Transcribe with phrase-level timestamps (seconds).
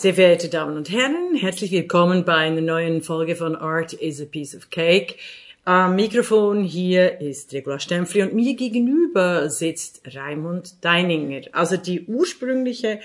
[0.00, 4.24] Sehr verehrte Damen und Herren, herzlich willkommen bei einer neuen Folge von Art is a
[4.24, 5.16] Piece of Cake.
[5.66, 11.42] Am Mikrofon hier ist Regula Stempfli und mir gegenüber sitzt Raimund Deininger.
[11.52, 13.00] Also die ursprüngliche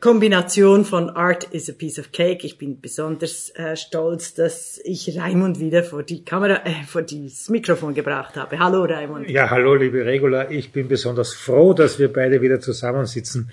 [0.00, 2.46] Kombination von Art is a Piece of Cake.
[2.46, 7.48] Ich bin besonders äh, stolz, dass ich Raimund wieder vor die Kamera, äh, vor das
[7.48, 8.58] Mikrofon gebracht habe.
[8.58, 9.30] Hallo Raimund.
[9.30, 10.50] Ja, hallo liebe Regula.
[10.50, 13.50] Ich bin besonders froh, dass wir beide wieder zusammensitzen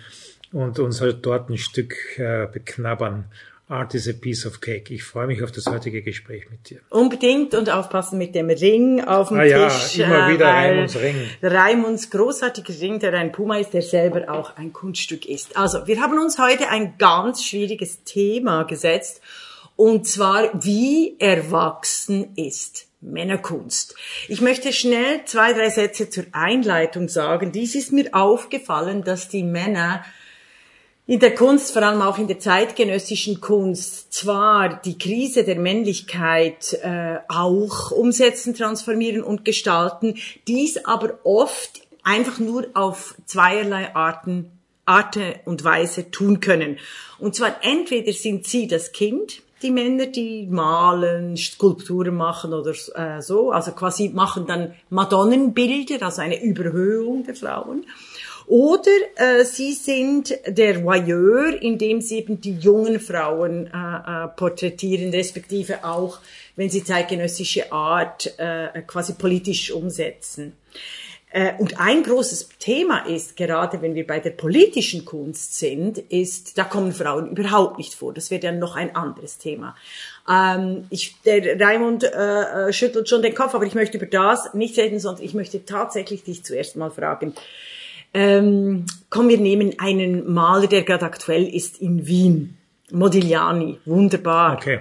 [0.52, 3.26] und uns halt dort ein Stück äh, beknabbern.
[3.70, 4.92] Art is a piece of cake.
[4.92, 6.80] Ich freue mich auf das heutige Gespräch mit dir.
[6.90, 9.98] Unbedingt und aufpassen mit dem Ring auf dem ah, Tisch.
[9.98, 11.16] Ja, immer wieder Raimunds Ring.
[11.44, 15.56] Raimunds großartiger Ring, der ein Puma ist, der selber auch ein Kunststück ist.
[15.56, 19.22] Also, wir haben uns heute ein ganz schwieriges Thema gesetzt.
[19.76, 23.96] Und zwar, wie erwachsen ist Männerkunst.
[24.28, 27.52] Ich möchte schnell zwei, drei Sätze zur Einleitung sagen.
[27.52, 30.04] Dies ist mir aufgefallen, dass die Männer
[31.10, 36.74] in der Kunst, vor allem auch in der zeitgenössischen Kunst, zwar die Krise der Männlichkeit
[36.84, 44.52] äh, auch umsetzen, transformieren und gestalten, dies aber oft einfach nur auf zweierlei Arten,
[44.86, 46.78] Arte und Weise tun können.
[47.18, 53.20] Und zwar entweder sind sie das Kind, die Männer, die malen, Skulpturen machen oder äh,
[53.24, 57.88] so, also quasi machen dann Madonnenbilder, also eine Überhöhung der Frauen.
[58.50, 65.12] Oder äh, sie sind der Voyeur, indem sie eben die jungen Frauen äh, äh, porträtieren,
[65.12, 66.18] respektive auch,
[66.56, 70.54] wenn sie zeitgenössische Art äh, quasi politisch umsetzen.
[71.32, 76.58] Äh, und ein großes Thema ist, gerade wenn wir bei der politischen Kunst sind, ist,
[76.58, 78.16] da kommen Frauen überhaupt nicht vor.
[78.16, 79.76] Das wird ja noch ein anderes Thema.
[80.28, 84.56] Ähm, ich, der Raimund äh, äh schüttelt schon den Kopf, aber ich möchte über das
[84.56, 87.36] nicht reden, sondern ich möchte tatsächlich dich zuerst mal fragen.
[88.14, 92.58] Ähm, komm, wir nehmen einen Maler, der gerade aktuell ist in Wien.
[92.92, 94.54] Modigliani, wunderbar.
[94.54, 94.80] Okay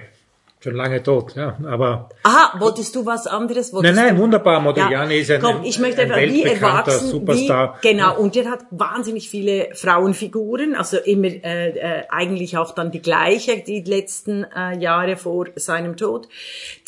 [0.61, 2.09] schon lange tot, ja, aber.
[2.23, 3.71] Aha, wolltest du was anderes?
[3.71, 4.21] Wolltest nein, nein, du?
[4.23, 4.59] wunderbar.
[4.59, 7.77] Modigliani ja, ist ein, komm, ich möchte ein einfach, wie erwachsen, Superstar.
[7.81, 12.91] Wie, genau, und der hat wahnsinnig viele Frauenfiguren, also immer äh, äh, eigentlich auch dann
[12.91, 16.27] die gleiche, die letzten äh, Jahre vor seinem Tod.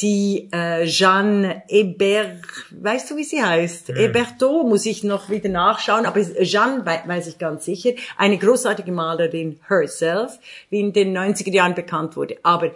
[0.02, 3.88] Die äh, Jeanne Hébert, weißt du, wie sie heißt?
[3.88, 3.96] Hm.
[3.96, 9.62] Hébertot muss ich noch wieder nachschauen, aber Jeanne weiß ich ganz sicher, eine großartige Malerin
[9.70, 10.40] herself,
[10.70, 12.36] wie in den 90er Jahren bekannt wurde.
[12.44, 12.72] Aber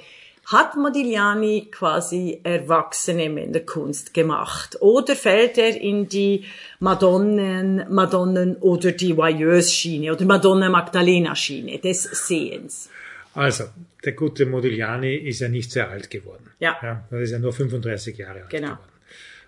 [0.45, 4.81] hat Modigliani quasi erwachsene Männerkunst gemacht?
[4.81, 6.45] Oder fällt er in die
[6.79, 12.89] Madonnen, Madonnen oder die Voyeuse-Schiene oder Madonna Magdalena-Schiene des Sehens?
[13.33, 13.65] Also,
[14.03, 16.51] der gute Modigliani ist ja nicht sehr alt geworden.
[16.59, 16.77] Ja.
[16.81, 18.77] ja er ist ja nur 35 Jahre alt genau.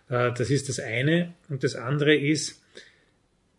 [0.08, 0.32] geworden.
[0.32, 1.34] Äh, das ist das eine.
[1.48, 2.62] Und das andere ist,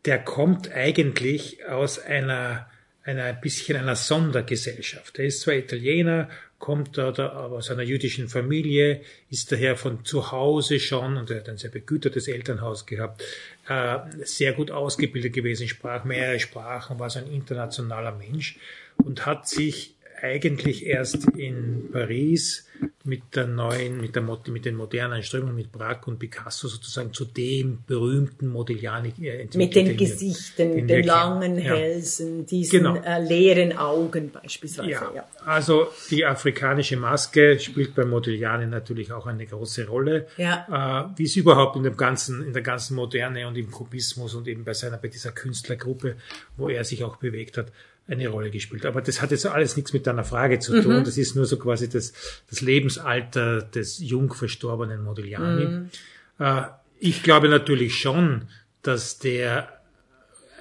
[0.04, 2.68] der kommt eigentlich aus einer
[3.16, 5.18] ein bisschen einer Sondergesellschaft.
[5.18, 11.16] Er ist zwar Italiener, kommt aus einer jüdischen Familie, ist daher von zu Hause schon,
[11.16, 13.22] und er hat ein sehr begütertes Elternhaus gehabt,
[13.68, 18.58] äh, sehr gut ausgebildet gewesen, sprach mehrere Sprachen, war so ein internationaler Mensch
[18.96, 22.68] und hat sich eigentlich erst in Paris
[23.04, 27.24] mit der neuen, mit, der, mit den modernen Strömungen, mit Braque und Picasso sozusagen zu
[27.24, 29.56] dem berühmten Modigliani äh, entwickelt.
[29.56, 31.74] Mit den, den Gesichtern, den, den langen ja.
[31.74, 32.96] Hälsen, diesen genau.
[32.96, 34.90] äh, leeren Augen beispielsweise.
[34.90, 35.12] Ja.
[35.14, 35.28] ja.
[35.44, 40.26] Also die afrikanische Maske spielt bei Modigliani natürlich auch eine große Rolle.
[40.36, 41.08] Ja.
[41.14, 44.46] Äh, wie es überhaupt in dem ganzen, in der ganzen Moderne und im Kubismus und
[44.48, 46.16] eben bei seiner, bei dieser Künstlergruppe,
[46.56, 47.72] wo er sich auch bewegt hat,
[48.08, 48.86] eine Rolle gespielt.
[48.86, 51.00] Aber das hat jetzt alles nichts mit deiner Frage zu tun.
[51.00, 51.04] Mhm.
[51.04, 52.12] Das ist nur so quasi das,
[52.48, 55.64] das Lebensalter des jung verstorbenen Modigliani.
[55.66, 55.90] Mhm.
[56.38, 56.62] Äh,
[56.98, 58.48] ich glaube natürlich schon,
[58.82, 59.77] dass der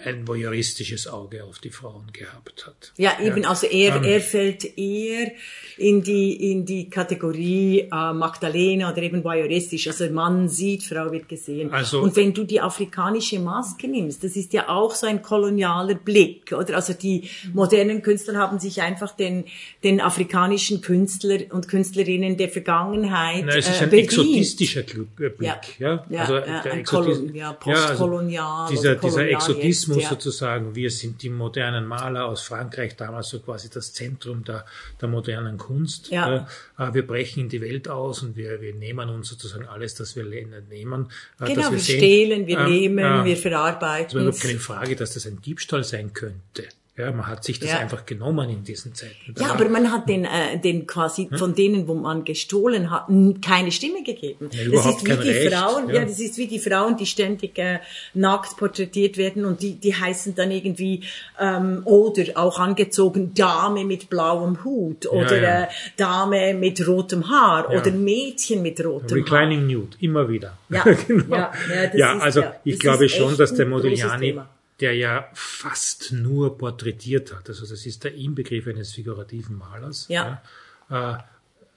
[0.04, 2.94] ein voyeuristisches Auge auf die Frauen gehabt hat.
[2.98, 3.50] Ja, eben, ja.
[3.50, 5.32] also er, er fällt eher
[5.78, 9.88] in die, in die Kategorie äh, Magdalena oder eben voyeuristisch.
[9.88, 11.72] Also Mann sieht, Frau wird gesehen.
[11.72, 15.96] Also, Und wenn du die afrikanische Maske nimmst, das ist ja auch so ein kolonialer
[15.96, 16.76] Blick, oder?
[16.76, 19.46] Also die modernen Künstler haben sich einfach den,
[19.84, 25.60] den afrikanischen Künstler und Künstlerinnen der Vergangenheit na, es ist ein äh, exotistischer Blick, ja.
[25.80, 26.06] ja?
[26.10, 28.32] ja also ja, der Exotis ja, postkolonial.
[28.32, 30.10] Ja, also dieser, dieser Exotismus ja.
[30.10, 34.66] sozusagen, wir sind die modernen Maler aus Frankreich, damals so quasi das Zentrum der,
[35.00, 36.10] der modernen Kunst.
[36.10, 36.48] Ja.
[36.78, 40.16] Äh, wir brechen in die Welt aus und wir, wir nehmen uns sozusagen alles, das
[40.16, 41.10] wir nehmen.
[41.40, 44.08] Äh, genau, wir, wir, stehlen, wir äh, nehmen, wir verarbeiten.
[44.08, 46.64] Es war überhaupt keine Frage, dass das ein Diebstahl sein könnte.
[46.98, 47.78] Ja, man hat sich das Ja.
[47.78, 49.14] einfach genommen in diesen Zeiten.
[49.36, 53.06] Da Ja, aber man hat den, äh, den quasi von denen, wo man gestohlen hat,
[53.46, 54.50] keine Stimme gegeben.
[54.52, 55.96] das überhaupt ist wie die Recht, Frauen, ja.
[55.96, 56.06] ja.
[56.06, 57.80] das ist wie die Frauen, die ständig äh,
[58.16, 61.04] nackt porträtiert werden und die, die heißen dann irgendwie
[61.40, 65.64] ähm, oder auch angezogen Dame mit blauem Hut oder ja.
[65.64, 65.68] Äh,
[65.98, 67.80] Dame mit rotem Haar Ja.
[67.80, 69.18] oder Mädchen mit rotem Haar.
[69.18, 70.58] Reclining Nude, immer wieder.
[70.70, 71.36] Ja, genau.
[71.36, 74.40] ja, ja, das ja ist- also ja, ich das glaube ist schon, dass der Modigliani.
[74.80, 80.42] Der ja fast nur porträtiert hat, also das ist der Inbegriff eines figurativen Malers, Ja.
[80.90, 81.18] ja,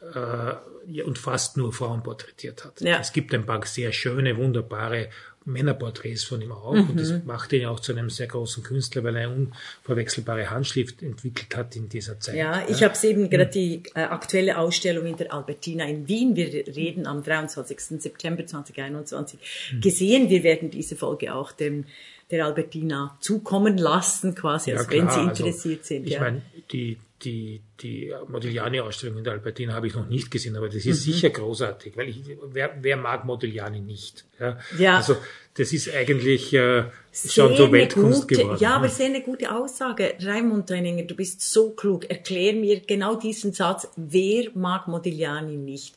[0.02, 0.54] äh, äh,
[0.86, 2.80] ja, und fast nur Frauen porträtiert hat.
[2.80, 2.98] Ja.
[3.00, 5.08] Es gibt ein paar sehr schöne, wunderbare
[5.46, 6.96] Männerporträts von ihm auch und Mhm.
[6.98, 9.48] das macht ihn auch zu einem sehr großen Künstler, weil er eine
[9.82, 12.36] unverwechselbare Handschrift entwickelt hat in dieser Zeit.
[12.36, 16.46] Ja, ich habe eben gerade die äh, aktuelle Ausstellung in der Albertina in Wien, wir
[16.66, 17.80] reden am 23.
[18.00, 19.38] September 2021,
[19.80, 20.28] gesehen.
[20.28, 21.84] Wir werden diese Folge auch dem,
[22.30, 26.06] der Albertina zukommen lassen, quasi, also wenn Sie also, interessiert sind.
[26.06, 26.20] Ich ja.
[26.20, 26.42] meine,
[26.72, 30.90] die, die, die Modigliani-Ausstellung in der Albertina habe ich noch nicht gesehen, aber das Mhm.
[30.92, 32.22] ist sicher großartig, weil ich,
[32.52, 34.24] wer, wer mag Modigliani nicht?
[34.38, 34.58] Ja.
[34.78, 34.96] Ja.
[34.98, 35.16] Also,
[35.54, 38.58] das ist eigentlich äh, schon so Weltkunst gute, geworden.
[38.60, 40.14] Ja, aber sehr eine gute Aussage.
[40.20, 42.08] Raimund Deininger, du bist so klug.
[42.08, 43.88] Erklär mir genau diesen Satz.
[43.96, 45.96] Wer mag Modigliani nicht?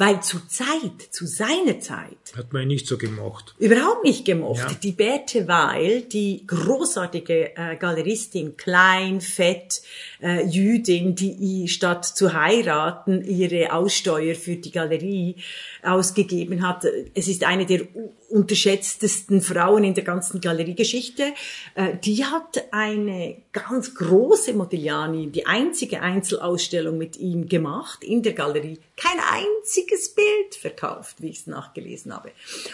[0.00, 3.54] Weil zu Zeit, zu seiner Zeit, Hat man ihn nicht so gemocht.
[3.58, 4.58] überhaupt nicht gemocht.
[4.70, 4.72] Ja.
[4.82, 9.82] Die Berthe Weil, die großartige äh, Galeristin, klein, fett,
[10.22, 15.36] äh, Jüdin, die statt zu heiraten ihre Aussteuer für die Galerie
[15.82, 16.86] ausgegeben hat.
[17.14, 17.82] Es ist eine der
[18.28, 21.32] unterschätztesten Frauen in der ganzen Galeriegeschichte.
[21.74, 28.32] Äh, die hat eine ganz große Modigliani, die einzige Einzelausstellung mit ihm gemacht in der
[28.32, 28.78] Galerie.
[28.96, 32.30] Kein einziges Bild verkauft, wie ich es nachgelesen habe.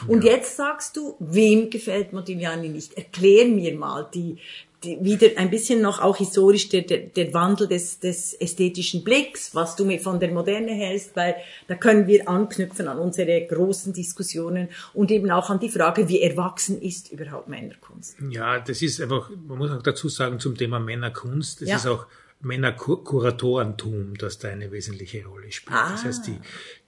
[0.09, 2.95] Und jetzt sagst du, wem gefällt Modigliani nicht?
[2.95, 4.39] Erklär mir mal die
[4.83, 9.75] wieder ein bisschen noch auch historisch der, der, der Wandel des, des ästhetischen Blicks, was
[9.75, 11.35] du mir von der Moderne hältst, weil
[11.67, 16.21] da können wir anknüpfen an unsere großen Diskussionen und eben auch an die Frage, wie
[16.21, 18.17] erwachsen ist überhaupt Männerkunst?
[18.31, 21.77] Ja, das ist einfach, man muss auch dazu sagen, zum Thema Männerkunst, das Ja.
[21.77, 22.07] ist auch
[22.43, 25.77] Männerkuratorentum, das da eine wesentliche Rolle spielt.
[25.77, 25.91] Ah.
[25.93, 26.39] Das heißt, die,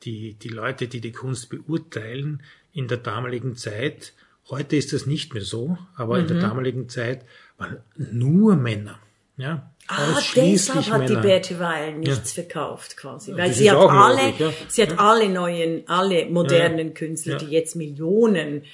[0.04, 2.42] die, die Leute, die die Kunst beurteilen,
[2.72, 4.12] in der damaligen Zeit,
[4.50, 6.28] heute ist das nicht mehr so, aber in Mhm.
[6.28, 7.24] der damaligen Zeit
[7.58, 8.98] waren nur Männer.
[9.36, 11.22] Ja, Ah, deshalb hat die Männer.
[11.22, 13.32] Berthe Weil nichts verkauft quasi.
[13.34, 14.52] Weil das sie hat alle, möglich, ja.
[14.68, 17.38] sie hat alle neuen, alle modernen Künstler, Ja.
[17.38, 18.64] die jetzt Millionen,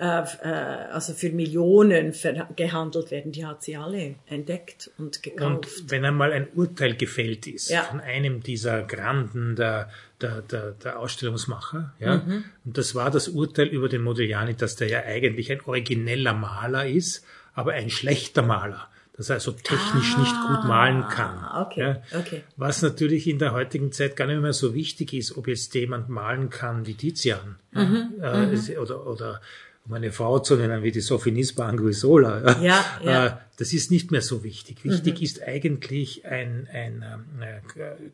[0.00, 0.04] äh,
[0.42, 0.48] äh,
[0.90, 2.12] also für Millionen
[2.56, 5.44] gehandelt werden, die hat sie alle entdeckt und gekauft.
[5.78, 7.82] Und wenn einmal ein Urteil gefällt ist Ja.
[7.82, 9.90] von einem dieser Granden der,
[10.20, 12.44] der, der, der Ausstellungsmacher, ja, Mhm.
[12.64, 16.86] und das war das Urteil über den Modigliani, dass der ja eigentlich ein origineller Maler
[16.88, 21.38] ist, aber ein schlechter Maler, dass er also technisch nicht gut malen kann.
[21.38, 22.42] Ah, okay, Ja, okay.
[22.56, 26.08] Was natürlich in der heutigen Zeit gar nicht mehr so wichtig ist, ob jetzt jemand
[26.08, 29.40] malen kann wie Tizian Mhm, äh, es- oder, oder
[29.86, 32.62] um eine Frau zu nennen wie die Sophie Nisba Anguissola.
[32.62, 33.26] Ja, ja.
[33.26, 34.82] Äh, das ist nicht mehr so wichtig.
[34.82, 37.04] Wichtig ist eigentlich ein, ein
[37.40, 37.60] äh,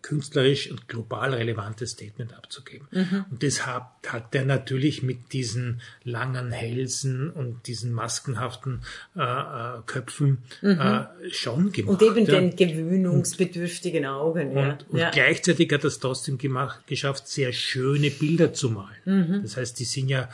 [0.03, 2.87] künstlerisch und global relevantes Statement abzugeben.
[3.31, 8.83] Und das hat, hat er natürlich mit diesen langen Hälsen und diesen maskenhaften
[9.17, 12.03] äh, äh, Köpfen äh, schon gemacht.
[12.03, 12.39] Und eben ja.
[12.39, 14.55] den gewöhnungsbedürftigen Augen.
[14.55, 14.73] ja.
[14.73, 15.11] Und, und ja.
[15.11, 19.41] gleichzeitig hat er es trotzdem gemacht, geschafft, sehr schöne Bilder zu malen.
[19.43, 20.29] Das heißt, die sind ja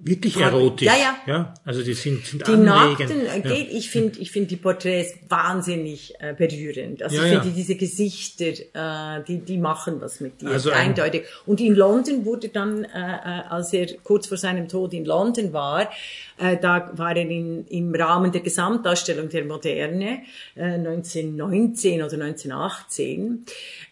[0.00, 0.86] wirklich erotisch.
[0.86, 1.16] Ja, ja.
[1.26, 2.98] ja also die sind, sind Die anregend.
[3.00, 3.54] Nackten, äh, ja.
[3.56, 7.02] geht, ich finde ich find die Porträts wahnsinnig äh, berührend.
[7.02, 10.88] Also Ja, ich finde diese Gesichter, äh, die, die machen was mit dir, Also ein-
[10.90, 11.24] eindeutig.
[11.46, 15.52] Und in London wurde dann, äh, äh, als er kurz vor seinem Tod in London
[15.52, 15.90] war,
[16.38, 20.22] da war er in, im Rahmen der Gesamtausstellung der Moderne,
[20.54, 23.44] äh, 1919 oder 1918,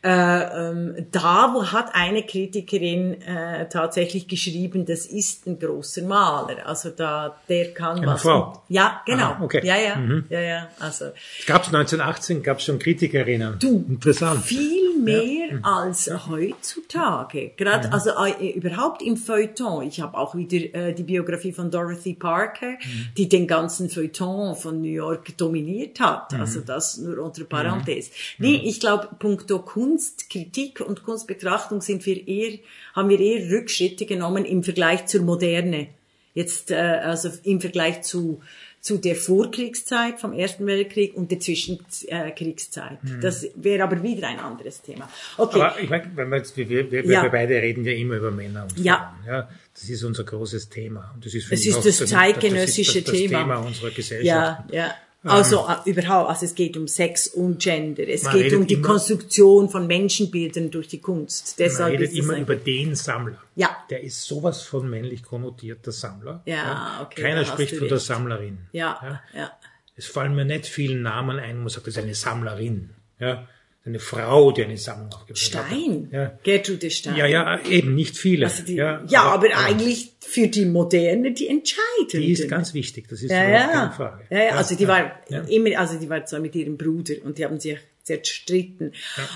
[0.03, 6.67] äh, ähm, da hat eine Kritikerin äh, tatsächlich geschrieben, das ist ein großer Maler.
[6.67, 8.23] Also da, der kann Eine was.
[8.23, 8.63] Frau?
[8.69, 9.25] Ja, genau.
[9.25, 9.61] Aha, okay.
[9.61, 9.67] Mhm.
[9.67, 10.69] Ja, ja, ja, ja.
[10.79, 11.07] Also
[11.47, 13.59] Gab es 1918, gab es schon Kritikerinnen.
[13.59, 14.45] Du, Interessant.
[14.45, 17.53] viel mehr als heutzutage.
[17.57, 19.87] Gerade also äh, überhaupt im Feuilleton.
[19.87, 22.36] Ich habe auch wieder äh, die Biografie von Dorothy Parker,
[23.17, 26.35] die den ganzen Feuilleton von New York dominiert hat.
[26.35, 28.11] Also das nur unter Parenthese.
[28.39, 32.59] Nee, ich glaube, punkto Kunstkritik und Kunstbetrachtung sind wir eher,
[32.95, 35.89] haben wir eher Rückschritte genommen im Vergleich zur Moderne.
[36.35, 38.41] Jetzt äh, also im Vergleich zu
[38.87, 42.99] zu der Vorkriegszeit vom Ersten Weltkrieg und der Zwischenkriegszeit.
[43.21, 45.09] Das wäre aber wieder ein anderes Thema.
[45.37, 45.61] Okay.
[45.61, 47.23] Aber ich meine, wir, wir, wir, Ja.
[47.25, 48.85] wir beide reden ja immer über Männer und Frauen.
[48.85, 49.19] Ja.
[49.27, 49.49] ja.
[49.79, 51.11] Das ist unser großes Thema.
[51.15, 53.39] Und das ist, ich, ist das das- zeitgenössische das, das, das Thema.
[53.41, 54.25] Thema unserer Gesellschaft.
[54.27, 54.95] ja, ja.
[55.23, 58.07] Also äh, überhaupt, also es geht um Sex und Gender.
[58.07, 61.59] Es Man geht um die immer- Konstruktion von Menschenbildern durch die Kunst.
[61.59, 63.37] Man Deshalb redet ist immer über den Sammler.
[63.57, 63.77] Ja.
[63.91, 66.43] Der ist sowas von männlich konnotiert, der Sammler.
[66.47, 68.07] Ja, okay, Keiner spricht von der recht.
[68.07, 68.59] Sammlerin.
[68.73, 69.51] ja, ja.
[69.97, 72.91] Es fallen mir nicht viele Namen ein, wo man sagt, das ist eine Sammlerin.
[73.19, 73.49] Ja.
[73.87, 75.67] Eine Frau, die eine Sammlung aufgebaut hat.
[75.69, 76.09] Stein.
[76.11, 76.39] Ja.
[76.43, 77.17] Gertrude Stein.
[77.17, 78.47] Ja, ja, eben, nicht viele.
[78.47, 82.19] Also die, ja, ja, aber, eigentlich für die Moderne die entscheidende.
[82.19, 83.67] Die ist ganz wichtig, das ist ja, ja.
[83.69, 84.25] keine Frage.
[84.31, 87.45] ja, ja, also die war immer, also die war zwar mit ihrem Bruder und die
[87.45, 88.93] haben sich zerstritten.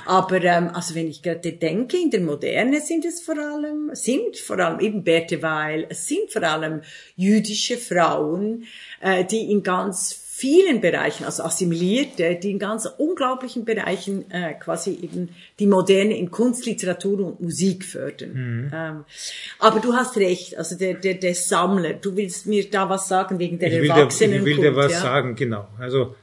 [0.06, 4.36] Aber ähm, also wenn ich gerade denke, in der Moderne sind es vor allem, sind
[4.38, 6.82] vor allem eben Berthe Weil, es sind vor allem
[7.16, 8.64] jüdische Frauen,
[9.00, 14.98] äh, die in ganz vielen Bereichen, also Assimilierte, die in ganz unglaublichen Bereichen äh, quasi
[15.02, 15.28] eben
[15.58, 18.70] die Moderne in Kunst, Literatur und Musik fördern.
[18.72, 19.04] Ähm,
[19.58, 23.38] aber du hast recht, also der, der, der Sammler, du willst mir da was sagen
[23.38, 25.00] wegen der Ich will, Erwachsenen ich will dir was ja?
[25.00, 25.68] sagen, genau.
[25.78, 26.16] Also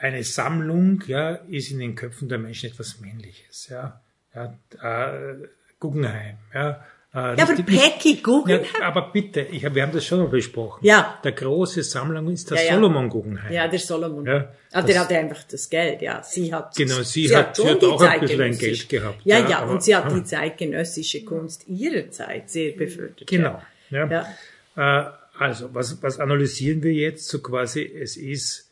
[0.00, 4.00] eine Sammlung, ja, ist in den Köpfen der Menschen etwas Männliches, ja.
[4.34, 5.46] ja äh,
[5.78, 6.84] Guggenheim, ja.
[7.14, 8.64] Äh, Ja, aber Peggy Guggenheim?
[8.80, 10.84] Ja, aber bitte, ich wir haben das schon mal besprochen.
[10.84, 11.18] Ja.
[11.24, 12.74] Der große Sammlung ist der Ja, ja.
[12.74, 13.50] Solomon Guggenheim.
[13.50, 14.26] Ja, der Solomon.
[14.26, 16.22] Ja, aber der das- hatte einfach das Geld, ja.
[16.22, 19.48] Sie hat, Genau, sie hat- sie hat auch ein bisschen ein Geld gehabt, Ja, ja,
[19.48, 23.26] ja, aber- und sie hat die zeitgenössische Kunst ihrer Zeit sehr befördert.
[23.26, 23.62] Genau.
[23.90, 24.06] Ja.
[24.76, 25.06] Ja.
[25.06, 27.26] Äh, also, was, was analysieren wir jetzt?
[27.28, 28.70] So quasi, es ist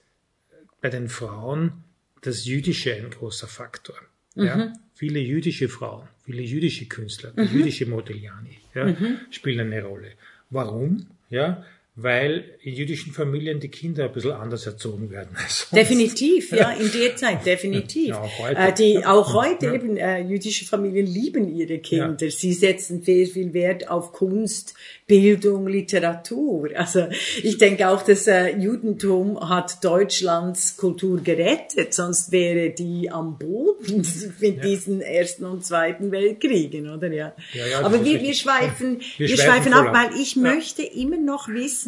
[0.82, 1.84] bei den Frauen
[2.20, 3.96] das Jüdische ein großer Faktor.
[4.36, 4.56] Ja?
[4.56, 4.72] Mhm.
[4.94, 9.18] Viele jüdische Frauen, viele jüdische Künstler, die jüdische Modigliani ja, Mhm.
[9.30, 10.12] spielen eine Rolle.
[10.50, 11.06] Warum?
[11.28, 11.64] Ja,
[11.98, 15.30] weil in jüdischen Familien die Kinder ein bisschen anders erzogen werden.
[15.42, 15.68] als.
[15.72, 18.08] Definitiv, ja, in der Zeit, definitiv.
[18.08, 18.58] Ja, auch heute.
[18.60, 22.28] Äh, die, auch heute eben, äh, jüdische Familien lieben ihre Kinder.
[22.30, 24.74] Sie setzen sehr viel Wert auf Kunst,
[25.06, 26.68] Bildung, Literatur.
[26.74, 27.06] Also
[27.42, 34.06] ich denke auch, das äh, Judentum hat Deutschlands Kultur gerettet, sonst wäre die am Boden
[34.40, 37.34] mit diesen ersten und zweiten Weltkriegen, oder ja?
[37.54, 40.42] Ja, ja, Aber wir, wir schweifen, wir, Wir schweifen ab, weil ich Ja.
[40.42, 41.85] möchte immer noch wissen,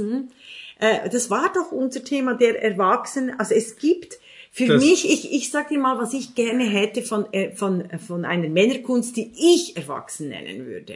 [0.79, 3.39] äh, das war doch unser Thema der Erwachsenen.
[3.39, 4.19] Also es gibt
[4.53, 7.85] für Das- mich, ich, ich sag dir mal, was ich gerne hätte von, äh, von,
[8.07, 10.95] von einer Männerkunst, die ich erwachsen nennen würde.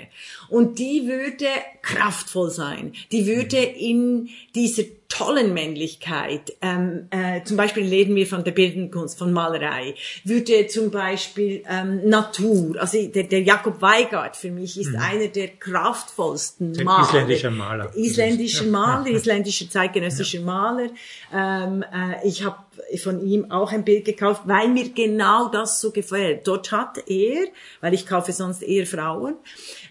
[0.49, 1.47] Und die würde
[1.83, 2.93] kraftvoll sein.
[3.13, 8.91] Die würde in dieser tollen Männlichkeit, ähm, äh, zum Beispiel reden wir von der bildenden
[8.91, 9.95] Kunst, von Malerei,
[10.25, 15.49] würde zum Beispiel ähm, Natur, also der, der Jakob Weigart für mich ist einer der
[15.49, 17.03] kraftvollsten Ein Maler.
[17.09, 17.95] isländischer Maler.
[17.95, 20.89] Isländischer Maler, isländischer zeitgenössischer Maler.
[21.35, 22.57] Ähm, äh, ich habe
[23.03, 26.47] von ihm auch ein Bild gekauft, weil mir genau das so gefällt.
[26.47, 27.47] Dort hat er,
[27.81, 29.37] weil ich kaufe sonst eher Frauen,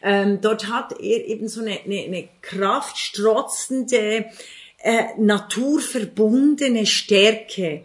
[0.01, 4.25] ähm, dort hat er eben so eine, eine, eine kraftstrotzende,
[4.83, 7.83] äh, naturverbundene Stärke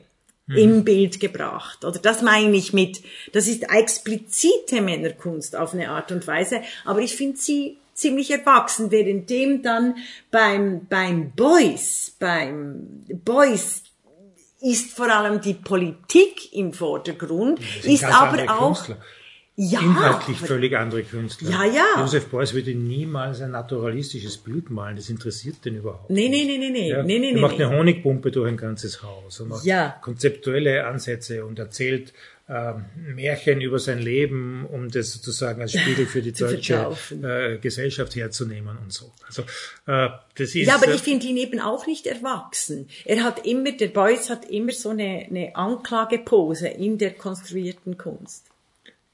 [0.49, 1.85] im Bild gebracht.
[1.85, 7.01] Oder das meine ich mit, das ist explizite Männerkunst auf eine Art und Weise, aber
[7.01, 9.97] ich finde sie ziemlich erwachsen, währenddem dann
[10.31, 13.83] beim, beim Boys, beim Boys
[14.71, 18.97] ist vor allem die Politik im Vordergrund, ist aber auch, Künstler.
[19.57, 21.51] ja, Inhaltlich völlig andere Künstler.
[21.51, 21.85] Ja, ja.
[22.01, 24.97] Josef Beuys würde niemals ein naturalistisches Bild malen.
[24.97, 26.47] Das interessiert den überhaupt nee, nicht.
[26.47, 27.65] nee, nee, nee, nee, Ja, nee, nee, er nee, macht nee.
[27.65, 29.97] eine Honigpumpe durch ein ganzes Haus und macht Ja.
[30.03, 32.13] konzeptuelle Ansätze und erzählt
[32.49, 32.85] ähm,
[33.15, 38.79] Märchen über sein Leben, um das sozusagen als Spiegel für die deutsche äh, Gesellschaft herzunehmen
[38.79, 39.13] und so.
[39.27, 39.43] Also
[39.87, 42.89] äh, das ist Ja, aber äh, ich finde ihn eben auch nicht erwachsen.
[43.05, 48.47] Er hat immer, der Beuys hat immer so eine, eine Anklagepose in der konstruierten Kunst.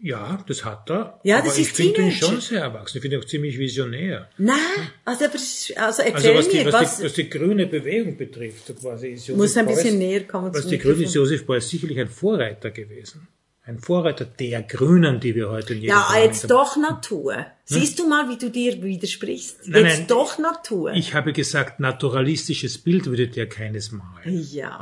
[0.02, 1.21] Ja, das hat er.
[1.23, 2.99] Ja, aber das ich ist finde ihn schon sehr erwachsen.
[2.99, 4.28] Ich finde ihn auch ziemlich visionär.
[4.37, 4.56] Nein,
[5.04, 8.66] also, also Also erzähl was die, mir, was, was, die, was die grüne Bewegung betrifft,
[8.66, 11.14] so quasi ist Josef Muss ein bisschen Beuys- näher kommen Was die Grüne ist.
[11.14, 13.28] Josef Beuys sicherlich ein Vorreiter gewesen.
[13.64, 16.49] Ein Vorreiter der Grünen, die wir heute in jedem ja, jetzt haben.
[16.49, 17.47] doch Natur.
[17.81, 19.69] Siehst du mal, wie du dir widersprichst?
[19.69, 20.93] Nein, jetzt nein, doch Natur.
[20.95, 24.47] Ich habe gesagt, naturalistisches Bild würde der keines malen.
[24.52, 24.79] ja,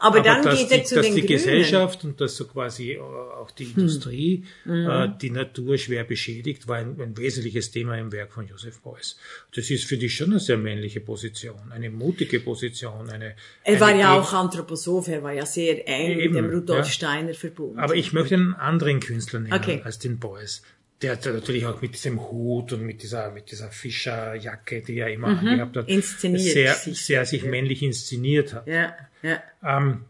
[0.00, 1.32] aber, dann dass geht die, er zu dass den die Grünen.
[1.38, 3.72] Gesellschaft und dass so quasi äh, auch die Hm.
[3.76, 4.88] Industrie Mhm.
[4.90, 9.16] äh, die Natur schwer beschädigt, war ein, ein wesentliches Thema im Werk von Josef Beuys.
[9.54, 13.34] Das ist für dich schon eine sehr männliche Position, eine mutige Position, eine.
[13.64, 16.86] Er war eine ja auch Anthroposoph, er war ja sehr eng Eben, mit dem Rudolf
[16.86, 16.92] ja.
[16.92, 17.78] Steiner verbunden.
[17.78, 19.80] Aber ich möchte einen anderen Künstler nehmen Okay.
[19.84, 20.62] als den Beuys.
[21.02, 25.08] Der hat natürlich auch mit diesem Hut und mit dieser, mit dieser Fischerjacke, die er
[25.12, 25.94] immer angehabt hat, Mhm.
[25.94, 27.04] Inszeniert sehr, sich.
[27.04, 28.66] sehr sich männlich inszeniert hat.
[28.66, 29.42] ja, ja.
[29.64, 30.04] Ähm,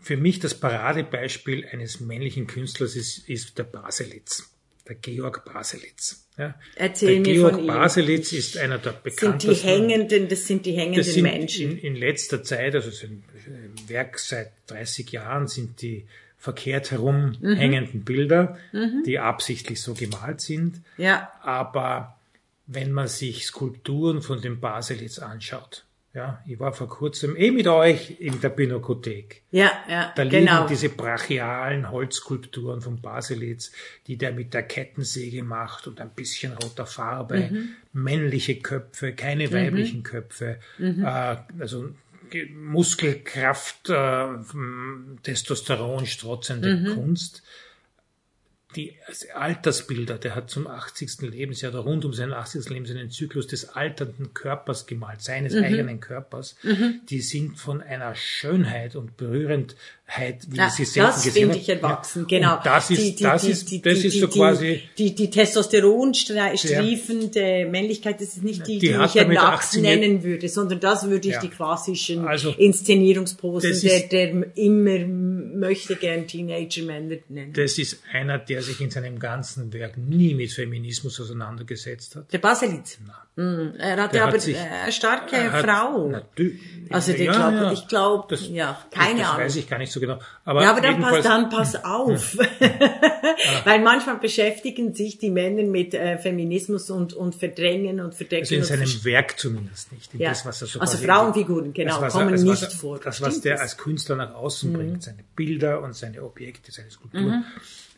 [0.00, 4.48] für mich das Paradebeispiel eines männlichen Künstlers ist, ist der Baselitz.
[4.86, 6.24] der Georg Baselitz.
[6.38, 6.54] Ja.
[6.76, 7.66] Erzähl der mir Georg von ihm.
[7.66, 9.54] Baselitz ist einer der Sind bekanntesten.
[9.54, 11.72] die hängenden, das sind die hängenden sind Menschen.
[11.72, 13.22] In, in letzter Zeit, also es ist ein
[13.88, 16.06] Werk seit 30 Jahren, sind die
[16.38, 17.54] verkehrt herum Mhm.
[17.56, 18.56] hängenden Bilder,
[19.04, 20.80] die absichtlich so gemalt sind.
[20.96, 22.16] Ja, Aber
[22.66, 27.66] wenn man sich Skulpturen von dem Baselitz anschaut, ja, ich war vor kurzem eh mit
[27.68, 29.42] euch in der Pinakothek.
[29.50, 30.66] ja, ja, Da liegen genau.
[30.66, 33.72] diese brachialen Holzskulpturen von Baselitz,
[34.06, 37.68] die der mit der Kettensäge macht und ein bisschen roter Farbe, Mhm.
[37.92, 41.04] männliche Köpfe, keine weiblichen Köpfe, Mhm.
[41.04, 41.90] äh, also
[42.54, 44.26] Muskelkraft, äh,
[45.22, 46.94] Testosteron strotzende Mhm.
[46.94, 47.42] Kunst.
[48.76, 48.96] Die
[49.34, 51.26] Altersbilder, der hat zum 80.
[51.26, 52.68] Lebensjahr oder rund um seinen 80.
[52.68, 55.64] Lebensjahr einen Zyklus des alternden Körpers gemalt, seines Mhm.
[55.64, 56.54] eigenen Körpers.
[57.08, 59.16] Die sind von einer Schönheit und
[60.08, 62.38] Berührendheit, wie Ja, ich sie selten das finde ich erwachsen, Ja.
[62.38, 62.56] genau.
[62.56, 67.66] Und das ist, Die- die- das ist, die- das ist so quasi, Die, die Testosteronstriefende
[67.70, 71.28] Männlichkeit, das ist nicht die, Die ich er erwachsen 18 nennen würde, sondern das würde
[71.28, 71.40] ich Ja.
[71.40, 77.52] die klassischen Also, Inszenierungsposen das der, ist- der immer möchte gern Teenager-Männer nennen.
[77.52, 82.32] das ist einer, der sich in seinem ganzen Werk nie mit Feminismus auseinandergesetzt hat.
[82.32, 82.98] Der Baselitz.
[83.36, 86.08] Mm, Er hatte Der hat aber sich- äh, eine starke Er hat- Frau.
[86.08, 86.58] Natürlich.
[86.90, 87.72] Also Ja, glaub, ja.
[87.72, 89.44] ich glaube, ja, keine das Ahnung.
[89.44, 90.18] weiß ich gar nicht so genau.
[90.44, 92.36] Aber, Ja, aber dann pass, dann pass auf.
[93.64, 98.42] Weil manchmal beschäftigen sich die Männer mit äh, Feminismus und, und verdrängen und verdecken.
[98.42, 100.14] Also in seinem Werk zumindest nicht.
[100.14, 100.30] In Ja.
[100.30, 102.98] das, was er so Also Frauenfiguren, genau, das, was er- kommen was nicht er- vor.
[102.98, 103.60] Das, was Stimmt der das?
[103.60, 103.62] Mhm.
[103.64, 107.44] als Künstler nach außen bringt, seine Bilder und seine Objekte, seine Skulpturen,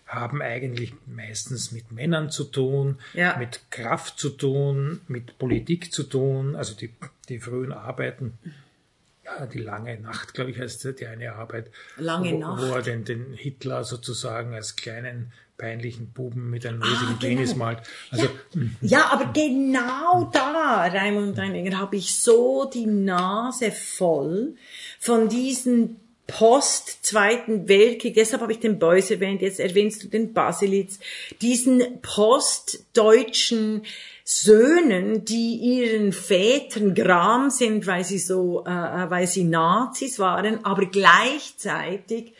[0.07, 3.37] haben eigentlich meistens mit Männern zu tun, Ja.
[3.38, 6.90] mit Kraft zu tun, mit Politik zu tun, also die,
[7.28, 8.38] die frühen Arbeiten.
[9.39, 11.71] Ja, die lange Nacht, glaube ich, heißt die eine Arbeit.
[11.97, 12.63] Lange wo, Nacht.
[12.63, 17.21] Wo er den, den Hitler sozusagen als kleinen, peinlichen Buben mit einem riesigen genau.
[17.21, 17.81] Penis malt.
[18.11, 18.29] Also,
[18.81, 24.55] Ja, aber genau da, Raimund Reininger, habe ich so die Nase voll
[24.99, 31.01] von diesen Post-Zweiten Weltkrieg, deshalb habe ich den Beuys erwähnt, jetzt erwähnst du den Baselitz,
[31.43, 33.83] diesen postdeutschen
[34.33, 38.71] Söhnen, die ihren Vätern gram sind, weil sie so, äh,
[39.11, 42.33] weil sie Nazis waren, aber gleichzeitig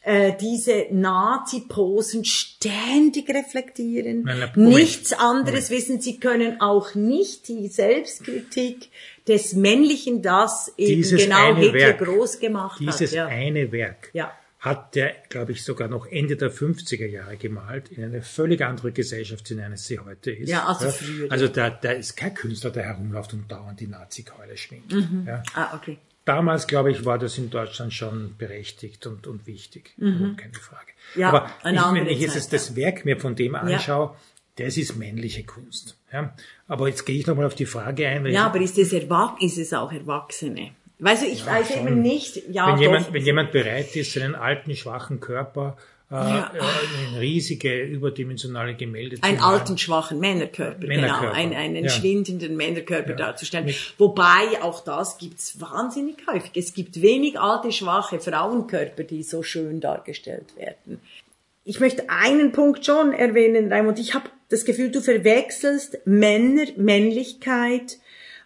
[0.00, 4.22] äh, diese Nazi-Posen ständig reflektieren.
[4.22, 4.76] Nein, nein, Moment.
[4.76, 6.00] Nichts anderes wissen.
[6.00, 8.88] Sie können auch nicht die Selbstkritik
[9.28, 13.14] des Männlichen, das eben Dieses genau Hitler Werk, groß gemacht dieses hat.
[13.14, 13.26] Ja.
[13.26, 14.32] eine Werk Ja.
[14.66, 18.90] Hat der, glaube ich, sogar noch Ende der 50er Jahre gemalt, in eine völlig andere
[18.90, 20.48] Gesellschaft, in einer sie heute ist.
[20.48, 24.56] Ja, also früher, Also da, da ist kein Künstler, der herumläuft und dauernd die Nazi-Keule
[24.56, 24.92] schwingt.
[25.24, 25.42] Ja.
[25.54, 25.98] Ah, okay.
[26.24, 29.94] Damals, glaube ich, war das in Deutschland schon berechtigt und, und wichtig.
[29.96, 30.92] Überhaupt Keine Frage.
[31.14, 31.20] Mhm.
[31.20, 34.16] Ja, Aber ich, wenn ich jetzt Zeit, das Werk mir von dem anschaue,
[34.56, 35.96] das ist männliche Kunst.
[36.12, 36.34] Ja.
[36.66, 38.26] Aber jetzt gehe ich nochmal auf die Frage ein.
[38.26, 40.72] Ja, aber ist es, erwach ist es auch Erwachsene?
[40.98, 41.86] Weißt du, ich weiß schon.
[41.86, 42.80] eben nicht, ja, wenn, doch.
[42.80, 45.76] jemand, wenn jemand bereit ist, seinen alten, schwachen Körper
[46.10, 46.52] äh, Ja.
[46.54, 51.90] äh, riesige, überdimensionale Gemälde einen alten, schwachen Männerkörper, Männerkörper, genau, einen, einen ja.
[51.90, 53.16] schwindenden Männerkörper Ja.
[53.16, 53.74] darzustellen.
[53.98, 56.52] Wobei, auch das gibt's wahnsinnig häufig.
[56.54, 61.00] Es gibt wenig alte, schwache Frauenkörper, die so schön dargestellt werden.
[61.64, 63.98] Ich möchte einen Punkt schon erwähnen, Raimund.
[63.98, 67.98] Ich habe das Gefühl, du verwechselst Männer, Männlichkeit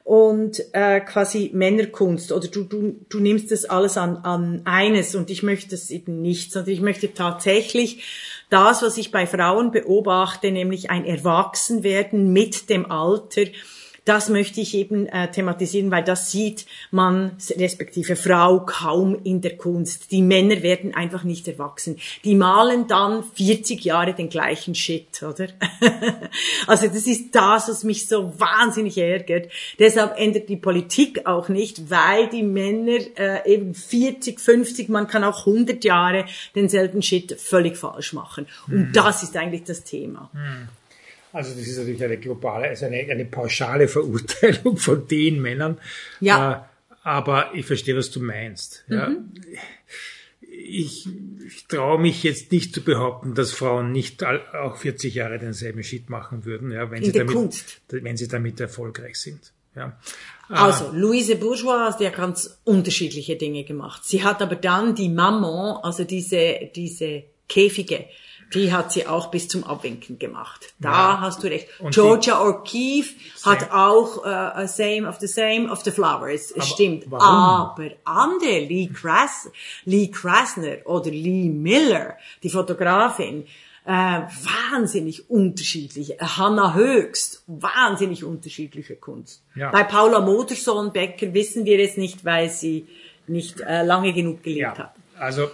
[0.04, 2.32] und äh, quasi Männerkunst.
[2.32, 6.20] Oder du, du, du nimmst das alles an, an eines und ich möchte es eben
[6.20, 8.04] nicht, sondern ich möchte tatsächlich
[8.50, 13.42] das, was ich bei Frauen beobachte, nämlich ein Erwachsenwerden mit dem Alter,
[14.10, 19.56] das möchte ich eben äh, thematisieren, weil das sieht man, respektive Frau, kaum in der
[19.56, 20.10] Kunst.
[20.10, 21.96] Die Männer werden einfach nicht erwachsen.
[22.24, 25.46] Die malen dann 40 Jahre den gleichen Shit, oder?
[26.66, 29.52] also das ist das, was mich so wahnsinnig ärgert.
[29.78, 35.22] Deshalb ändert die Politik auch nicht, weil die Männer äh, eben 40, 50, man kann
[35.22, 36.24] auch 100 Jahre
[36.56, 38.48] denselben Shit völlig falsch machen.
[38.66, 40.32] Und das ist eigentlich das Thema.
[41.32, 45.78] Also das ist natürlich eine globale, also eine, eine pauschale Verurteilung von den Männern.
[46.20, 46.52] Ja.
[46.52, 46.70] Äh,
[47.02, 48.84] aber ich verstehe, was du meinst.
[48.88, 49.08] Ja.
[49.08, 49.32] Mhm.
[50.40, 51.08] Ich,
[51.46, 55.82] ich traue mich jetzt nicht zu behaupten, dass Frauen nicht all, auch 40 Jahre denselben
[55.82, 57.80] Shit machen würden, ja, wenn, In sie damit, Kunst.
[57.88, 59.52] wenn sie damit erfolgreich sind.
[59.74, 59.98] Ja.
[60.48, 64.04] Also, Louise Bourgeois hat ja ganz unterschiedliche Dinge gemacht.
[64.04, 68.06] Sie hat aber dann die Maman, also diese, diese Käfige,
[68.54, 70.72] die hat sie auch bis zum Abwinken gemacht.
[70.78, 71.20] Da Ja.
[71.20, 71.68] hast du recht.
[71.78, 76.50] Und Georgia O'Keeffe hat auch äh, Same of the Same of the Flowers.
[76.50, 77.10] Es stimmt.
[77.10, 77.24] warum?
[77.24, 79.48] Aber andere, Lee, Kras
[79.84, 83.46] Lee Krasner oder Lee Miller, die Fotografin,
[83.84, 84.20] äh,
[84.72, 86.16] wahnsinnig unterschiedliche.
[86.20, 89.42] Hannah Höchst, wahnsinnig unterschiedliche Kunst.
[89.54, 89.70] Ja.
[89.70, 92.86] Bei Paula Modersohn Becker wissen wir es nicht, weil sie
[93.26, 94.78] nicht äh, lange genug gelebt ja.
[94.78, 94.94] hat.
[95.18, 95.50] Also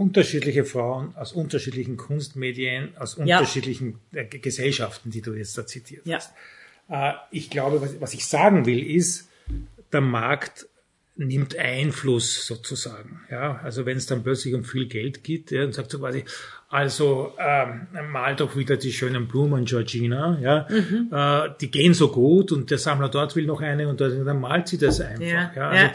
[0.00, 6.16] unterschiedliche Frauen aus unterschiedlichen Kunstmedien, aus unterschiedlichen äh, Gesellschaften, die du jetzt da zitiert ja.
[6.16, 6.32] hast.
[6.88, 9.28] Äh, ich glaube, was, was ich sagen will, ist,
[9.92, 10.66] der Markt
[11.16, 13.20] nimmt Einfluss sozusagen.
[13.30, 16.24] Ja, also wenn es dann plötzlich um viel Geld geht, ja, und sagt so quasi,
[16.70, 21.10] also ähm, mal doch wieder die schönen Blumen, Georgina, ja, mhm.
[21.12, 24.68] äh, die gehen so gut und der Sammler dort will noch eine und dann malt
[24.68, 25.26] sie das einfach.
[25.26, 25.68] Ja, ja.
[25.68, 25.92] Also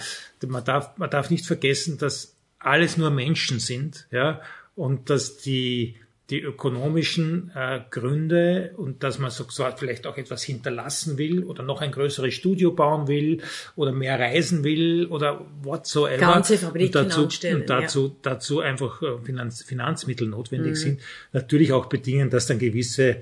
[0.47, 2.34] man darf man darf nicht vergessen, dass
[2.65, 4.41] alles nur Menschen sind, ja,
[4.75, 5.95] und dass die
[6.31, 9.45] die ökonomischen äh, Gründe und dass man so
[9.77, 13.43] vielleicht auch etwas hinterlassen will oder noch ein größeres Studio bauen will
[13.75, 16.17] oder mehr reisen will oder whatsoever.
[16.17, 18.13] Ganze Fabriken und dazu, und dazu, ja.
[18.23, 20.75] dazu einfach äh, Finanz, Finanzmittel notwendig mhm.
[20.75, 21.01] sind.
[21.31, 23.21] Natürlich auch bedingen, dass dann gewisse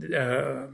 [0.00, 0.66] äh, äh,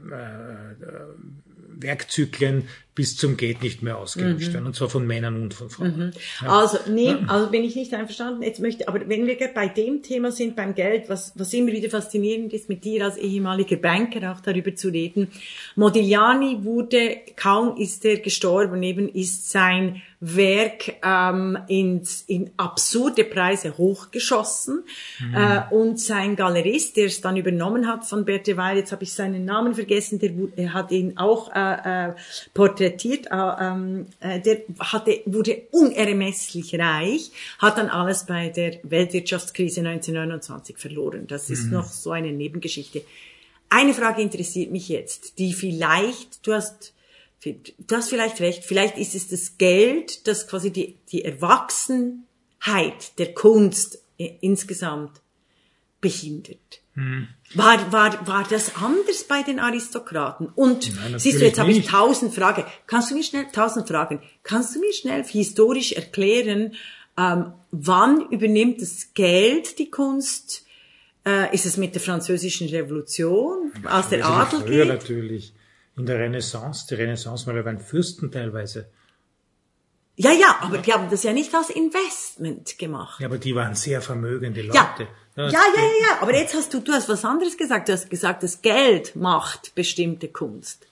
[1.81, 2.67] Werkzyklen
[2.99, 4.53] bis zum geht nicht mehr ausgelöscht mhm.
[4.55, 5.97] werden, und zwar von Männern und von Frauen.
[5.97, 6.11] Mhm.
[6.41, 6.49] Ja.
[6.49, 8.43] Also, nee, also bin ich nicht einverstanden.
[8.43, 11.89] Jetzt möchte, aber wenn wir bei dem Thema sind, beim Geld, was, was immer wieder
[11.89, 15.29] faszinierend ist, mit dir als ehemaliger Banker auch darüber zu reden.
[15.77, 23.77] Modigliani wurde, kaum ist er gestorben, eben ist sein Werk ähm, ins, in absurde Preise
[23.77, 24.83] hochgeschossen.
[25.19, 25.33] Mhm.
[25.33, 29.13] Äh, und sein Galerist, der es dann übernommen hat von Berthe Weil, jetzt habe ich
[29.13, 32.13] seinen Namen vergessen, der, der hat ihn auch äh, äh,
[32.53, 32.88] porträtiert,
[33.31, 40.77] äh, ähm, äh, der hatte, wurde unermesslich reich, hat dann alles bei der Weltwirtschaftskrise 1929
[40.77, 41.27] verloren.
[41.27, 41.73] Das ist mhm.
[41.73, 43.03] noch so eine Nebengeschichte.
[43.69, 46.93] Eine Frage interessiert mich jetzt, die vielleicht, du hast
[47.41, 53.33] Du hast vielleicht recht, vielleicht ist es das Geld, das quasi die, die Erwachsenheit der
[53.33, 55.21] Kunst insgesamt
[56.01, 56.81] behindert.
[57.55, 60.47] War, war, war das anders bei den Aristokraten?
[60.55, 62.63] Und Nein, siehst du, jetzt habe ich tausend Fragen.
[62.87, 66.73] Kannst du mir schnell, tausend Fragen, kannst du mir schnell historisch erklären,
[67.17, 70.65] ähm, wann übernimmt das Geld die Kunst?
[71.25, 74.93] Äh, ist es mit der französischen Revolution, als der Adel früher geht?
[74.93, 75.53] natürlich
[75.97, 76.87] in der Renaissance.
[76.87, 78.89] Die Renaissance war ja ein Fürsten teilweise.
[80.15, 83.21] Ja, ja, aber die haben das ja nicht als Investment gemacht.
[83.21, 84.75] Ja, aber die waren sehr vermögende Leute.
[84.75, 85.07] Ja,
[85.45, 87.87] ja, ja, ja, ja, aber jetzt hast du, du hast was anderes gesagt.
[87.87, 90.85] Du hast gesagt, das Geld macht bestimmte Kunst.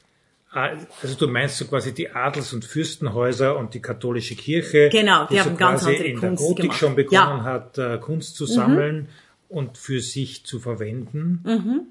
[0.51, 0.71] Ah,
[1.03, 4.89] also du meinst so quasi die Adels- und Fürstenhäuser und die katholische Kirche.
[4.89, 6.79] Genau, die, die haben so ganz andere in Kunst der Gotik gemacht.
[6.79, 7.43] schon begonnen ja.
[7.43, 9.07] hat, äh, Kunst zu sammeln mhm.
[9.49, 11.43] und für sich zu verwenden.
[11.43, 11.81] Mhm.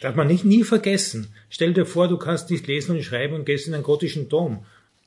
[0.00, 1.28] Darf man nicht nie vergessen.
[1.50, 4.64] Stell dir vor, du kannst nicht lesen und schreiben und gehst in einen gotischen Dom.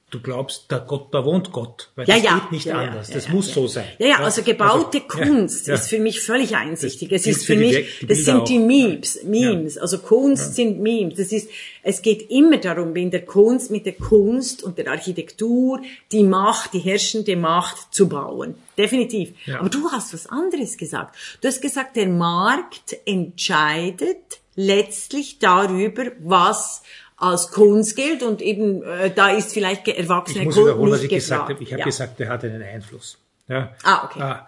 [0.10, 1.90] Du glaubst, da Gott, da wohnt Gott.
[1.98, 2.40] Weil ja, das ja.
[2.40, 3.10] geht nicht ja, anders.
[3.10, 3.90] Das muss so sein.
[4.00, 7.12] Ja, ja, also gebaute also, Kunst ist für mich völlig einsichtig.
[7.12, 8.46] Es ist für mich, die, das sind auch.
[8.46, 9.78] die Memes, Memes.
[9.78, 11.18] Also Kunst sind Memes.
[11.18, 11.50] Das ist,
[11.84, 15.82] es geht immer darum, in der Kunst, mit der Kunst und der Architektur
[16.14, 18.56] die Macht, die herrschende Macht zu bauen.
[18.78, 19.34] Definitiv.
[19.60, 21.18] Aber du hast was anderes gesagt.
[21.42, 26.82] Du hast gesagt, der Markt entscheidet, letztlich darüber, was
[27.18, 30.58] als Kunst gilt und eben äh, da ist vielleicht erwachsene Kunst.
[30.58, 31.64] Ich muss wiederholen, was ich gesagt habe.
[31.64, 31.86] Ich habe ja.
[31.86, 33.18] gesagt, er hat einen Einfluss.
[33.48, 33.76] Ja?
[33.84, 34.46] Ah, okay.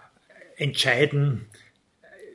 [0.56, 1.46] Äh, entscheiden.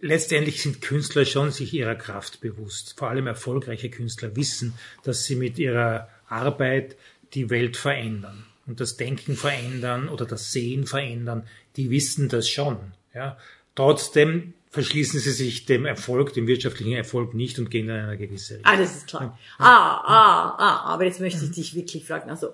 [0.02, 2.95] Letztendlich sind Künstler schon sich ihrer Kraft bewusst.
[2.98, 6.95] Vor allem erfolgreiche Künstler wissen, dass sie mit ihrer Arbeit
[7.34, 11.48] die Welt verändern und das Denken verändern oder das Sehen verändern.
[11.78, 12.78] Die wissen das schon.
[13.13, 13.38] Ja?
[13.74, 18.56] Trotzdem verschließen sie sich dem Erfolg, dem wirtschaftlichen Erfolg nicht und gehen in eine gewisse
[18.56, 18.72] Richtung.
[18.72, 19.22] Ah, das ist klar.
[19.24, 19.38] Ja.
[19.58, 22.50] Ah, ah, ah, aber jetzt möchte ich dich wirklich fragen, also,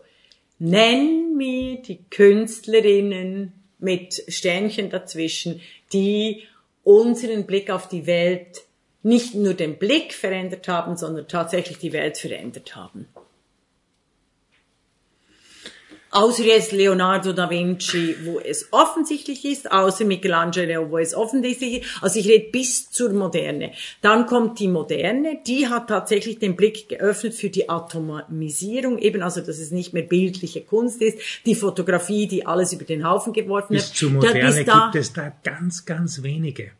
[0.60, 6.44] nenn mir die Künstlerinnen mit Sternchen dazwischen, die
[6.84, 8.62] unseren Blick auf die Welt
[9.02, 13.08] nicht nur den Blick verändert haben, sondern tatsächlich die Welt verändert haben.
[16.12, 22.04] Außer jetzt Leonardo da Vinci, wo es offensichtlich ist, außer Michelangelo, wo es offensichtlich ist.
[22.04, 23.72] Also ich rede bis zur Moderne.
[24.02, 29.40] Dann kommt die Moderne, die hat tatsächlich den Blick geöffnet für die Atomisierung, eben also,
[29.40, 33.74] dass es nicht mehr bildliche Kunst ist, die Fotografie, die alles über den Haufen geworfen
[33.74, 33.96] bis hat.
[33.96, 36.72] Zur Moderne da, gibt es da ganz, ganz wenige.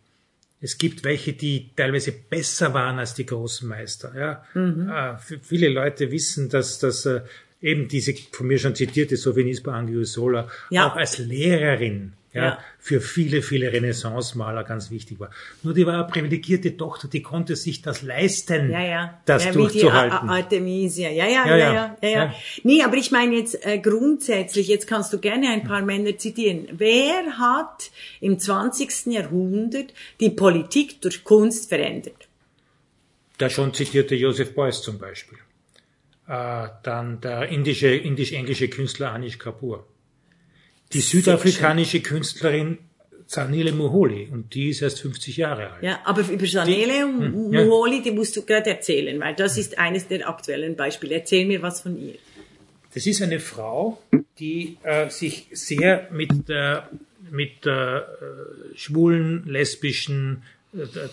[0.60, 4.14] Es gibt welche, die teilweise besser waren als die großen Meister.
[4.16, 4.44] Ja?
[4.54, 4.90] Mhm.
[4.90, 7.22] Äh, viele Leute wissen, dass, dass äh,
[7.62, 10.88] eben diese von mir schon zitierte Sovenisba Angiusola ja.
[10.88, 15.32] auch als Lehrerin ja, ja, für viele, viele Renaissance-Maler ganz wichtig war.
[15.64, 19.22] Nur die war eine privilegierte Tochter, die konnte sich das leisten, ja, ja.
[19.26, 20.30] das ja, durchzuhalten.
[20.30, 21.10] Wie Artemisia.
[21.10, 22.34] Ja, ja, ja, ja, ja, ja.
[22.64, 26.70] Nee, aber ich meine jetzt äh, grundsätzlich, jetzt kannst du gerne ein paar Männer zitieren.
[26.72, 29.08] Wer hat im 20.
[29.08, 32.30] Jahrhundert die Politik durch Kunst verändert?
[33.42, 35.40] der schon zitierte Joseph Beuys zum Beispiel.
[36.32, 39.86] Äh, dann der indische, indisch-englische Künstler Anish Kapoor.
[40.94, 42.78] Die südafrikanische Künstlerin
[43.28, 45.84] Sanile Muholi und die ist erst 50 Jahre alt.
[45.84, 50.08] Ja, aber über Sanile hm, Muholi, die musst du gerade erzählen, weil das ist eines
[50.08, 51.16] der aktuellen Beispiele.
[51.16, 52.16] Erzähl mir was von ihr.
[52.94, 54.02] Das ist eine Frau,
[54.40, 56.90] die äh, sich sehr mit der,
[57.30, 60.44] mit der äh, schwulen, lesbischen,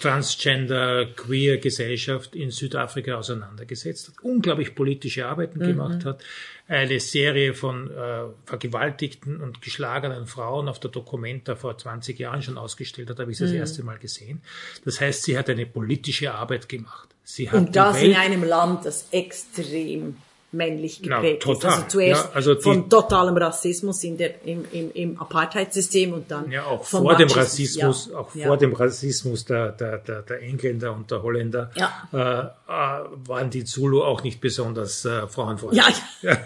[0.00, 5.66] Transgender, Queer Gesellschaft in Südafrika auseinandergesetzt hat, unglaublich politische Arbeiten mhm.
[5.66, 6.22] gemacht hat,
[6.68, 12.56] eine Serie von äh, vergewaltigten und geschlagenen Frauen auf der Documenta vor 20 Jahren schon
[12.56, 13.56] ausgestellt hat, habe ich das mhm.
[13.56, 14.42] erste Mal gesehen.
[14.84, 17.08] Das heißt, sie hat eine politische Arbeit gemacht.
[17.24, 20.16] Sie hat und das in einem Land, das extrem
[20.50, 21.70] männlich geprägt ja, total.
[21.70, 21.76] ist.
[21.76, 26.50] Also zuerst ja, also von totalem Rassismus in der, im, im, im Apartheidsystem und dann
[26.50, 30.94] ja, auch vor dem Rassismus, ja, auch vor dem Rassismus der, der, der, der Engländer
[30.94, 35.82] und der Holländer äh, äh, waren die Zulu auch nicht besonders äh, frauenfreundlich.
[36.22, 36.30] Ja.
[36.30, 36.38] ja.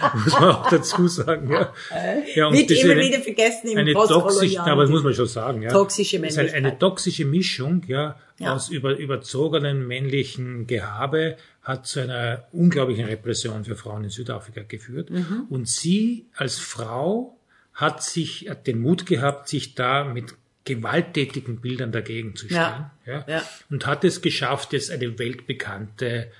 [0.14, 1.50] muss man auch dazu sagen.
[1.52, 1.72] Ja.
[2.34, 5.26] Ja, und Wird immer eine, wieder vergessen im eine toxische, aber das muss man schon
[5.26, 5.62] sagen.
[5.62, 5.70] Ja.
[5.70, 6.54] Toxische Männlichkeit.
[6.54, 8.54] Eine, eine toxische Mischung, ja, ja.
[8.54, 11.36] aus über, überzogenen männlichen Gehabe
[11.68, 15.10] hat zu einer unglaublichen Repression für Frauen in Südafrika geführt.
[15.10, 15.44] Mhm.
[15.50, 17.36] Und sie als Frau
[17.74, 22.90] hat sich, hat den Mut gehabt, sich da mit gewalttätigen Bildern dagegen zu stellen.
[23.04, 23.12] Ja.
[23.12, 23.24] ja.
[23.28, 23.42] ja.
[23.68, 26.32] Und hat es geschafft, jetzt eine weltbekannte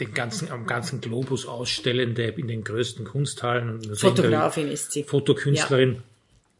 [0.00, 3.94] den ganzen, am ganzen Globus ausstellende, in den größten Kunsthallen.
[3.94, 5.04] Fotografin ist sie.
[5.04, 6.02] Fotokünstlerin.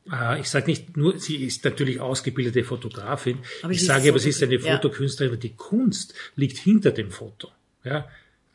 [0.09, 0.37] Ja.
[0.37, 3.39] Ich sage nicht nur, sie ist natürlich ausgebildete Fotografin.
[3.63, 5.41] Aber ich sage aber, sie ist eine Fotokünstlerin, ja.
[5.41, 7.51] die Kunst liegt hinter dem Foto.
[7.85, 8.09] Ja,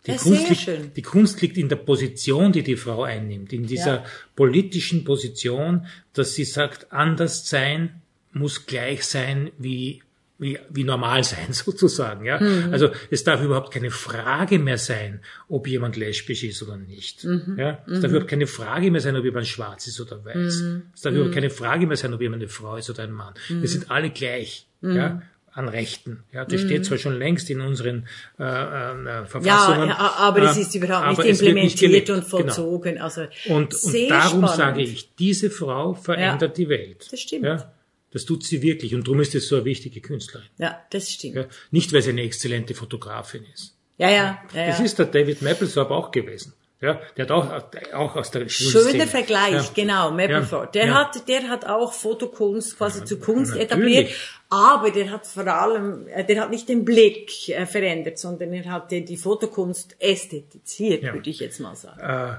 [0.07, 3.95] die, Kunst liegt, die Kunst liegt in der Position, die die Frau einnimmt, in dieser
[3.95, 4.05] ja.
[4.35, 10.01] politischen Position, dass sie sagt, anders sein muss gleich sein wie
[10.39, 12.25] wie, wie normal sein sozusagen.
[12.25, 12.39] Ja?
[12.39, 12.71] Mhm.
[12.71, 17.25] Also es darf überhaupt keine Frage mehr sein, ob jemand lesbisch ist oder nicht.
[17.25, 17.55] Mhm.
[17.57, 17.83] Ja?
[17.85, 18.01] Es mhm.
[18.01, 20.61] darf überhaupt keine Frage mehr sein, ob jemand schwarz ist oder weiß.
[20.61, 20.83] Mhm.
[20.95, 21.35] Es darf überhaupt mhm.
[21.35, 23.33] keine Frage mehr sein, ob jemand eine Frau ist oder ein Mann.
[23.49, 24.65] Wir sind alle gleich.
[24.81, 25.21] Ja?
[25.53, 26.23] An Rechten.
[26.31, 26.67] Ja, das mhm.
[26.67, 28.07] steht zwar schon längst in unseren
[28.39, 29.89] äh, äh, Verfassungen.
[29.89, 32.27] Ja, aber es ist überhaupt nicht implementiert nicht und genau.
[32.27, 32.93] vollzogen.
[32.93, 33.03] Genau.
[33.03, 34.49] Also und, und darum spannend.
[34.49, 37.07] sage ich, diese Frau verändert ja, die Welt.
[37.11, 37.45] Das stimmt.
[37.45, 37.71] Ja,
[38.11, 40.47] das tut sie wirklich und darum ist es so eine wichtige Künstlerin.
[40.57, 41.35] Ja, das stimmt.
[41.35, 43.75] Ja, nicht, weil sie eine exzellente Fotografin ist.
[43.97, 44.41] Ja, ja.
[44.53, 46.53] ja, das ist der David Mapplethorpe auch gewesen.
[46.81, 49.71] Ja, der hat auch, auch aus der Schöner Vergleich, ja.
[49.75, 50.71] genau, Mapplethorpe.
[50.73, 50.93] Der ja.
[50.93, 54.11] hat, der hat auch Fotokunst quasi zu Kunst etabliert,
[54.49, 58.71] aber der hat vor allem, äh, der hat nicht den Blick äh, verändert, sondern er
[58.71, 61.99] hat die Fotokunst ästhetisiert, würde ich jetzt mal sagen.
[61.99, 62.37] Äh,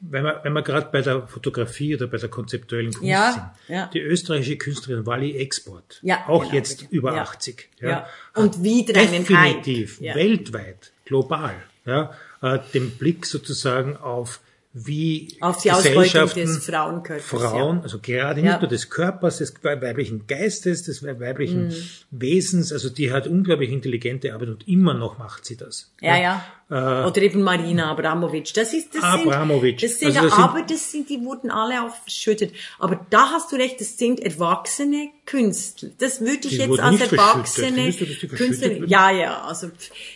[0.00, 3.76] wenn wir, wenn wir gerade bei der Fotografie oder bei der konzeptuellen Kunst ja, sind,
[3.76, 3.90] ja.
[3.92, 6.94] die österreichische Künstlerin Wally Export, ja, auch genau, jetzt bitte.
[6.94, 7.22] über ja.
[7.22, 12.10] 80, ja, und wieder einen definitiv weltweit, global, ja,
[12.42, 14.40] äh, den Blick sozusagen auf
[14.74, 17.82] wie auf die Gesellschaften des Frauenkörpers, Frauen, ja.
[17.82, 18.58] also gerade nicht ja.
[18.58, 21.74] nur des Körpers, des weiblichen Geistes, des weiblichen mhm.
[22.10, 25.92] Wesens, also die hat unglaublich intelligente Arbeit und immer noch macht sie das.
[26.00, 26.36] Ja, ja.
[26.36, 28.54] Äh, Oder eben Marina Abramovic.
[28.54, 29.78] Das ist, das Abramovic.
[29.78, 32.54] Sind, das sind, also das aber sind, das sind, die wurden alle auch verschüttet.
[32.78, 35.90] Aber da hast du recht, das sind erwachsene Künstler.
[35.98, 37.92] Das würde ich jetzt als erwachsene
[38.28, 39.70] Künstler, ja, ja, also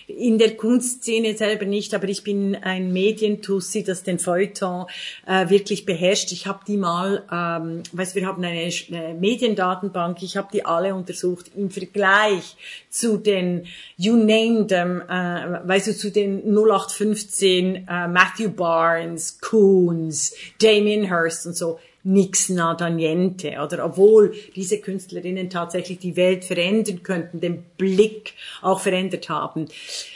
[0.06, 4.86] in der Kunstszene selber nicht, aber ich bin ein Medientussi, das den Feuilleton
[5.26, 6.32] äh, wirklich beherrscht.
[6.32, 10.94] Ich habe die mal, ähm, weißt, wir haben eine, eine Mediendatenbank, ich habe die alle
[10.94, 12.56] untersucht im Vergleich
[12.90, 13.66] zu den
[13.96, 21.46] You Name Them, äh, weißt du, zu den 0815 äh, Matthew Barnes, Coons, Damien Hirst
[21.46, 27.64] und so nix nada niente, oder obwohl diese Künstlerinnen tatsächlich die Welt verändern könnten, den
[27.76, 29.66] Blick auch verändert haben,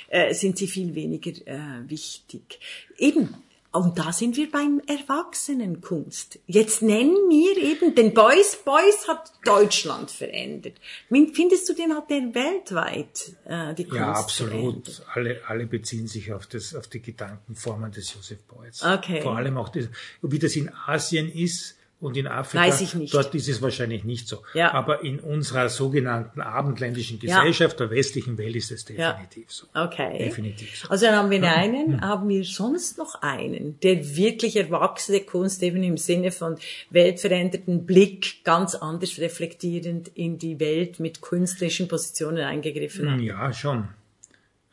[0.09, 2.61] äh, sind sie viel weniger äh, wichtig.
[2.97, 3.35] Eben,
[3.73, 6.41] und da sind wir beim Erwachsenenkunst.
[6.47, 10.75] Jetzt nenn mir eben, den Boys Boys hat Deutschland verändert.
[11.09, 15.03] Findest du, den hat der weltweit äh, die Kunst Ja, absolut.
[15.15, 18.83] Alle, alle beziehen sich auf, das, auf die Gedankenformen des Joseph Beuys.
[18.83, 19.23] Okay.
[19.23, 19.89] Vor allem auch, das,
[20.23, 23.13] wie das in Asien ist, und in Afrika, Weiß ich nicht.
[23.13, 24.43] dort ist es wahrscheinlich nicht so.
[24.55, 24.73] Ja.
[24.73, 27.87] Aber in unserer sogenannten abendländischen Gesellschaft, ja.
[27.87, 29.49] der westlichen Welt, ist es definitiv ja.
[29.49, 29.67] so.
[29.75, 30.19] Okay.
[30.19, 30.89] Definitiv so.
[30.89, 35.83] Also dann haben wir einen, haben wir sonst noch einen, der wirklich erwachsene Kunst eben
[35.83, 36.57] im Sinne von
[36.89, 43.21] weltveränderten Blick ganz anders reflektierend in die Welt mit künstlerischen Positionen eingegriffen hat.
[43.21, 43.89] Ja, schon.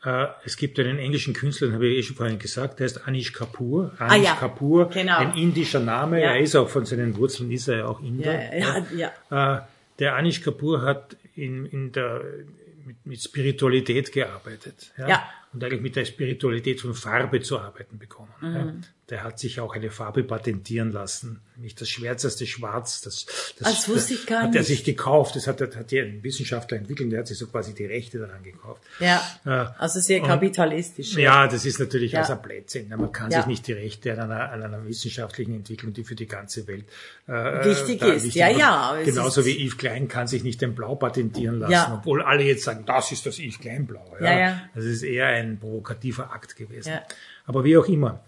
[0.04, 3.06] Äh, es gibt einen englischen Künstler, den habe ich eh schon vorhin gesagt, der heißt
[3.06, 3.92] Anish Kapoor.
[3.98, 4.34] Ah, Anish ah, ja.
[4.36, 5.18] Kapoor, genau.
[5.18, 6.20] ein indischer Name.
[6.22, 6.32] Ja.
[6.32, 8.56] Er ist auch von seinen Wurzeln, ist er ja auch Inder.
[8.56, 9.56] Ja, ja, ja.
[9.56, 9.60] Äh,
[9.98, 12.22] der Anish Kapoor hat in, in der
[12.84, 14.92] mit, mit Spiritualität gearbeitet.
[14.96, 15.08] Ja?
[15.08, 15.28] Ja.
[15.52, 18.32] Und eigentlich mit der Spiritualität von Farbe zu arbeiten begonnen.
[18.42, 18.72] Ja?
[19.10, 23.00] Der hat sich auch eine Farbe patentieren lassen, nämlich das schwärzeste Schwarz.
[23.00, 23.24] Das,
[23.58, 25.34] das, Das wusste ich gar hat er sich gekauft.
[25.34, 27.10] Das hat, hat hier ein Wissenschaftler entwickelt.
[27.10, 28.82] Der hat sich so quasi die Rechte daran gekauft.
[29.00, 29.22] Ja.
[29.46, 29.74] Ja.
[29.78, 31.14] Also sehr Und- kapitalistisch.
[31.16, 32.20] Ja, das ist natürlich Ja.
[32.20, 32.90] außer Blödsinn.
[32.90, 33.38] Man kann Ja.
[33.38, 36.84] sich nicht die Rechte an einer, an einer wissenschaftlichen Entwicklung, die für die ganze Welt
[37.26, 37.32] äh,
[37.64, 38.34] Wichtig ist.
[38.34, 41.94] Ja, ja, es Genauso wie Yves Klein kann sich nicht den Blau patentieren lassen, Ja.
[41.98, 44.16] obwohl alle jetzt sagen, das ist das Yves Klein Blau.
[44.20, 44.62] Ja, ja.
[44.74, 46.90] Das ist eher ein provokativer Akt gewesen.
[46.90, 47.02] Ja.
[47.46, 48.22] Aber wie auch immer,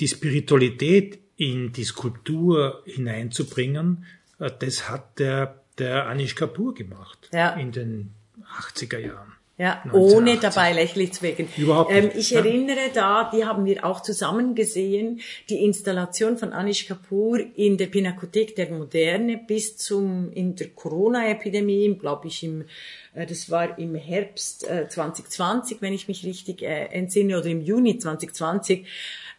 [0.00, 4.04] die Spiritualität in die Skulptur hineinzubringen,
[4.38, 7.50] äh, das hat der, der Anish Kapoor gemacht Ja.
[7.54, 8.10] in den
[8.58, 9.32] 80er Jahren.
[9.56, 10.16] Ja, 1980.
[10.16, 11.46] ohne dabei lächerlich zu wirken.
[11.56, 12.40] Überhaupt nicht, Ähm, ich ja.
[12.40, 17.86] erinnere da, die haben wir auch zusammen gesehen, die Installation von Anish Kapoor in der
[17.86, 22.64] Pinakothek der Moderne bis zum, in der Corona-Epidemie, glaube ich, im,
[23.14, 27.60] äh, das war im Herbst äh, 2020, wenn ich mich richtig äh, entsinne, oder im
[27.60, 28.86] Juni 2020,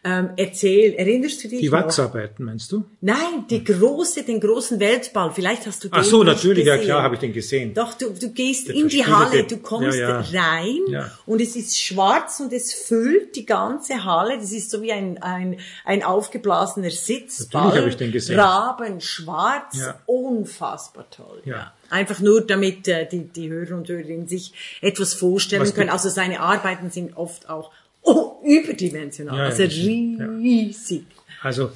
[0.08, 1.72] ähm, erzähl, erinnerst du dich Die?
[1.72, 2.86] Wachsarbeiten, meinst du?
[3.02, 5.32] Nein, die große, den großen Weltball.
[5.34, 6.86] Vielleicht hast du den Ach so, natürlich, ja gesehen.
[6.91, 7.74] klar, habe ich den gesehen.
[7.74, 10.41] Doch, du, du gehst Der in die Halle, du kommst Ja, ja.
[10.41, 11.12] rein Ja.
[11.26, 14.38] und es ist schwarz und es füllt die ganze Halle.
[14.38, 17.63] Das ist so wie ein, ein, ein aufgeblasener Sitzball.
[17.63, 18.39] Natürlich habe ich den gesehen.
[18.39, 20.00] Rabenschwarz, Ja.
[20.06, 21.41] unfassbar toll.
[21.46, 21.74] Ja.
[21.89, 25.89] Einfach nur, damit äh, die, die Hörer und Hörerinnen sich etwas vorstellen Was können.
[25.89, 27.72] Also seine Arbeiten sind oft auch
[28.06, 30.28] oh, überdimensional, Ja, also das stimmt, ja.
[30.28, 31.06] riesig.
[31.41, 31.72] Also,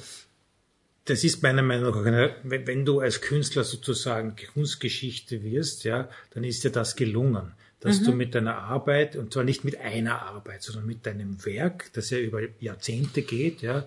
[1.04, 6.64] das ist meiner Meinung nach, wenn, du als Künstler sozusagen Kunstgeschichte wirst, ja, dann ist
[6.64, 10.86] dir das gelungen, dass du mit deiner Arbeit, und zwar nicht mit einer Arbeit, sondern
[10.86, 13.86] mit deinem Werk, das ja über Jahrzehnte geht, ja,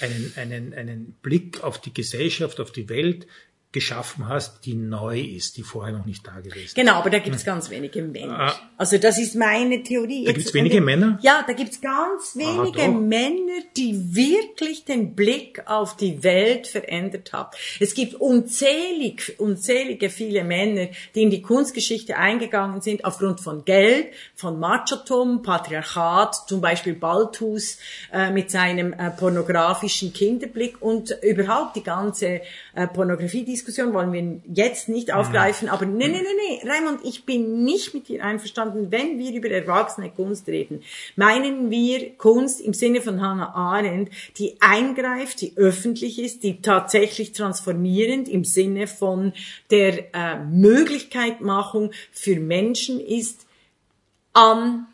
[0.00, 3.26] einen, einen, einen Blick auf die Gesellschaft, auf die Welt
[3.72, 6.74] geschaffen hast, die neu ist, die vorher noch nicht da gewesen ist.
[6.74, 8.38] Genau, aber da gibt's ganz wenige Männer.
[8.40, 8.70] Ah.
[8.76, 10.24] Also das ist meine Theorie.
[10.24, 11.18] Da Jetzt- gibt's wenige Männer?
[11.22, 13.00] Ja, da gibt's ganz wenige doch.
[13.00, 17.50] Männer, die wirklich den Blick auf die Welt verändert haben.
[17.78, 24.08] Es gibt unzählig, unzählige viele Männer, die in die Kunstgeschichte eingegangen sind aufgrund von Geld,
[24.34, 27.78] von Machotum, Patriarchat, zum Beispiel Balthus
[28.12, 32.40] äh, mit seinem äh, pornografischen Kinderblick und überhaupt die ganze
[32.74, 37.64] äh, Pornografiediskussion wollen wir jetzt nicht aufgreifen, aber nee, nee, nee, nee, Raimund, ich bin
[37.64, 40.82] nicht mit dir einverstanden, wenn wir über erwachsene Kunst reden.
[41.16, 47.32] Meinen wir Kunst im Sinne von Hannah Arendt, die eingreift, die öffentlich ist, die tatsächlich
[47.32, 49.32] transformierend im Sinne von
[49.70, 53.46] der äh, Möglichkeitmachung für Menschen ist,
[54.32, 54.86] an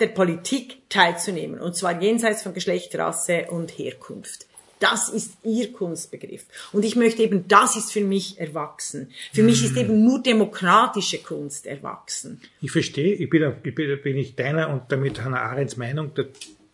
[0.00, 4.45] der Politik teilzunehmen, und zwar jenseits von Geschlecht, Rasse und Herkunft.
[4.78, 6.44] Das ist ihr Kunstbegriff.
[6.72, 9.10] Und ich möchte eben, das ist für mich erwachsen.
[9.32, 12.40] Für mich ist eben nur demokratische Kunst erwachsen.
[12.60, 16.10] Ich verstehe, ich bin, ich bin, ich deiner und damit Hannah Arendts Meinung,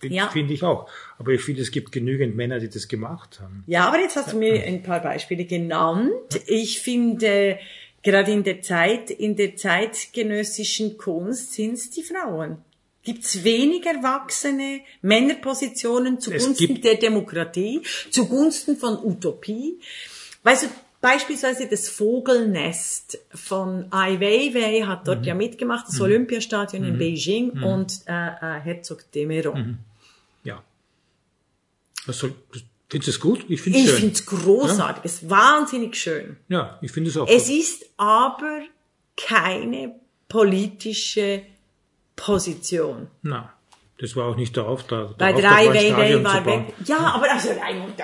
[0.03, 0.29] Ja.
[0.31, 0.89] finde ich auch.
[1.19, 3.63] Aber ich finde, es gibt genügend Männer, die das gemacht haben.
[3.69, 6.11] Ja, aber jetzt hast du mir ein paar Beispiele genannt.
[6.47, 7.59] Ich finde,
[8.03, 12.59] gerade in der Zeit, in der zeitgenössischen Kunst sind es die Frauen.
[13.05, 19.81] Gibt es wenig erwachsene Männerpositionen zugunsten der Demokratie, zugunsten von Utopie?
[20.45, 20.67] Weißt du,
[21.01, 28.03] beispielsweise das Vogelnest von Ai Weiwei hat dort ja mitgemacht, das Olympiastadion in Beijing und
[28.07, 29.79] äh, äh, Herzog de Meuron.
[30.45, 30.63] Ja.
[32.07, 32.29] Also,
[32.89, 33.45] findest du es gut?
[33.49, 33.99] Ich finde es Ich schön.
[34.01, 36.37] finde es großartig, es ist wahnsinnig schön.
[36.49, 37.57] Ja, ich finde es auch Es gut.
[37.59, 38.63] ist aber
[39.17, 39.95] keine
[40.29, 41.43] politische
[42.17, 43.09] Position.
[43.23, 43.53] Na,
[43.99, 45.11] das war auch nicht der Auftrag.
[45.11, 46.67] Der Bei Auftrag drei war, Stadion war zu bauen.
[46.67, 46.75] weg.
[46.87, 47.49] Ja, aber also,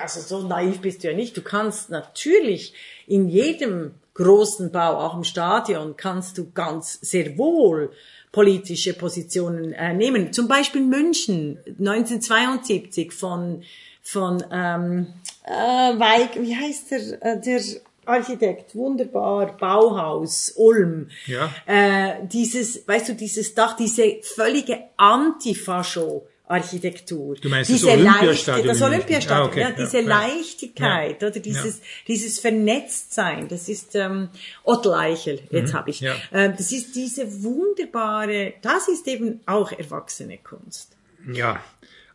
[0.01, 1.35] also so naiv bist du ja nicht.
[1.35, 2.73] Du kannst natürlich
[3.05, 7.91] in jedem großen Bau, auch im Stadion, kannst du ganz sehr wohl
[8.31, 10.31] politische Positionen äh, nehmen.
[10.33, 13.63] Zum Beispiel München 1972 von
[14.01, 15.07] von ähm,
[15.45, 17.61] äh, Weig, wie heißt der äh, der
[18.09, 21.09] Architekt, wunderbar, Bauhaus, Ulm.
[21.25, 21.53] Ja.
[21.65, 26.25] Äh, dieses, weißt du, dieses Dach, diese völlige Antifascho.
[26.51, 27.35] Architektur.
[27.35, 28.81] Du meinst das diese Olympiastadion Leichte, das?
[28.81, 30.07] Olympiastadion, Ah, okay, ja, diese ja.
[30.07, 31.27] Leichtigkeit Ja.
[31.27, 34.29] oder dieses, dieses Vernetztsein, das ist ähm,
[34.63, 36.01] Otto Eichel, jetzt habe ich.
[36.01, 36.07] Mhm.
[36.07, 36.15] ja.
[36.33, 40.93] Ähm, das ist diese wunderbare, das ist eben auch erwachsene Kunst.
[41.31, 41.61] Ja,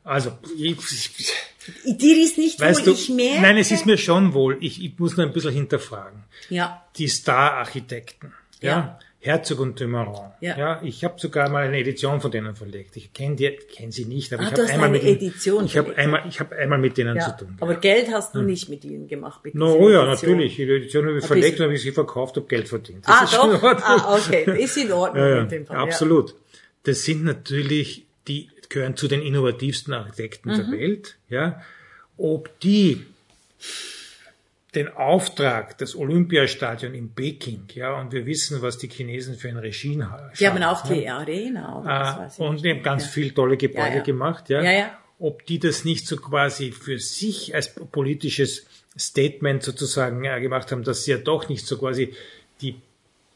[0.04, 0.76] also, ich,
[1.16, 1.32] ich,
[1.98, 3.40] Dir ist nicht weißt wohl, du, ich merke.
[3.42, 4.58] nein, es ist mir schon wohl.
[4.60, 6.22] Ich, ich muss nur ein bisschen hinterfragen.
[6.50, 8.68] Ja, Die Star-Architekten, ja.
[8.70, 8.98] Ja.
[9.20, 10.32] Herzog und de Marron.
[10.42, 10.58] Ja.
[10.58, 10.80] Ja.
[10.82, 12.94] ich habe sogar mal eine Edition von denen verlegt.
[12.98, 15.78] Ich kenne die, kenn sie nicht, aber Ah, ich habe einmal mit ihnen, Edition ich
[15.78, 17.34] habe einmal, ich habe einmal mit denen Ja.
[17.34, 17.56] zu tun.
[17.58, 19.40] Aber Geld hast du nicht mit ihnen gemacht.
[19.42, 20.56] Mit No, oh ja, natürlich.
[20.56, 21.60] Die Edition habe ich Ein verlegt bisschen.
[21.62, 23.08] und habe ich sie verkauft, habe Geld verdient.
[23.08, 23.62] Das Ah, doch?
[23.62, 24.62] Ah, okay.
[24.62, 25.76] Ist in Ordnung Ja, ja, Fall.
[25.78, 26.34] absolut.
[26.82, 30.56] Das sind natürlich, die gehören zu den innovativsten Architekten Mhm.
[30.56, 31.16] der Welt.
[31.30, 31.62] Ja,
[32.18, 33.06] ob die
[34.74, 39.56] den Auftrag, das Olympiastadion in Peking, ja, und wir wissen, was die Chinesen für ein
[39.56, 40.26] Regime haben.
[40.30, 40.32] Ja.
[40.38, 41.78] Die haben auch die Arena.
[41.80, 43.10] Oder was weiß ich und die haben ganz Ja.
[43.10, 44.02] viel tolle Gebäude Ja, ja.
[44.02, 44.62] gemacht, ja.
[44.62, 44.98] Ja, ja.
[45.20, 48.66] Ob die das nicht so quasi für sich als politisches
[48.98, 52.12] Statement sozusagen äh, gemacht haben, dass sie ja doch nicht so quasi
[52.60, 52.74] die,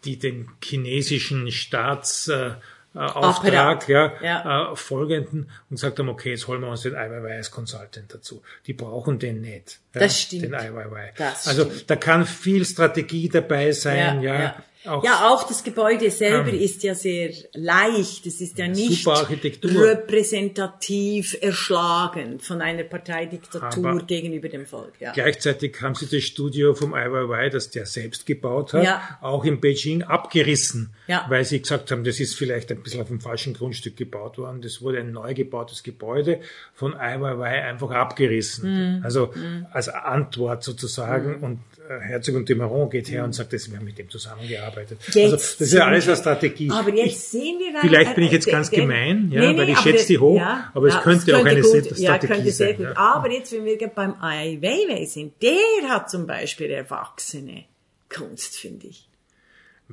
[0.05, 2.51] die den chinesischen Staats äh,
[2.95, 4.73] äh, Auftrag, ja, Ja.
[4.73, 8.43] Äh, folgenden und gesagt haben, okay, jetzt holen wir uns den als Consultant dazu.
[8.67, 9.81] Die brauchen den nicht.
[9.95, 10.45] Ja, Das stimmt.
[10.45, 11.13] Den Weiwei.
[11.17, 11.91] Das Also stimmt.
[11.91, 14.41] da kann viel Strategie dabei sein, ja.
[14.41, 14.57] ja.
[14.85, 18.27] Auch ja, auch das Gebäude selber Ähm, ist ja sehr leicht.
[18.27, 24.93] Es ist ja nicht repräsentativ erschlagen von einer Parteidiktatur Aber gegenüber dem Volk.
[25.01, 25.13] Ja.
[25.13, 29.19] Gleichzeitig haben sie das Studio vom Ai Weiwei, das der selbst gebaut hat, Ja.
[29.21, 31.27] auch in Beijing abgerissen, Ja.
[31.29, 34.63] weil sie gesagt haben, das ist vielleicht ein bisschen auf dem falschen Grundstück gebaut worden.
[34.63, 36.41] Das wurde ein neu gebautes Gebäude
[36.73, 38.99] von Ai Weiwei einfach abgerissen.
[38.99, 39.05] Mhm.
[39.05, 39.33] Also
[39.73, 41.37] als Antwort sozusagen.
[41.43, 41.68] Und äh,
[42.01, 42.57] Herzog und de
[42.91, 44.99] geht her und sagt, das, wir haben mit dem zusammengearbeitet.
[45.07, 46.71] Jetzt also das ist ja alles eine Strategie.
[46.71, 49.53] Aber Ich- jetzt sehen wir Vielleicht bin ich jetzt äh, ganz der- gemein, ja, Nee,
[49.53, 52.03] nee, weil ich schätze die hoch, ja, aber es ja, könnte auch eine gut, Strategie
[52.03, 52.87] ja, könnte sehr sein, gut.
[52.87, 52.97] ja.
[52.97, 57.65] Aber jetzt, wenn wir gerade beim Ai Weiwei sind, der hat zum Beispiel erwachsene
[58.09, 59.09] Kunst, finde ich.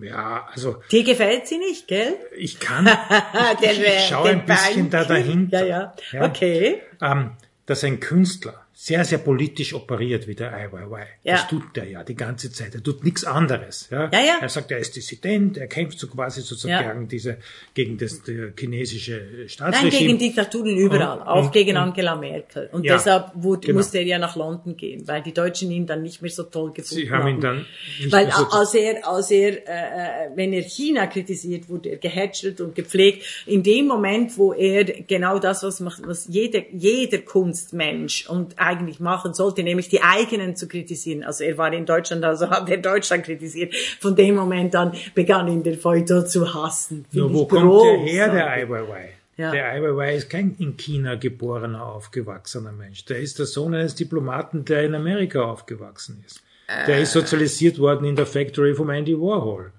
[0.02, 2.16] Ja, also Dir gefällt sie nicht, gell?
[2.36, 2.86] ich kann,
[3.62, 5.66] ich, ich, ich schaue ein bisschen da dahinter.
[5.66, 6.26] Ja, ja.
[6.26, 6.82] Okay.
[7.02, 7.32] ähm,
[7.66, 11.08] dass ein Künstler sehr, sehr politisch operiert wie der Weiwei.
[11.24, 11.36] Ja.
[11.36, 12.76] Das tut der ja die ganze Zeit.
[12.76, 13.88] Er tut nichts anderes.
[13.90, 14.10] Ja?
[14.12, 14.38] Ja, ja.
[14.42, 17.38] Er sagt, er ist Dissident, er kämpft so quasi sozusagen diese,
[17.74, 19.92] gegen das äh, chinesische Nein, Staatsregime.
[20.02, 22.70] gegen Diktaturen überall, Und- auch und- gegen und- Angela Merkel.
[22.74, 23.78] Und Ja, deshalb wurde, genau.
[23.78, 26.74] musste er ja nach London gehen, weil die Deutschen ihn dann nicht mehr so toll
[26.74, 27.66] gefunden Sie haben ihn dann
[28.10, 32.76] Weil so- als er, als er, äh, wenn er China kritisiert, wurde er gehätschelt und
[32.76, 33.24] gepflegt.
[33.46, 39.00] In dem Moment, wo er genau das, was macht, was jeder, jeder Kunstmensch und eigentlich
[39.00, 41.24] machen sollte, nämlich die eigenen zu kritisieren.
[41.24, 43.76] Also er war in Deutschland, also hat er Deutschland kritisiert.
[44.00, 47.06] Von dem Moment an begann ihn der Feuilleton zu hassen.
[47.12, 48.50] Nur Finde wo kommt der her, der.
[48.50, 49.10] Ai Weiwei?
[49.38, 49.52] Ja.
[49.52, 53.06] Der Ai Weiwei ist kein in China geborener, aufgewachsener Mensch.
[53.06, 56.42] Der ist der Sohn eines Diplomaten, der in Amerika aufgewachsen ist.
[56.88, 59.72] Der ist sozialisiert worden in der Factory vom Andy Warhol.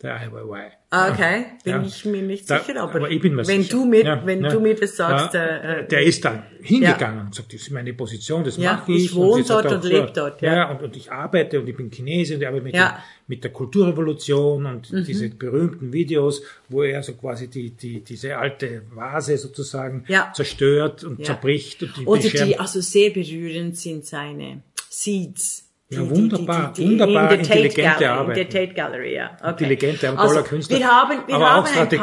[0.00, 0.72] Der Ai Weiwei.
[0.96, 1.82] Ah, Okay, bin Ja.
[1.82, 3.76] ich mir nicht Da- sicher, aber, aber wenn sicher.
[3.76, 4.48] du mir, Ja, wenn ja.
[4.50, 7.92] du mir das sagst, äh, äh, der ist dann hingegangen und sagt, das ist meine
[7.94, 9.06] Position, das mache ich.
[9.06, 10.70] ich wohne dort und lebe dort, ja.
[10.70, 12.88] Und, und ich arbeite und ich bin Chinese und ich arbeite mit, dem,
[13.26, 15.04] mit der Kulturrevolution und Mhm.
[15.04, 21.24] diese berühmten Videos, wo er so quasi die, die, diese alte Vase sozusagen zerstört und
[21.24, 21.82] zerbricht.
[21.82, 25.63] Und die, oder die, also sehr berührend sind seine Seeds.
[25.90, 28.38] Ja, wunderbar, die, die, die, wunderbar in intelligente Gallery, Arbeit.
[28.38, 29.36] In der Tate Gallery, ja.
[29.38, 29.50] Okay.
[29.50, 30.78] Intelligente, ein also, toller Künstler.
[30.78, 32.02] Wir haben, wir aber haben auch Strategie.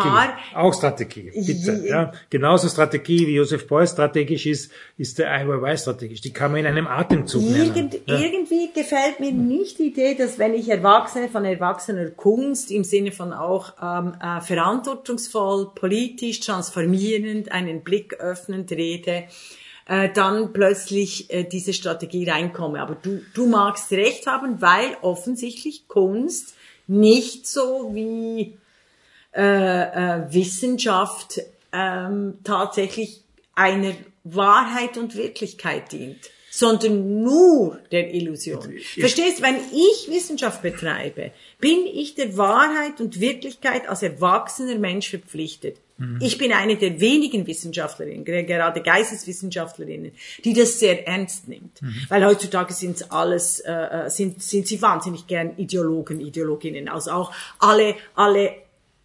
[0.53, 1.83] auch Strategie, bitte.
[1.87, 2.11] Ja.
[2.29, 6.21] Genauso Strategie wie Josef Beuys strategisch ist, ist der Weiwei strategisch.
[6.21, 7.91] Die kann man in einem Atemzug Irgend, nennen.
[8.05, 8.19] Ja.
[8.19, 13.11] Irgendwie gefällt mir nicht die Idee, dass wenn ich Erwachsene von erwachsener Kunst im Sinne
[13.11, 19.23] von auch ähm, äh, verantwortungsvoll, politisch, transformierend, einen Blick öffnend rede,
[19.85, 22.81] äh, dann plötzlich äh, diese Strategie reinkomme.
[22.81, 26.55] Aber du, du magst recht haben, weil offensichtlich Kunst
[26.87, 28.57] nicht so wie
[29.33, 33.23] äh, äh, Wissenschaft ähm, tatsächlich
[33.55, 38.77] einer Wahrheit und Wirklichkeit dient, sondern nur der Illusion.
[38.99, 45.77] Verstehst, wenn ich Wissenschaft betreibe, bin ich der Wahrheit und Wirklichkeit als erwachsener Mensch verpflichtet.
[46.19, 50.11] Ich bin eine der wenigen Wissenschaftlerinnen, ger- gerade Geisteswissenschaftlerinnen,
[50.43, 51.79] die das sehr ernst nimmt.
[52.09, 56.87] Weil heutzutage sind alles, äh, äh, sind, sind sie wahnsinnig gern Ideologen, Ideologinnen.
[56.89, 58.51] Also auch alle, alle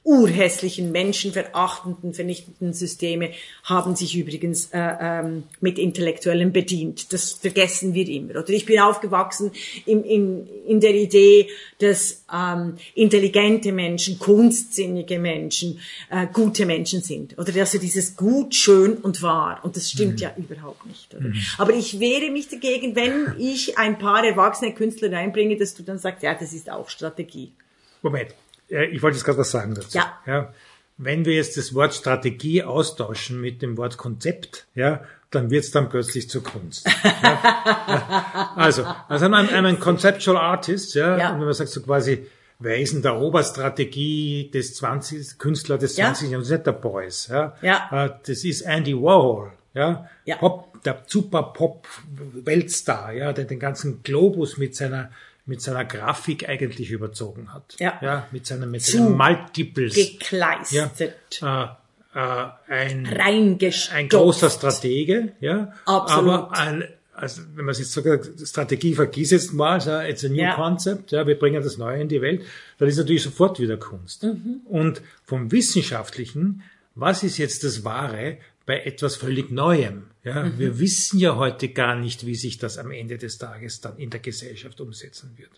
[0.06, 3.32] urhässlichen, menschenverachtenden, vernichtenden Systeme
[3.64, 7.12] haben sich übrigens äh, ähm, mit Intellektuellen bedient.
[7.12, 8.36] Das vergessen wir immer.
[8.36, 9.50] Oder ich bin aufgewachsen
[9.84, 11.48] in, in, in der Idee,
[11.80, 17.36] dass ähm, intelligente Menschen, kunstsinnige Menschen, äh, gute Menschen sind.
[17.36, 19.58] Oder dass sie dieses gut, schön und wahr.
[19.64, 21.12] Und das stimmt ja überhaupt nicht.
[21.16, 21.32] Oder?
[21.58, 25.98] Aber ich wehre mich dagegen, wenn ich ein paar erwachsene Künstler reinbringe, dass du dann
[25.98, 27.50] sagst, ja, das ist auch Strategie.
[28.02, 28.36] Moment,
[28.68, 29.96] ich wollte jetzt gerade was sagen dazu.
[29.96, 30.18] Ja.
[30.26, 30.52] ja.
[30.98, 35.70] Wenn wir jetzt das Wort Strategie austauschen mit dem Wort Konzept, ja, dann wird es
[35.70, 36.88] dann plötzlich zur Kunst.
[37.22, 38.52] ja.
[38.56, 41.32] Also, also I'm a conceptual artist, ja, Ja.
[41.32, 42.26] und wenn man sagt so quasi,
[42.58, 46.28] wer ist denn der Oberstrategie des 20, Künstler des 20.
[46.28, 46.32] Ja.
[46.32, 46.50] Jahrhunderts?
[46.50, 47.54] Nicht der Beuys, ja.
[47.60, 48.06] ja.
[48.06, 50.08] Äh, das ist Andy Warhol, ja.
[50.24, 50.36] ja.
[50.36, 55.10] Pop, der super Pop-Weltstar, ja, der den ganzen Globus mit seiner
[55.46, 57.76] mit seiner Grafik eigentlich überzogen hat.
[57.78, 57.98] Ja.
[58.02, 59.94] ja mit seinen, mit seinen Multiples.
[59.94, 61.40] Gekleistert.
[61.40, 61.78] Ja,
[62.14, 63.58] äh, äh, ein,
[63.92, 65.72] ein großer Stratege, ja.
[65.84, 66.32] Absolut.
[66.32, 66.84] Aber ein,
[67.14, 70.54] also wenn man jetzt sagt, Strategie vergiss jetzt mal, so, it's a new Ja.
[70.54, 72.42] concept, ja, wir bringen das Neue in die Welt,
[72.78, 74.24] dann ist natürlich sofort wieder Kunst.
[74.24, 74.60] Mhm.
[74.66, 76.62] Und vom Wissenschaftlichen,
[76.94, 80.04] was ist jetzt das Wahre bei etwas völlig Neuem?
[80.24, 80.58] Ja, Mhm.
[80.58, 84.10] wir wissen ja heute gar nicht, wie sich das am Ende des Tages dann in
[84.10, 85.50] der Gesellschaft umsetzen wird.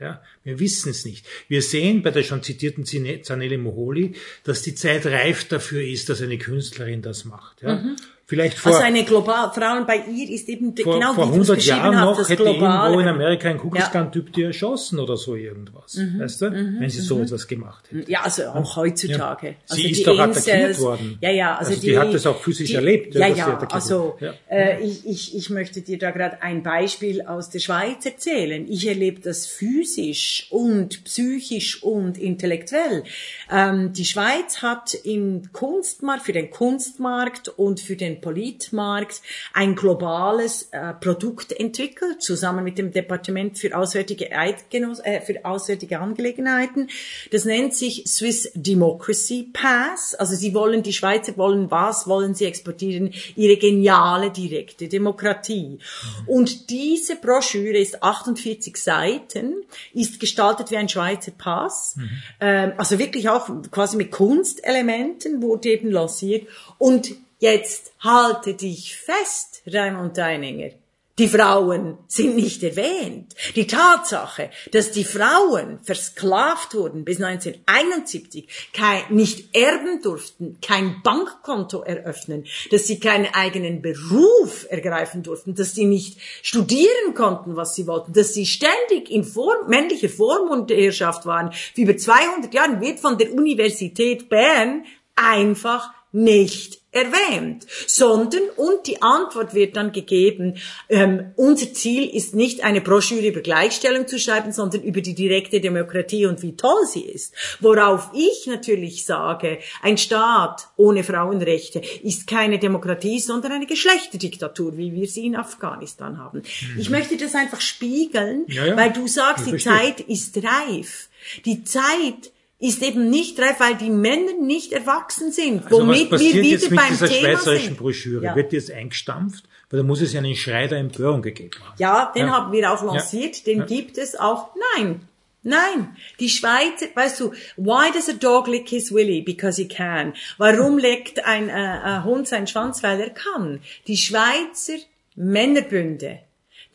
[0.00, 1.24] Ja, wir wissen es nicht.
[1.46, 6.20] Wir sehen bei der schon zitierten Zanele Moholi, dass die Zeit reif dafür ist, dass
[6.20, 7.62] eine Künstlerin das macht.
[7.62, 7.80] Ja.
[8.26, 11.42] Vielleicht vor, also eine global, Frauen bei ihr ist eben vor, genau vor wie du
[11.42, 12.92] es 100 beschrieben Jahren noch das hätte globale.
[12.92, 15.96] irgendwo in Amerika ein Kugelskern-Typ die erschossen oder so irgendwas.
[15.96, 16.20] Mhm.
[16.20, 16.50] Weißt du?
[16.52, 18.10] Wenn sie so etwas gemacht hätte.
[18.10, 19.48] Ja, also auch heutzutage.
[19.48, 19.54] Ja.
[19.68, 21.18] Also Sie ist die doch attackiert Incels- worden.
[21.20, 24.16] Ja, ja, also, Also die hat das auch physisch erlebt, ja, Ja, ja, attackiert also.
[24.20, 24.32] Ja.
[24.48, 28.66] Äh, ich, ich, ich möchte dir da gerade ein Beispiel aus der Schweiz erzählen.
[28.70, 33.04] Ich erlebe das physisch und psychisch und intellektuell.
[33.52, 40.68] Ähm, die Schweiz hat im Kunstmarkt, für den Kunstmarkt und für den Politmarkt ein globales
[40.72, 46.88] äh, Produkt entwickelt, zusammen mit dem Departement für Auswärtige, Eidgenoss äh, für Auswärtige Angelegenheiten.
[47.30, 50.14] Das nennt sich Swiss Democracy Pass.
[50.14, 53.12] Also sie wollen, die Schweizer wollen was, wollen sie exportieren?
[53.36, 55.78] Ihre geniale direkte Demokratie.
[56.26, 59.54] Und diese Broschüre ist 48 Seiten,
[59.92, 61.96] ist gestaltet wie ein Schweizer Pass,
[62.40, 66.48] ähm, also wirklich auch quasi mit Kunstelementen wurde eben lanciert.
[66.78, 70.70] Und jetzt halte dich fest, Raimund Deininger.
[71.18, 73.36] Die Frauen sind nicht erwähnt.
[73.54, 81.82] Die Tatsache, dass die Frauen versklavt wurden bis 1971, kein, nicht erben durften, kein Bankkonto
[81.82, 87.86] eröffnen, dass sie keinen eigenen Beruf ergreifen durften, dass sie nicht studieren konnten, was sie
[87.86, 93.18] wollten, dass sie ständig in Vor männlicher Vormundherrschaft waren, wie über 200 Jahren wird von
[93.18, 94.84] der Universität Bern
[95.14, 100.56] einfach nicht erwähnt, sondern, und die Antwort wird dann gegeben,
[100.88, 105.60] ähm, unser Ziel ist nicht eine Broschüre über Gleichstellung zu schreiben, sondern über die direkte
[105.60, 107.34] Demokratie und wie toll sie ist.
[107.60, 114.92] Worauf ich natürlich sage, ein Staat ohne Frauenrechte ist keine Demokratie, sondern eine Geschlechterdiktatur, wie
[114.92, 116.42] wir sie in Afghanistan haben.
[116.78, 118.76] Ich möchte das einfach spiegeln, Ja, ja.
[118.76, 119.64] weil du sagst, die.
[119.64, 121.08] Zeit ist reif.
[121.46, 122.30] Die Zeit
[122.68, 125.64] ist eben nicht reif, weil die Männer nicht erwachsen sind.
[125.66, 127.76] Also was womit wir passiert wieder jetzt mit beim dieser Thema schweizerischen sind.
[127.78, 128.24] Broschüre?
[128.24, 128.36] Ja.
[128.36, 129.44] Wird die jetzt eingestampft?
[129.70, 131.74] Weil da muss es ja einen Schrei der Empörung gegeben haben.
[131.78, 132.32] Ja, den Ja.
[132.32, 133.64] haben wir auch lanciert, den Ja.
[133.66, 134.50] gibt es auch.
[134.76, 135.00] Nein,
[135.42, 135.96] nein.
[136.20, 139.20] Die Schweizer, weißt du, why does a dog lick his willy?
[139.20, 140.14] Because he can.
[140.38, 142.82] Warum leckt ein, äh, ein Hund seinen Schwanz?
[142.82, 143.60] Weil er kann.
[143.86, 144.78] Die Schweizer
[145.16, 146.20] Männerbünde,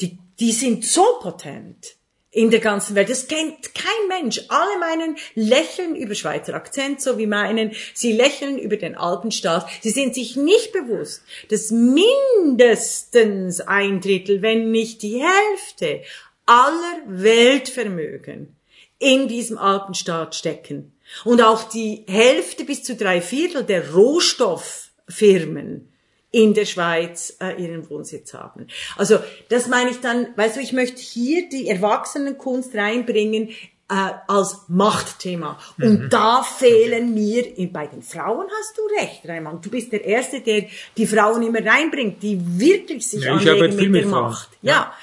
[0.02, 1.96] die, die sind so potent
[2.32, 3.10] in der ganzen Welt.
[3.10, 4.42] Das kennt kein Mensch.
[4.50, 7.72] Alle meinen lächeln über Schweizer Akzent, so wie meinen.
[7.94, 9.68] Sie lächeln über den Alpenstaat.
[9.82, 16.02] Sie sind sich nicht bewusst, dass mindestens ein Drittel, wenn nicht die Hälfte
[16.46, 18.56] aller Weltvermögen
[19.00, 20.94] in diesem Alpenstaat stecken.
[21.26, 25.89] Und auch die Hälfte bis zu drei Viertel der Rohstofffirmen
[26.32, 28.68] in der Schweiz äh, ihren Wohnsitz haben.
[28.98, 29.20] Also
[29.50, 33.50] das meine ich dann, weißt du, ich möchte hier die Erwachsenenkunst reinbringen
[33.92, 35.58] äh, als Machtthema.
[35.82, 40.42] Und da fehlen mir, bei den Frauen hast du recht, Raimund, du bist der Erste,
[40.42, 40.66] der
[40.96, 44.12] die Frauen immer reinbringt, die wirklich sich Ja, anlegen viel mit der.
[44.12, 44.50] Macht.
[44.62, 44.94] Ja,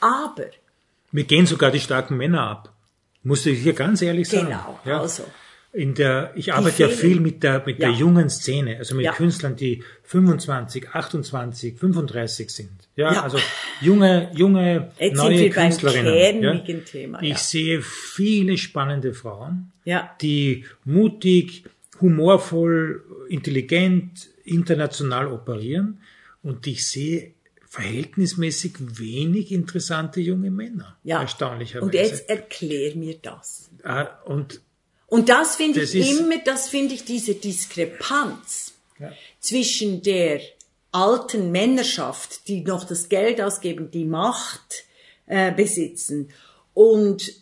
[0.00, 0.44] aber,
[1.12, 2.70] Mir gehen sogar die starken Männer ab.
[3.22, 4.46] Muss ich hier ganz ehrlich sagen.
[4.48, 5.00] genau, Ja.
[5.00, 5.22] also.
[5.74, 7.96] In der, ich arbeite ja viel mit der, mit der Ja.
[7.96, 9.12] jungen Szene, also mit Ja.
[9.12, 12.70] Künstlern, die 25, 28, 35 sind.
[12.94, 13.22] Ja, Ja.
[13.24, 13.38] also
[13.80, 16.42] junge, junge, Jetzt sind neue wir beim Künstlerinnen.
[16.64, 16.78] ja.
[16.80, 20.14] Thema, Ich sehe viele spannende Frauen, Ja.
[20.22, 21.64] die mutig,
[22.00, 25.98] humorvoll, intelligent, international operieren
[26.44, 27.32] und ich sehe
[27.68, 30.96] verhältnismäßig wenig interessante junge Männer.
[31.02, 31.20] Ja.
[31.22, 31.84] Erstaunlicherweise.
[31.84, 33.70] Und jetzt erklär mir das.
[33.82, 34.60] Ah, und
[35.14, 39.12] Und das finde ich immer, das finde ich diese Diskrepanz Ja.
[39.40, 40.40] zwischen der
[40.90, 44.84] alten Männerschaft, die noch das Geld ausgeben, die Macht
[45.26, 46.30] äh, besitzen,
[46.74, 47.32] und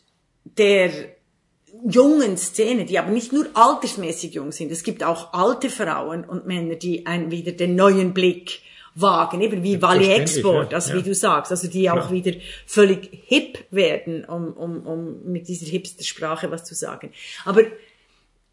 [0.58, 0.90] der
[1.88, 4.70] jungen Szene, die aber nicht nur altersmäßig jung sind.
[4.70, 8.60] Es gibt auch alte Frauen und Männer, die ein, wieder den neuen Blick
[8.94, 10.98] wagen, eben wie Valley Export, also ja.
[10.98, 12.12] wie du sagst, also die auch ja.
[12.12, 12.32] wieder
[12.66, 17.10] völlig hip werden, um, um, um mit dieser Hipster-Sprache was zu sagen.
[17.44, 17.62] Aber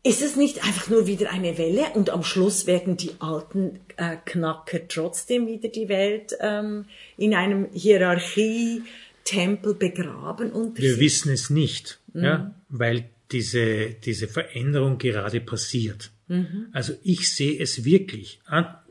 [0.03, 4.15] ist es nicht einfach nur wieder eine Welle und am Schluss werden die alten äh,
[4.23, 6.85] Knacker trotzdem wieder die Welt ähm,
[7.17, 10.53] in einem Hierarchie-Tempel begraben?
[10.53, 12.23] Unter Wir wissen es nicht, mhm.
[12.23, 16.11] ja, weil diese, diese Veränderung gerade passiert.
[16.29, 16.67] Mhm.
[16.73, 18.39] Also ich sehe es wirklich.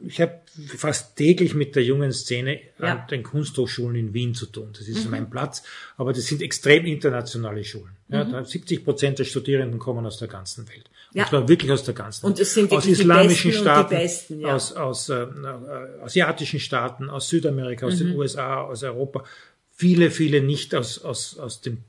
[0.05, 0.41] Ich habe
[0.77, 2.97] fast täglich mit der jungen Szene ja.
[2.97, 4.71] an den Kunsthochschulen in Wien zu tun.
[4.77, 5.13] Das ist mhm.
[5.13, 5.63] mein Platz.
[5.97, 7.93] Aber das sind extrem internationale Schulen.
[8.09, 8.45] Ja, mhm.
[8.45, 10.91] 70 Prozent der Studierenden kommen aus der ganzen Welt.
[11.13, 11.23] Ja.
[11.23, 12.33] Und zwar wirklich aus der ganzen Welt.
[12.33, 14.55] Und es sind aus islamischen Staaten, Besten, ja.
[14.55, 18.17] aus, aus äh, äh, asiatischen Staaten, aus Südamerika, aus den mhm.
[18.17, 19.25] USA, aus Europa.
[19.71, 21.85] Viele, viele nicht aus, aus, aus dem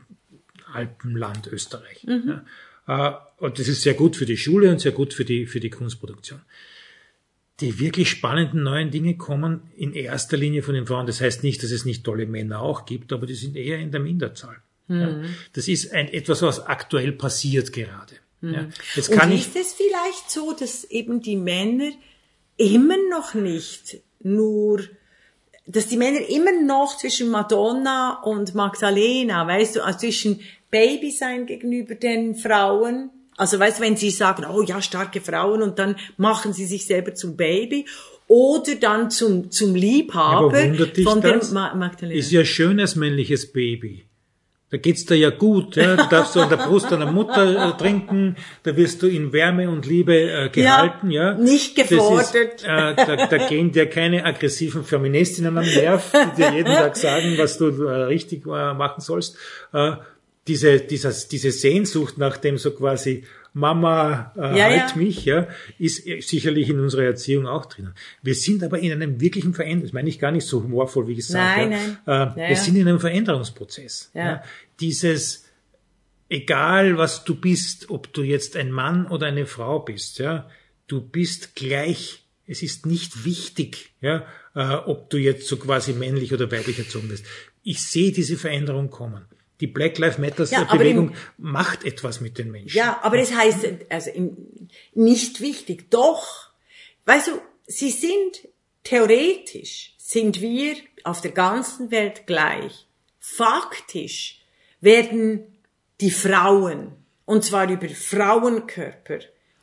[0.72, 2.04] Alpenland Österreich.
[2.04, 2.24] Mhm.
[2.28, 2.45] Ja.
[2.90, 5.60] Äh, und das ist sehr gut für die Schule und sehr gut für die, für
[5.60, 6.42] die Kunstproduktion.
[7.62, 11.06] Die wirklich spannenden neuen Dinge kommen in erster Linie von den Frauen.
[11.06, 13.92] Das heißt nicht, dass es nicht tolle Männer auch gibt, aber die sind eher in
[13.92, 14.58] der Minderzahl.
[14.88, 15.00] Mhm.
[15.00, 15.22] Ja.
[15.54, 18.16] Das ist ein, etwas, was aktuell passiert gerade.
[18.42, 18.54] Mhm.
[18.54, 18.68] Ja.
[18.96, 21.92] Jetzt kann und ist es vielleicht so, dass eben die Männer
[22.58, 24.82] immer noch nicht nur
[25.72, 30.42] dass die Männer immer noch zwischen Madonna und Magdalena, weißt du, also zwischen
[30.72, 35.62] Baby sein gegenüber den Frauen also weißt du, wenn sie sagen, oh ja, starke Frauen
[35.62, 37.86] und dann machen sie sich selber zum Baby
[38.28, 42.20] oder dann zum, zum Liebhaber ja, von der Ma Magdalena.
[42.20, 44.09] Ist ja schön als männliches Baby.
[44.72, 45.96] Da geht's dir ja gut, ja.
[45.96, 49.68] Du darfst du an der Brust deiner Mutter äh, trinken, da wirst du in Wärme
[49.68, 51.32] und Liebe äh, gehalten, ja.
[51.32, 51.38] ja.
[51.38, 52.36] Nicht gefordert.
[52.36, 56.98] Ist, äh, da, da gehen dir keine aggressiven Feministinnen am Nerv, die dir jeden Tag
[56.98, 59.38] sagen, was du äh, richtig äh, machen sollst.
[59.74, 59.94] Äh,
[60.48, 64.95] diese, dieses, diese Sehnsucht nach dem so quasi Mama, äh, ja, halt ja.
[64.95, 65.47] mich, ja,
[65.78, 67.93] ist sicherlich in unserer Erziehung auch drinnen.
[68.22, 71.16] Wir sind aber in einem wirklichen Veränderungs, das meine ich gar nicht so humorvoll, wie
[71.16, 71.58] gesagt.
[71.58, 71.78] Nein, ja.
[72.06, 72.36] nein.
[72.38, 74.12] Äh, ja, wir sind in einem Veränderungsprozess.
[74.14, 74.43] Ja.
[74.80, 75.45] Dieses,
[76.30, 80.50] egal was du bist, ob du jetzt ein Mann oder eine Frau bist, ja,
[80.88, 82.24] du bist gleich.
[82.45, 84.26] Es ist nicht wichtig, ja,
[84.56, 87.26] äh, ob du jetzt so quasi männlich oder weiblich erzogen bist.
[87.62, 89.26] Ich sehe diese Veränderung kommen.
[89.60, 92.78] Die Black Lives Matter ja, Bewegung im, macht etwas mit den Menschen.
[92.78, 94.38] Ja, aber das heißt, also im,
[94.93, 95.89] nicht wichtig.
[95.89, 96.49] Doch,
[97.05, 97.32] weißt du,
[97.68, 98.47] sie sind
[98.84, 102.88] theoretisch sind wir auf der ganzen Welt gleich.
[103.20, 104.41] Faktisch
[104.82, 105.43] werden
[106.01, 106.93] die Frauen,
[107.26, 109.20] und zwar über Frauenkörper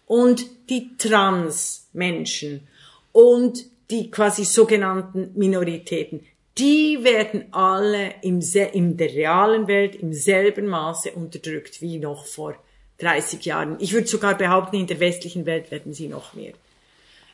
[0.06, 2.68] und die Transmenschen
[3.10, 6.24] und die quasi sogenannten Minoritäten,
[6.58, 8.40] die werden alle im,
[8.72, 12.54] in der realen Welt im selben Maße unterdrückt wie noch vor
[12.98, 13.76] 30 Jahren.
[13.78, 16.54] Ich würde sogar behaupten, in der westlichen Welt werden sie noch mehr.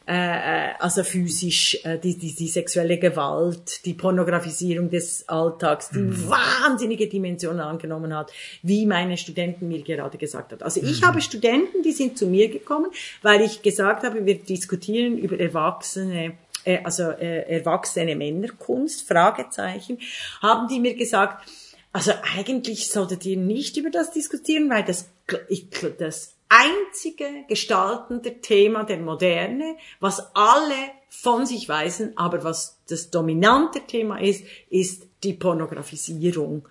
[0.09, 5.99] Äh, äh, also physisch, äh, die, die, die sexuelle Gewalt, die Pornografisierung des Alltags, die
[5.99, 6.29] mhm.
[6.29, 10.65] wahnsinnige Dimensionen angenommen hat, wie meine Studenten mir gerade gesagt hat.
[10.65, 11.07] Also ich mhm.
[11.07, 12.91] habe Studenten, die sind zu mir gekommen,
[13.23, 19.99] weil ich gesagt habe, wir diskutieren über Erwachsene äh, also äh, erwachsene Männerkunst, Fragezeichen,
[20.41, 21.49] haben die mir gesagt,
[21.93, 25.11] also eigentlich solltet ihr nicht über das diskutieren, weil das,
[25.49, 30.75] ich, das einzige gestaltende Thema der Moderne, was alle
[31.09, 36.69] von sich weisen, aber was das dominante Thema ist, ist die Pornografisierung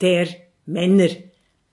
[0.00, 0.28] der
[0.66, 1.08] Männer,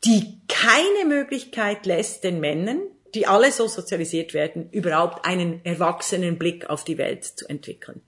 [0.03, 2.81] die keine Möglichkeit lässt den Männern,
[3.15, 8.01] die alle so sozialisiert werden, überhaupt einen erwachsenen Blick auf die Welt zu entwickeln.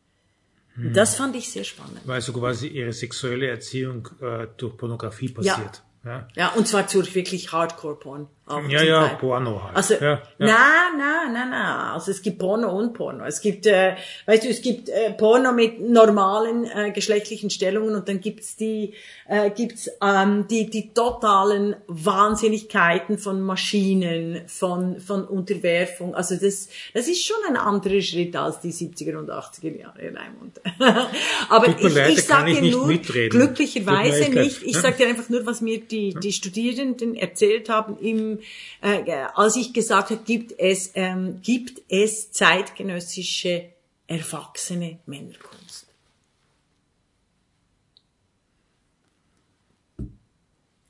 [0.76, 0.94] Hm.
[0.94, 2.02] Das fand ich sehr spannend.
[2.06, 5.58] Weil so quasi ihre sexuelle Erziehung äh, durch Pornografie passiert.
[5.58, 5.90] Ja.
[6.06, 6.28] Ja.
[6.36, 8.28] ja, und zwar durch wirklich Hardcore-Porn.
[8.68, 9.18] Ja, ja, Teil.
[9.18, 9.76] Porno halt.
[9.76, 10.22] Also, ja, ja.
[10.40, 10.58] na,
[10.98, 11.94] na, na, na.
[11.94, 13.26] Also es gibt Porno und Porno.
[13.26, 13.96] Es gibt, äh,
[14.26, 18.96] weißt du, es gibt äh, Porno mit normalen äh, geschlechtlichen Stellungen und dann gibt's die,
[19.28, 26.16] äh, gibt's ähm, die, die totalen Wahnsinnigkeiten von Maschinen, von, von Unterwerfung.
[26.16, 30.60] Also das, das ist schon ein anderer Schritt als die 70er und 80er Jahre, Raimund.
[31.50, 33.30] Aber ich, leid, ich sage dir nur, mitreden.
[33.30, 34.64] glücklicherweise nicht.
[34.64, 38.39] Ich sage dir einfach nur, was mir die, die Studierenden erzählt haben im,
[38.82, 43.70] äh, als ich gesagt habe, gibt es, ähm, gibt es zeitgenössische
[44.08, 45.88] erwachsene Männerkunst.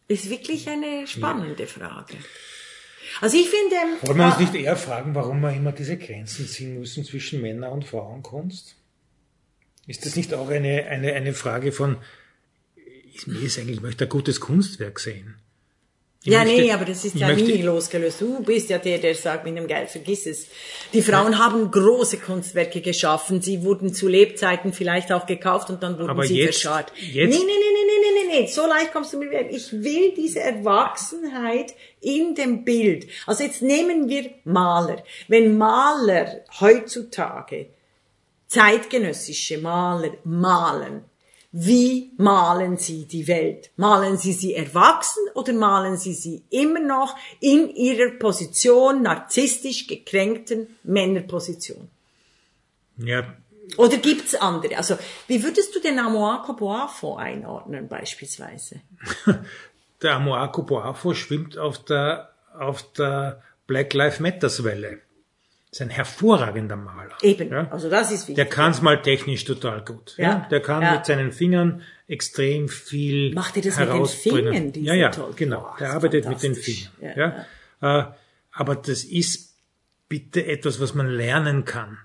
[0.08, 2.16] Ist wirklich eine spannende Frage.
[3.22, 3.76] Also ich finde.
[4.08, 7.42] Wollen wir uns äh, nicht eher fragen, warum wir immer diese Grenzen ziehen müssen zwischen
[7.42, 8.76] Männer- und Frauenkunst?
[9.88, 11.98] Ist das nicht auch eine, eine, eine Frage von,
[13.26, 15.36] mir ist eigentlich, ich möchte ein gutes Kunstwerk sehen.
[16.22, 18.20] Ich ja, möchte- nee, aber das ist ja möchte- nie losgelöst.
[18.20, 20.48] Du bist ja der, der sagt mit dem Geld, vergiss es.
[20.92, 23.42] Die Frauen haben große Kunstwerke geschaffen.
[23.42, 26.92] Sie wurden zu Lebzeiten vielleicht auch gekauft und dann wurden Aber sie jetzt- verscharrt.
[26.98, 28.48] jetzt- Nee, nee, nee, nee, nee, nee, nee, nee.
[28.48, 29.48] So leicht kommst du mir weg.
[29.50, 33.08] Ich will diese Erwachsenheit in dem Bild.
[33.26, 35.02] Also jetzt nehmen wir Maler.
[35.30, 37.68] Wenn Maler heutzutage
[38.48, 41.06] zeitgenössische Maler malen,
[41.52, 43.72] wie malen sie die Welt?
[43.76, 50.68] Malen sie sie erwachsen oder malen sie sie immer noch in ihrer Position, narzisstisch gekränkten
[50.84, 51.90] Männerposition?
[52.98, 53.34] Ja,
[53.78, 54.78] Oder gibt's andere?
[54.78, 54.98] Also,
[55.28, 58.82] wie würdest du den Amoir Coboafo einordnen, beispielsweise?
[60.02, 65.02] der Amoako Boafo schwimmt auf der, auf der Black Lives Matters Welle.
[65.72, 67.16] Ist ein hervorragender Maler.
[67.22, 67.68] Eben, Ja?
[67.70, 68.50] also das ist Der wichtig.
[68.50, 70.16] kann's mal technisch total gut.
[70.18, 70.24] Ja.
[70.24, 70.94] Ja, Der kann ja.
[70.96, 74.54] mit seinen Fingern extrem viel Macht er das mit den herausbringen.
[74.74, 75.60] Fingern, Ja, ja, toll- genau.
[75.62, 76.56] Boah, Der arbeitet mit den.
[76.56, 76.92] Fingern.
[77.16, 77.46] Ja,
[77.82, 78.06] Äh,
[78.52, 79.56] aber das ist
[80.10, 82.00] bitte etwas, was man lernen kann.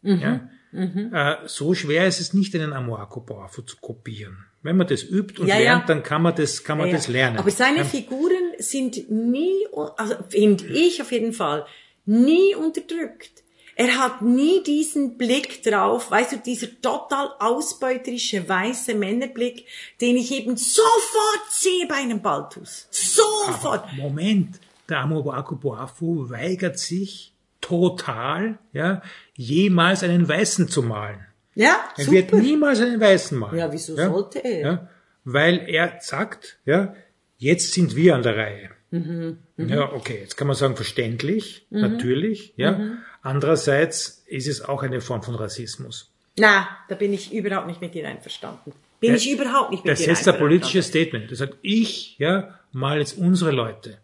[0.00, 0.18] Mhm.
[0.18, 0.48] Ja?
[0.74, 4.46] Äh, so schwer ist es nicht, einen Amoako Boafo zu kopieren.
[4.62, 7.36] Wenn man das übt und lernt, dann kann man das, kann man das lernen.
[7.36, 7.84] Aber seine.
[7.84, 9.66] Figuren sind nie,
[9.98, 11.66] also finde ich auf jeden Fall,
[12.04, 13.42] nie unterdrückt.
[13.74, 19.66] Er hat nie diesen Blick drauf, weißt du, dieser total ausbeuterische weiße Männerblick,
[20.00, 22.86] den ich eben sofort sehe bei einem Baltus.
[22.90, 23.90] Sofort.
[23.96, 27.32] Moment, der Amoako Boafo weigert sich
[27.62, 29.00] total, ja,
[29.36, 31.24] jemals einen Weißen zu malen.
[31.54, 32.16] Ja, Er super.
[32.16, 33.58] wird niemals einen Weißen malen.
[33.58, 34.60] Ja, wieso sollte er?
[34.60, 34.88] Ja,
[35.24, 36.94] weil er sagt, ja,
[37.38, 38.70] jetzt sind wir an der Reihe.
[38.92, 42.72] Mhm, Ja, okay, jetzt kann man sagen, verständlich, natürlich, ja.
[42.72, 42.98] Mhm.
[43.22, 46.10] Andererseits ist es auch eine Form von Rassismus.
[46.38, 48.72] Na, da bin ich überhaupt nicht mit dir einverstanden.
[49.00, 50.40] Bin Der- ich überhaupt nicht mit Das dir setzt ein einverstanden.
[50.60, 51.30] politisches Statement.
[51.30, 53.98] Das sagt, ich, ja, mal jetzt unsere Leute.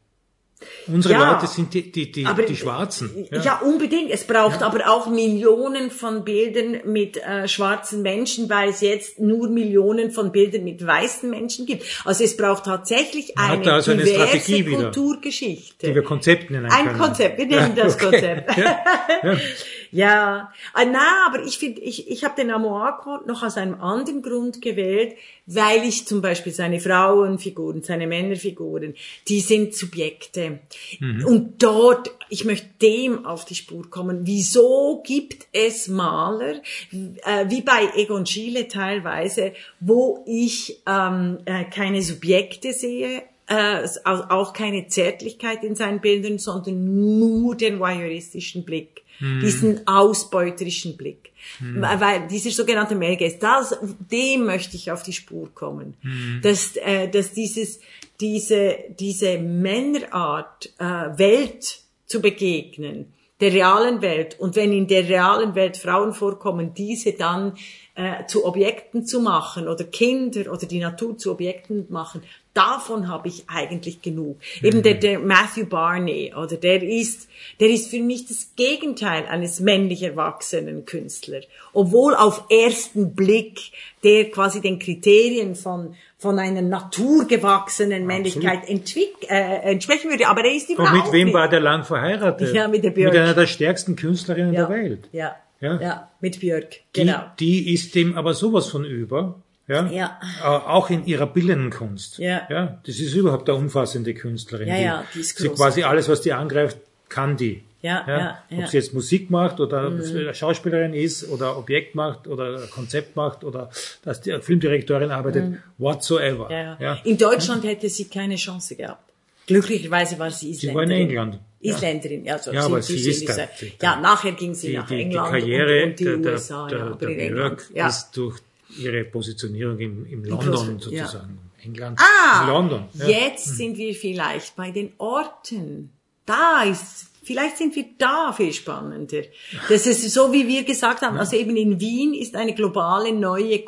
[0.88, 3.26] Unsere Ja, Leute sind die, die, die, Aber die Schwarzen.
[3.30, 3.61] Ja.
[3.61, 4.11] unbedingt.
[4.11, 9.48] Es braucht aber auch Millionen von Bildern mit äh, schwarzen Menschen, weil es jetzt nur
[9.48, 11.84] Millionen von Bildern mit weißen Menschen gibt.
[12.04, 15.86] Also es braucht tatsächlich eine da also eine diverse Strategie wieder, Kulturgeschichte.
[15.86, 16.98] die wir Konzept nennen Ein können.
[16.98, 18.04] Konzept, wir nennen Ja, das okay.
[18.04, 18.50] Konzept.
[19.91, 24.22] Ja, ah, na, aber ich finde, ich, ich habe den Amoako noch aus einem anderen
[24.22, 25.16] Grund gewählt,
[25.47, 28.95] weil ich zum Beispiel seine Frauenfiguren, seine Männerfiguren,
[29.28, 30.61] die sind Subjekte.
[31.01, 34.20] Und dort, ich möchte dem auf die Spur kommen.
[34.24, 36.61] Wieso gibt es Maler,
[36.93, 44.53] äh, wie bei Egon Schiele teilweise, wo ich ähm, äh, keine Subjekte sehe, äh, auch
[44.53, 51.33] keine Zärtlichkeit in seinen Bildern, sondern nur den voyeuristischen Blick, diesen ausbeuterischen Blick.
[51.61, 53.77] Weil weil dieser sogenannte Melgeist, das,
[54.11, 55.95] dem möchte ich auf die Spur kommen.
[56.43, 57.81] Dass, äh, dass dieses,
[58.21, 60.85] diese, diese Männerart, äh,
[61.19, 67.12] Welt zu begegnen, der realen Welt und wenn in der realen Welt Frauen vorkommen, diese
[67.12, 67.55] dann
[67.95, 72.23] äh, zu Objekten zu machen oder Kinder oder die Natur zu Objekten machen,
[72.59, 74.38] davon habe ich eigentlich genug.
[74.62, 77.28] Eben der, der Matthew Barney oder der ist,
[77.61, 83.70] der ist für mich das Gegenteil eines männlich erwachsenen Künstlers, obwohl auf ersten Blick
[84.02, 90.56] der quasi den Kriterien von von einer naturgewachsenen Männlichkeit entwick, äh, entsprechen würde, aber er
[90.56, 91.34] ist Und überhaupt mit wem nicht.
[91.34, 92.52] war der lang verheiratet?
[92.52, 93.12] Ja, mit der Björk.
[93.12, 94.66] Mit einer der stärksten Künstlerinnen ja.
[94.66, 95.09] der Welt.
[95.12, 95.36] Ja.
[95.61, 95.80] Ja.
[95.80, 96.11] ja.
[96.20, 97.20] mit Björk, Die, genau.
[97.38, 99.42] die ist dem aber sowas von über.
[99.69, 100.19] Ja, Ja.
[100.66, 102.19] Auch in ihrer bildenden Kunst.
[102.19, 102.43] Ja.
[102.49, 102.79] ja.
[102.87, 104.69] Das ist überhaupt eine umfassende Künstlerin.
[104.69, 105.57] Ja, ja, die ist sie großartig.
[105.59, 107.62] quasi alles, was die angreift, kann die.
[107.81, 108.19] Ja, ja,
[108.51, 108.59] ja.
[108.59, 109.93] Ob sie jetzt Musik macht oder
[110.35, 113.71] Schauspielerin ist oder Objekt macht oder Konzept macht oder
[114.03, 116.47] dass die Filmdirektorin arbeitet, whatsoever.
[116.47, 116.51] Mhm.
[116.51, 116.77] Ja, ja.
[116.81, 116.99] Ja.
[117.05, 119.05] In Deutschland hätte sie keine Chance gehabt.
[119.47, 120.89] Glücklicherweise war sie Sie Isländerin.
[120.91, 121.39] war in England.
[121.61, 124.77] Isländerin, ja, so Ja, aber sie sie ist da- ja, die- nachher ging sie Die,
[124.77, 127.16] nach die, die England Karriere und, und die der, der, USA, der, ja, der in
[127.16, 127.62] Björk England.
[127.75, 127.89] Ja.
[127.89, 128.39] ist durch
[128.77, 131.07] ihre Positionierung im, im London ja.
[131.07, 131.39] sozusagen.
[131.62, 132.85] England, Ah, London.
[132.95, 133.09] Ja.
[133.09, 135.91] jetzt sind wir vielleicht bei den Orten.
[136.25, 139.23] Da ist, vielleicht sind wir da viel spannender.
[139.69, 143.61] Das ist so, wie wir gesagt haben, also eben in Wien ist eine globale neue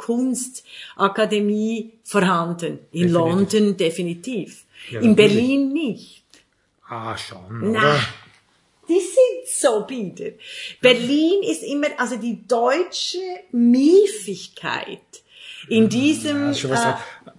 [0.97, 2.79] Kunstakademie vorhanden.
[2.93, 3.13] In Definitiv.
[3.13, 4.65] London definitiv.
[4.91, 5.17] Ja, in.
[5.17, 6.23] Berlin nicht.
[6.89, 8.01] Ah, schon, Na, oder?
[8.91, 10.33] Die sind so bieder.
[10.81, 13.19] Berlin ist immer, also die deutsche
[13.53, 14.99] Miefigkeit
[15.69, 17.31] in diesem, Ja, äh,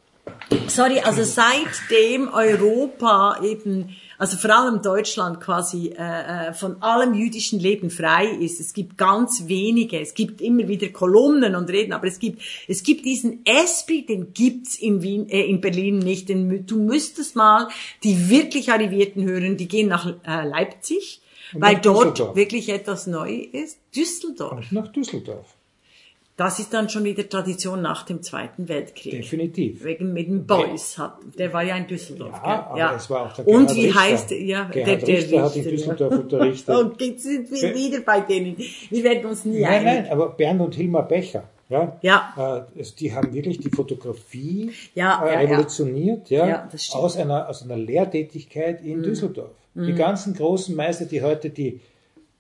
[0.68, 7.60] Sorry, also seitdem Europa eben, also vor allem Deutschland quasi äh, äh, von allem jüdischen
[7.60, 12.08] Leben frei ist, es gibt ganz wenige, es gibt immer wieder Kolumnen und Reden, aber
[12.08, 16.28] es gibt es gibt diesen Esprit, den gibt's in Wien, äh, in Berlin nicht.
[16.28, 17.70] Den, du müsstest mal
[18.04, 21.21] die wirklich Arrivierten hören, die gehen nach äh, Leipzig,
[21.54, 23.80] weil dort wirklich etwas neu ist.
[23.96, 24.54] Düsseldorf.
[24.54, 25.46] Und nach Düsseldorf.
[26.38, 29.12] Das ist dann schon wieder Tradition nach dem Zweiten Weltkrieg.
[29.12, 29.84] Definitiv.
[29.84, 32.32] Wegen mit dem Beuys hat, der war ja in Düsseldorf.
[32.44, 32.82] Ja, gell?
[32.84, 34.00] aber es war auch der Und wie Richter.
[34.02, 36.76] heißt ja Gerhard Richter hat in Düsseldorf unterrichtet.
[36.76, 38.58] Und jetzt sind wir wieder bei denen.
[38.58, 40.04] Wir werden uns nie Nein, einig.
[40.04, 42.66] nein, aber Bernd und Hilmar Becher, ja, Ja.
[42.76, 45.48] Äh, die haben wirklich die Fotografie Ja, äh, ja, ja.
[45.50, 46.70] revolutioniert, ja, Ja.
[46.72, 46.80] Mhm.
[46.96, 49.52] aus einer aus einer Lehrtätigkeit in Düsseldorf.
[49.74, 51.80] Die ganzen großen Meister, die heute die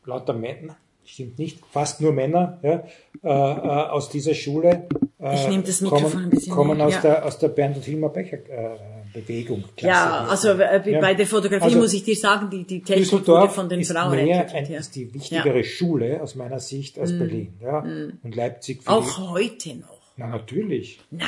[0.05, 0.75] lauter Männer,
[1.05, 2.83] stimmt nicht, fast nur Männer, ja,
[3.23, 4.87] äh, äh, aus dieser Schule
[5.19, 7.01] äh, kommen, kommen aus ja.
[7.01, 8.77] der aus der Bernd und Hilmar Becher äh,
[9.13, 9.63] Bewegung.
[9.79, 10.99] Ja, also äh, Ja.
[11.01, 13.91] bei der Fotografie Also, muss ich dir sagen, die, die Technik wurde von den ist
[13.91, 14.67] Frauen mehr entwickelt.
[14.67, 14.79] ein, ja.
[14.79, 18.81] ist die wichtigere Schule aus meiner Sicht als Berlin, ja, und Leipzig.
[18.85, 20.00] Auch heute noch.
[20.17, 20.99] Na natürlich.
[21.09, 21.25] Na,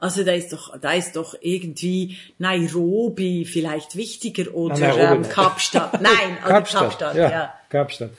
[0.00, 5.28] also da ist doch, da ist doch irgendwie Nairobi vielleicht wichtiger oder Nairobi ähm.
[5.28, 5.92] Kapstadt.
[6.00, 7.30] Nein, also Kapstadt, ja.
[7.30, 8.10] ja, Kapstadt.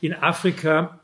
[0.00, 1.00] In Afrika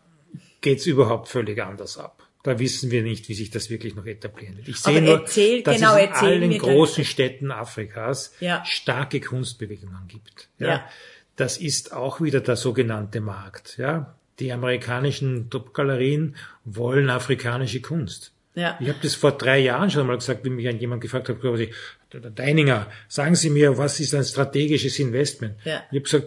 [0.61, 2.23] geht's überhaupt völlig anders ab.
[2.43, 4.69] Da wissen wir nicht, wie sich das wirklich noch etablieren wird.
[4.69, 8.63] Ich sehe Aber nur, erzähl- dass genau, es in allen großen Städten Afrikas Ja.
[8.67, 10.49] starke Kunstbewegungen gibt.
[10.59, 10.69] Ja.
[10.69, 10.85] Ja.
[11.37, 13.79] Das ist auch wieder der sogenannte Markt.
[13.79, 14.15] Ja.
[14.41, 18.34] Die amerikanischen Top-Galerien wollen afrikanische Kunst.
[18.55, 18.79] Ja.
[18.81, 21.41] Ich habe das vor drei Jahren schon mal gesagt, wie mich ein jemand gefragt hat,
[21.41, 21.71] quasi,
[22.13, 25.55] der Deininger, sagen Sie mir, was ist ein strategisches Investment?
[25.65, 25.83] Ja.
[25.91, 26.27] Ich habe gesagt,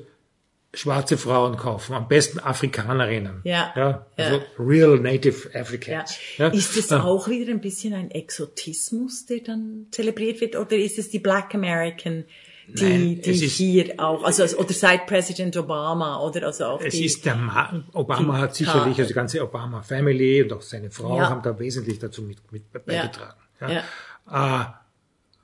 [0.73, 3.39] schwarze Frauen kaufen, am besten Afrikanerinnen.
[3.45, 3.73] Ja.
[3.75, 4.43] ja also Ja.
[4.59, 5.61] real native Ja.
[5.61, 6.17] Africans.
[6.51, 7.03] Ist es Ah.
[7.03, 11.55] auch wieder ein bisschen ein Exotismus, der dann zelebriert wird, oder ist es die Black
[11.55, 12.25] American,
[12.67, 16.81] die, Nein, die es ist- hier auch, also oder seit Präsident Obama oder also auch
[16.81, 20.51] Es die, ist der Ma Obama die hat sicherlich, also die ganze Obama Family und
[20.53, 21.29] auch seine Frau Ja.
[21.29, 23.39] haben da wesentlich dazu mit, mit beigetragen.
[23.61, 23.69] Ja.
[23.71, 23.79] Ja.
[24.29, 24.65] Äh,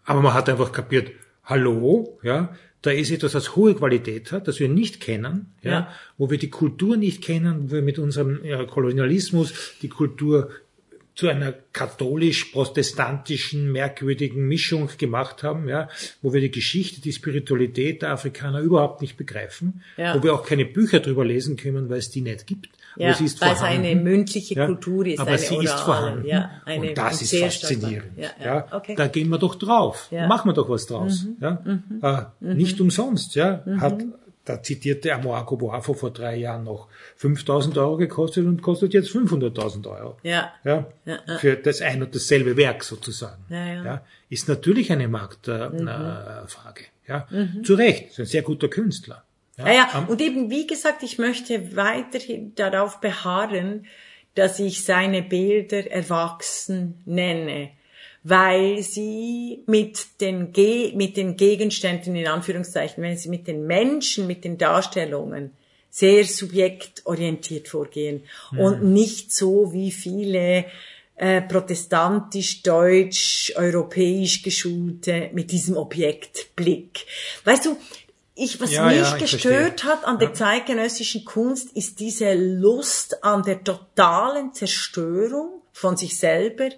[0.06, 1.12] aber man hat einfach kapiert,
[1.46, 5.88] hallo, ja, da ist etwas, das hohe Qualität hat, das wir nicht kennen, ja, Ja.
[6.18, 10.50] wo wir die Kultur nicht kennen, wo wir mit unserem ja, Kolonialismus die Kultur
[11.16, 15.88] zu einer katholisch-protestantischen, merkwürdigen Mischung gemacht haben, ja,
[16.22, 20.16] wo wir die Geschichte, die Spiritualität der Afrikaner überhaupt nicht begreifen, Ja.
[20.16, 22.70] wo wir auch keine Bücher drüber lesen können, weil es die nicht gibt.
[22.96, 23.86] Aber ja, sie ist weil es vorhanden.
[23.88, 26.28] eine mündliche Ja, Kultur ist, aber eine sie ist vorhanden.
[26.28, 28.12] Ja, eine, und das ist faszinierend.
[28.18, 28.94] Ja, Ja, ja, okay.
[28.96, 30.08] Da gehen wir doch drauf.
[30.12, 30.24] Ja.
[30.24, 30.30] Mhm.
[30.30, 31.26] Machen wir doch was draus.
[31.42, 31.64] Ja?
[32.42, 33.34] Äh, Nicht umsonst.
[33.36, 33.64] Ja?
[33.80, 34.04] Hat
[34.48, 39.88] der zitierte Amoako Boafo vor drei Jahren noch 5000 Euro gekostet und kostet jetzt 500.000
[39.90, 40.18] Euro.
[40.24, 40.52] Ja.
[40.64, 41.38] Ja, Ja, ja.
[41.38, 43.46] für das ein und dasselbe Werk sozusagen.
[43.50, 44.02] Ja, ja.
[44.30, 45.78] ist natürlich eine Marktfrage.
[45.78, 46.84] Äh, Frage.
[47.08, 47.28] ja,
[47.64, 49.24] Zu Recht, ist ein sehr guter Künstler.
[49.58, 53.86] Ja, ja, am- und eben, wie gesagt, ich möchte weiterhin darauf beharren,
[54.36, 57.70] dass ich seine Bilder erwachsen nenne,
[58.24, 64.28] weil sie mit den, Ge mit den Gegenständen, in Anführungszeichen, wenn sie mit den Menschen,
[64.28, 65.52] mit den Darstellungen
[65.90, 68.24] sehr subjektorientiert vorgehen
[68.58, 70.66] und nicht so wie viele
[71.16, 77.06] äh, protestantisch, deutsch, europäisch geschulte mit diesem Objektblick.
[77.44, 77.78] Weißt du,
[78.36, 79.92] ich, was Ja, mich ja, gestört verstehe.
[79.92, 86.70] hat an der zeitgenössischen Kunst, ist diese Lust an der totalen Zerstörung von sich selber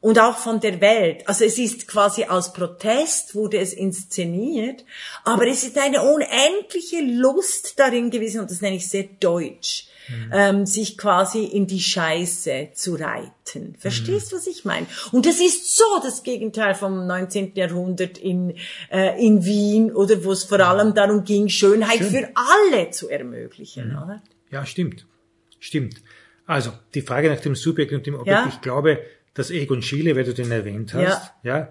[0.00, 1.26] und auch von der Welt.
[1.28, 4.84] Also es ist quasi aus Protest wurde es inszeniert,
[5.24, 9.88] aber es ist eine unendliche Lust darin gewesen, und das nenne ich sehr deutsch,
[10.32, 13.74] ähm, sich quasi in die Scheiße zu reiten.
[13.78, 14.86] Verstehst du, was ich meine?
[15.10, 17.52] Und das ist so das Gegenteil vom 19.
[17.56, 18.54] Jahrhundert in,
[18.92, 22.10] äh, in Wien oder wo es vor allem darum ging, Schönheit Schön.
[22.10, 24.22] für alle zu ermöglichen, oder?
[24.52, 25.06] Ja, stimmt.
[25.58, 25.96] Stimmt.
[26.46, 28.46] Also, die Frage nach dem Subjekt und dem Objekt, Ja.
[28.48, 29.00] ich glaube,
[29.36, 31.68] dass Egon Schiele, weil du den erwähnt hast, ja.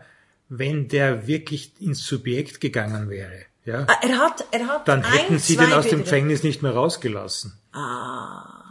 [0.49, 5.11] wenn der wirklich ins Subjekt gegangen wäre, ja, Ah, Er hat, er hat dann ein,
[5.11, 7.57] hätten sie zwei den aus dem Gefängnis nicht mehr rausgelassen.
[7.73, 8.61] Ah.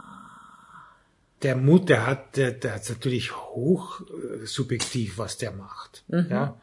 [1.41, 6.05] Der Mut, der hat, der, der hat natürlich hoch äh, subjektiv, was der macht.
[6.07, 6.27] Mhm.
[6.29, 6.61] Ja,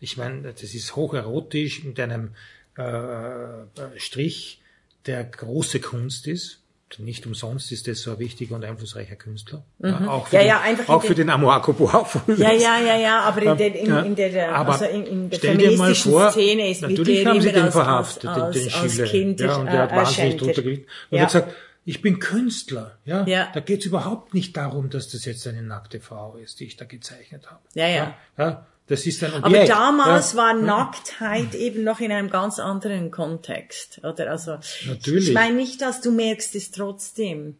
[0.00, 2.30] ich meine, das ist hoch erotisch mit einem
[2.78, 3.64] äh, äh,
[3.98, 4.62] Strich,
[5.04, 6.60] der große Kunst ist.
[6.98, 9.64] Nicht umsonst ist das so ein wichtiger und einflussreicher Künstler.
[9.80, 10.40] Ja, auch für Mhm.
[10.40, 12.20] Ja, den, ja, einfach in auch für den- den Amoako Boafo.
[12.32, 15.40] Ja, ja, ja, ja, aber in der, in, Ja, in der, also in, in der
[15.40, 19.08] feministischen vor, Szene ist natürlich haben sie den als, verhaftet, als, den, den als Schiele.
[19.08, 20.84] Kind ja, und der hat äh, wahnsinnig drunter gelitten.
[21.10, 21.18] Und Ja.
[21.18, 21.54] er hat gesagt,
[21.86, 22.98] ich bin Künstler.
[23.04, 23.48] Ja, Ja.
[23.52, 26.76] Da geht es überhaupt nicht darum, dass das jetzt eine nackte Frau ist, die ich
[26.76, 27.60] da gezeichnet habe.
[27.74, 28.14] Ja, ja.
[28.38, 28.66] ja?
[28.86, 29.70] Das ist ein Objekt.
[29.70, 30.38] Aber damals ja.
[30.38, 34.30] war Nacktheit eben noch in einem ganz anderen Kontext, oder?
[34.30, 35.28] Also, Natürlich.
[35.28, 37.56] ich meine nicht, dass du merkst es trotzdem.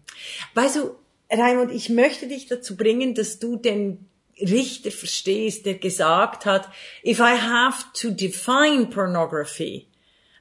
[0.52, 0.94] Weißt du,
[1.30, 4.06] Raimund, ich möchte dich dazu bringen, dass du den
[4.40, 6.68] Richter verstehst, der gesagt hat,
[7.04, 9.86] if I have to define pornography,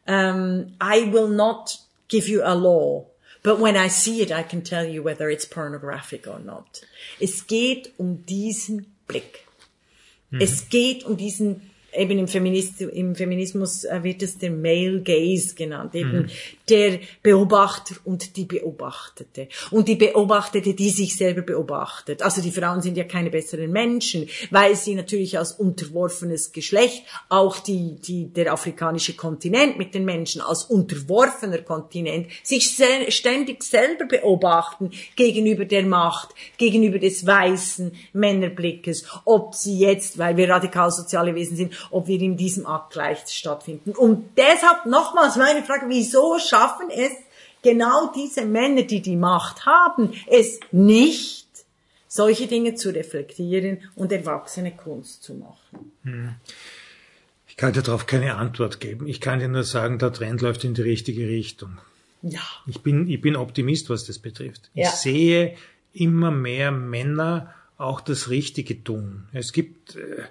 [0.05, 1.79] um, I will not
[2.09, 3.05] give you a law.
[3.41, 6.81] But when I see it, I can tell you whether it's pornographic or not.
[7.19, 9.45] Es geht um diesen Blick.
[10.39, 11.61] Es geht um diesen,
[11.93, 16.29] eben im, Feminist, im Feminismus äh, wird es der Male Gaze genannt, eben
[16.70, 19.47] der Beobachter und die Beobachtete.
[19.72, 22.22] Und die Beobachtete, die sich selber beobachtet.
[22.22, 27.59] Also die Frauen sind ja keine besseren Menschen, weil sie natürlich als unterworfenes Geschlecht, auch
[27.59, 34.05] die, die, der afrikanische Kontinent mit den Menschen als unterworfener Kontinent, sich se ständig selber
[34.05, 41.36] beobachten gegenüber der Macht, gegenüber des weißen Männerblickes, ob sie jetzt, weil wir radikal soziale
[41.36, 43.91] Wesen sind, ob wir in diesem Akt leicht stattfinden.
[43.91, 47.11] Und deshalb nochmals meine Frage, wieso schaffen es
[47.61, 51.47] genau diese Männer, die die Macht haben, es nicht,
[52.07, 56.37] solche Dinge zu reflektieren und erwachsene Kunst zu machen?
[57.47, 59.07] Ich kann dir darauf keine Antwort geben.
[59.07, 61.79] Ich kann dir nur sagen, der Trend läuft in die richtige Richtung.
[62.21, 62.41] Ja.
[62.67, 64.69] Ich bin, ich bin Optimist, was das betrifft.
[64.73, 64.89] Ja.
[64.89, 65.55] Ich sehe
[65.93, 69.27] immer mehr Männer auch das Richtige tun.
[69.33, 70.23] Es gibt, äh,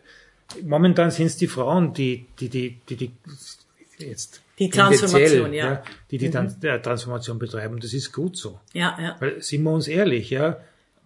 [0.62, 3.12] momentan sind es die Frauen, die, die, die, die, die
[3.98, 5.82] jetzt Die Transformation, tendenziell, ja.
[6.10, 7.80] die die äh, Transformation betreiben.
[7.80, 8.60] Das ist gut so.
[8.72, 9.16] Ja, ja.
[9.18, 10.60] Weil, sind wir uns ehrlich, ja,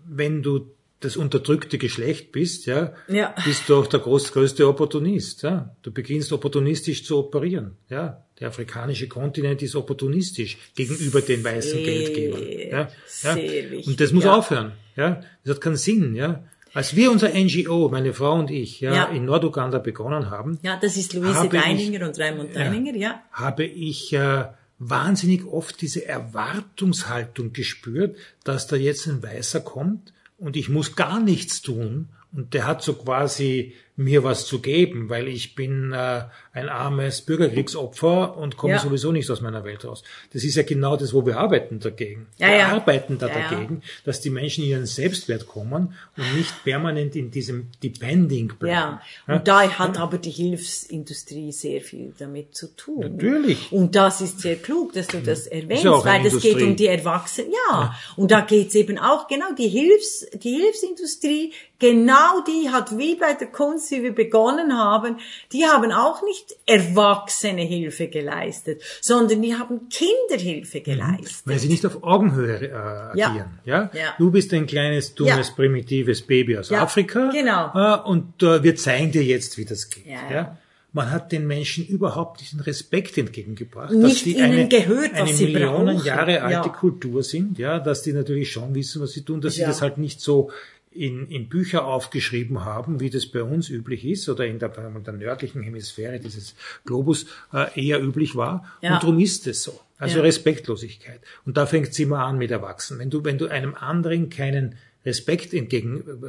[0.05, 0.70] wenn du
[1.01, 3.34] das unterdrückte Geschlecht bist, ja, Ja.
[3.44, 5.42] bist du auch der groß, größte Opportunist.
[5.42, 5.76] Ja.
[5.82, 7.76] Du beginnst opportunistisch zu operieren.
[7.88, 8.24] Ja.
[8.40, 12.42] Der afrikanische Kontinent ist opportunistisch gegenüber den weißen Geldgebern.
[12.42, 12.78] Ja.
[12.78, 12.88] Ja.
[13.07, 13.36] sehr
[13.70, 14.36] wichtig, Und das muss ja.
[14.36, 14.72] aufhören.
[14.97, 15.20] Ja.
[15.44, 16.14] Das hat keinen Sinn.
[16.14, 16.44] Ja.
[16.77, 19.05] Als wir unser NGO, meine Frau und ich, ja, Ja.
[19.07, 23.22] in Norduganda begonnen haben, Ja, das ist Luise Habe ich- Deininger und Raimund Deininger, ja.
[23.33, 24.45] habe ich äh,
[24.79, 31.18] wahnsinnig oft diese Erwartungshaltung gespürt, dass da jetzt ein Weißer kommt und ich muss gar
[31.20, 36.24] nichts tun und der hat so quasi mir was zu geben, weil ich bin äh,
[36.53, 38.78] ein armes Bürgerkriegsopfer und komme Ja.
[38.78, 40.03] sowieso nicht aus meiner Welt raus.
[40.34, 42.26] Das ist ja genau das, wo wir arbeiten dagegen.
[42.36, 42.68] Ja, wir ja.
[42.68, 47.68] arbeiten da dagegen, dass die Menschen in ihren Selbstwert kommen und nicht permanent in diesem
[47.82, 48.99] Depending bleiben.
[49.26, 53.01] Ja, und da hat aber die Hilfsindustrie sehr viel damit zu tun.
[53.01, 53.72] Natürlich.
[53.72, 57.53] Und das ist sehr klug, dass du das erwähnst, weil das geht um die Erwachsenen.
[57.70, 61.53] Ja, und da geht's eben auch genau die Hilfs, die Hilfsindustrie.
[61.78, 65.16] Genau die hat wie bei der Kunst, wie wir begonnen haben,
[65.53, 71.43] die haben auch nicht Erwachsene Hilfe geleistet, sondern die haben Kinderhilfe geleistet.
[71.45, 73.59] Weil sie nicht auf Augenhöhe äh, agieren.
[73.64, 73.91] Ja.
[73.93, 74.14] Ja.
[74.18, 75.55] Du bist ein kleines, dummes, Ja.
[75.55, 77.30] primitives Baby aus Ja, Afrika.
[77.30, 77.70] genau.
[77.74, 80.07] Äh, und äh, wir zeigen dir jetzt, wie das geht.
[80.07, 80.34] Ja, Ja.
[80.34, 80.59] ja.
[80.93, 85.30] Man hat den Menschen überhaupt diesen Respekt entgegengebracht, Nicht dass die ihnen eine, gehört, eine
[85.30, 86.07] sie Millionen brauchen.
[86.07, 86.74] Jahre alte Ja.
[86.74, 89.66] Kultur sind, ja, dass die natürlich schon wissen, was sie tun, dass Ja.
[89.66, 90.51] sie das halt nicht so
[90.97, 95.05] in, in Bücher aufgeschrieben haben, wie das bei uns üblich ist oder in der, in
[95.05, 98.64] der nördlichen Hemisphäre dieses Globus äh, eher üblich war.
[98.82, 98.94] Ja.
[98.94, 99.78] Und darum ist es so.
[99.99, 100.22] Also Ja.
[100.24, 101.20] Respektlosigkeit.
[101.47, 103.01] Und da fängt es immer an mit Erwachsenen.
[103.01, 104.74] Wenn du, wenn du einem anderen keinen
[105.07, 106.26] Respekt entgegen, äh,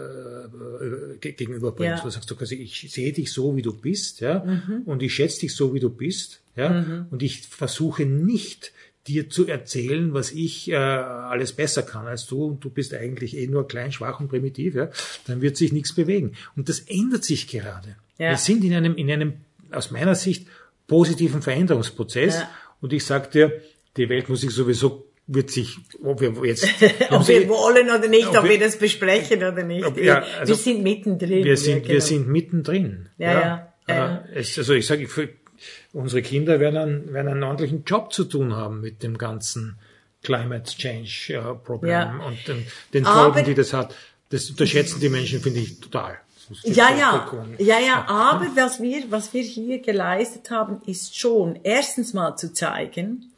[1.16, 2.04] äh, ge- gegenüberbringst, Ja.
[2.04, 4.84] du sagst du quasi, ich sehe dich so, wie du bist, ja, Mhm.
[4.86, 8.72] und ich schätze dich so, wie du bist, ja, und ich versuche nicht,
[9.08, 13.36] dir zu erzählen, was ich äh, alles besser kann als du und du bist eigentlich
[13.38, 14.90] eh nur klein, schwach und primitiv, ja,
[15.28, 16.34] dann wird sich nichts bewegen.
[16.56, 17.96] Und das ändert sich gerade.
[18.18, 18.30] Ja.
[18.32, 19.34] Wir sind in einem, in einem,
[19.72, 20.48] aus meiner Sicht,
[20.88, 22.50] positiven Veränderungsprozess Ja.
[22.82, 23.62] und ich sag dir,
[23.98, 26.66] die Welt muss sich sowieso wird sich, ob wir jetzt,
[27.10, 29.86] ob wir wollen oder nicht, ob, ob wir das besprechen oder nicht.
[29.86, 31.44] ob- ja, also- wir sind mittendrin.
[31.44, 31.94] wir sind, genau.
[31.96, 33.10] wir sind mittendrin.
[33.18, 34.18] Ja, ja, ja.
[34.34, 35.06] Äh, Es, also ich sage,
[35.94, 39.78] unsere Kinder werden einen, werden einen ordentlichen Job zu tun haben mit dem ganzen
[40.24, 42.20] Climate Change äh, Problem Ja.
[42.26, 43.94] und den, den Folgen, die das hat.
[44.30, 46.18] Das unterschätzen die Menschen, finde ich, total.
[46.64, 52.14] Ja, ja, ja, ja, aber was wir, was wir hier geleistet haben, ist schon erstens
[52.14, 53.32] mal zu zeigen,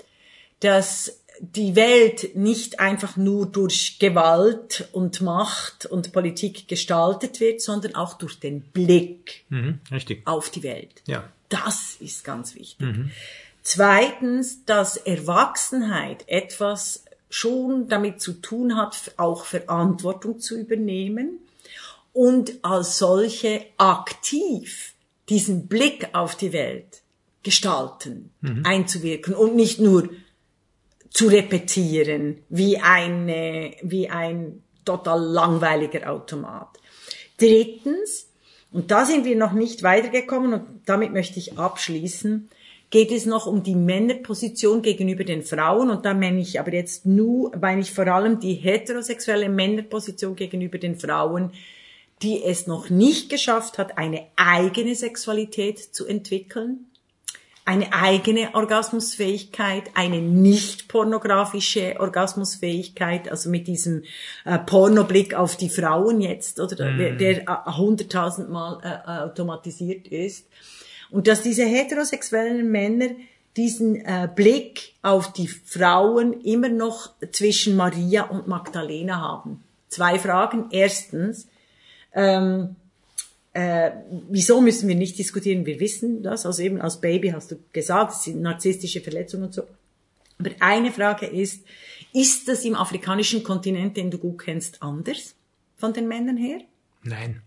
[0.59, 7.95] dass die Welt nicht einfach nur durch Gewalt und Macht und Politik gestaltet wird, sondern
[7.95, 9.79] auch durch den Blick Mhm,
[10.25, 11.01] auf die Welt.
[11.07, 11.23] Ja.
[11.49, 12.87] Das ist ganz wichtig.
[13.61, 21.39] Zweitens, dass Erwachsenheit etwas schon damit zu tun hat, auch Verantwortung zu übernehmen
[22.13, 24.93] und als solche aktiv
[25.29, 27.01] diesen Blick auf die Welt
[27.43, 28.31] gestalten,
[28.63, 30.09] einzuwirken und nicht nur
[31.11, 36.79] zu repetieren wie eine, wie ein total langweiliger Automat.
[37.37, 38.28] Drittens,
[38.71, 42.49] und da sind wir noch nicht weitergekommen und damit möchte ich abschließen,
[42.91, 45.89] geht es noch um die Männerposition gegenüber den Frauen?
[45.89, 50.77] Und da meine ich aber jetzt nur, meine ich vor allem die heterosexuelle Männerposition gegenüber
[50.77, 51.51] den Frauen,
[52.21, 56.88] die es noch nicht geschafft hat, eine eigene Sexualität zu entwickeln,
[57.69, 64.01] eine eigene Orgasmusfähigkeit, eine nicht pornografische Orgasmusfähigkeit, also mit diesem
[64.43, 67.19] äh, Pornoblick auf die Frauen jetzt, oder Mhm.
[67.19, 70.47] der hunderttausendmal äh, automatisiert ist.
[71.11, 73.09] Und dass diese heterosexuellen Männer
[73.55, 79.63] diesen äh, Blick auf die Frauen immer noch zwischen Maria und Magdalena haben.
[79.89, 80.69] Zwei Fragen.
[80.71, 81.47] Erstens,
[82.15, 82.77] ähm,
[83.53, 83.91] äh,
[84.29, 85.65] wieso müssen wir nicht diskutieren?
[85.65, 86.45] Wir wissen das.
[86.45, 89.63] Also eben als Baby hast du gesagt, es sind narzisstische Verletzungen und so.
[90.37, 91.65] Aber eine Frage ist,
[92.13, 95.35] ist das im afrikanischen Kontinent, den du gut kennst, anders
[95.75, 96.61] von den Männern her?
[97.03, 97.41] Nein.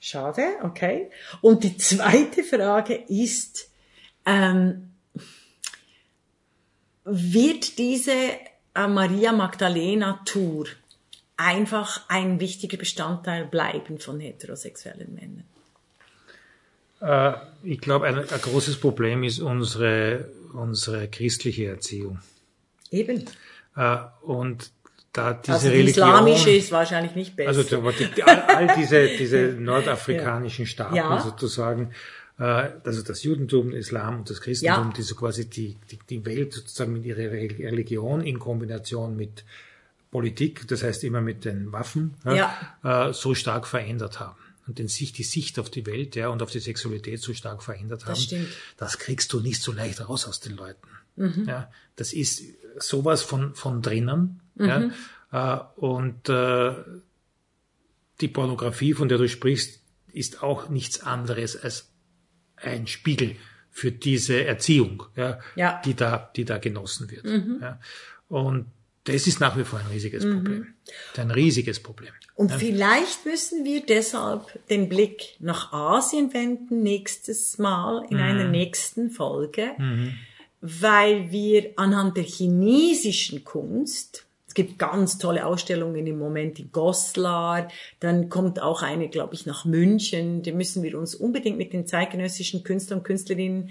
[0.00, 1.10] Schade, okay.
[1.40, 3.70] Und die zweite Frage ist,
[4.24, 4.92] ähm,
[7.04, 8.12] wird diese
[8.74, 10.66] äh, Maria Magdalena Tour
[11.36, 15.44] einfach ein wichtiger Bestandteil bleiben von heterosexuellen Männern?
[17.00, 22.18] Äh, ich glaube, ein, ein großes Problem ist unsere, unsere christliche Erziehung.
[22.90, 23.24] Eben.
[23.76, 24.70] Äh, und
[25.12, 27.48] da diese Also die Religion, islamische ist wahrscheinlich nicht besser.
[27.48, 27.62] also
[27.92, 31.20] die, all, all diese, diese nordafrikanischen Staaten Ja.
[31.20, 31.92] sozusagen,
[32.38, 34.92] äh, also das Judentum, Islam und das Christentum, Ja.
[34.96, 39.44] die so quasi die, die, die Welt sozusagen mit ihrer Re- Religion in Kombination mit
[40.10, 44.36] Politik, das heißt immer mit den Waffen, äh, so stark verändert haben.
[44.66, 47.62] Und den Sicht, die Sicht auf die Welt ja, und auf die Sexualität so stark
[47.62, 48.48] verändert haben, stimmt.
[48.76, 50.88] das kriegst du nicht so leicht raus aus den Leuten.
[51.14, 51.44] Mhm.
[51.46, 52.42] Ja, das ist
[52.78, 54.40] sowas von, von drinnen.
[54.56, 54.92] Mhm.
[55.32, 56.74] Ja, äh, und äh,
[58.20, 59.80] die Pornografie, von der du sprichst,
[60.12, 61.90] ist auch nichts anderes als
[62.56, 63.36] ein Spiegel
[63.70, 65.82] für diese Erziehung, ja, Ja.
[65.84, 67.24] Die, da, die da genossen wird.
[67.24, 67.58] Mhm.
[67.60, 67.78] Ja.
[68.28, 68.66] Und
[69.06, 70.74] das ist nach wie vor ein riesiges Problem.
[70.84, 72.10] Das ist ein riesiges Problem.
[72.34, 79.10] Und vielleicht müssen wir deshalb den Blick nach Asien wenden nächstes Mal in einer nächsten
[79.10, 79.70] Folge,
[80.60, 87.68] weil wir anhand der chinesischen Kunst es gibt ganz tolle Ausstellungen im Moment in Goslar.
[88.00, 90.42] Dann kommt auch eine, glaube ich, nach München.
[90.42, 93.70] Da müssen wir uns unbedingt mit den zeitgenössischen Künstlern und Künstlerinnen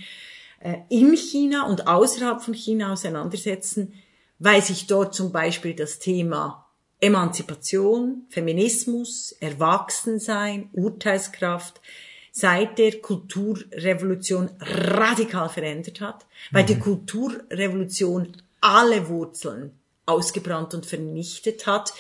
[0.60, 3.94] äh, in China und außerhalb von China auseinandersetzen,
[4.40, 6.66] weil sich dort zum Beispiel das Thema
[7.00, 11.82] Emanzipation, Feminismus, Erwachsensein, Urteilskraft
[12.32, 19.72] seit der Kulturrevolution radikal verändert hat, weil die Kulturrevolution alle Wurzeln
[20.06, 21.94] ausgebrannt und vernichtet hat,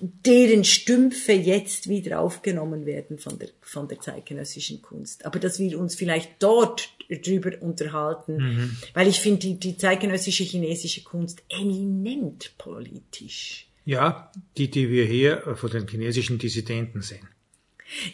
[0.00, 5.26] deren Stümpfe jetzt wieder aufgenommen werden von der, von der zeitgenössischen Kunst.
[5.26, 11.02] Aber dass wir uns vielleicht dort drüber unterhalten, weil ich finde die, die zeitgenössische chinesische
[11.02, 13.66] Kunst eminent politisch.
[13.84, 17.26] Ja, die, die wir hier von den chinesischen Dissidenten sehen.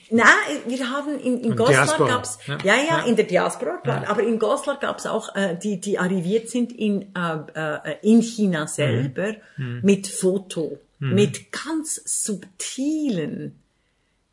[0.08, 0.24] Na,
[0.68, 2.58] wir haben in, in Und Goslar gab's, ja.
[2.64, 3.04] ja, ja, Ja.
[3.06, 7.12] in der Diaspora, klar, aber in Goslar gab's auch, äh, die, die arriviert sind in,
[7.16, 9.80] äh, äh, in China selber Mhm.
[9.82, 10.78] mit Foto,
[11.12, 13.58] mit ganz subtilen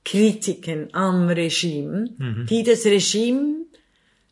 [0.03, 2.45] Kritiken am Regime, Mhm.
[2.47, 3.65] die das Regime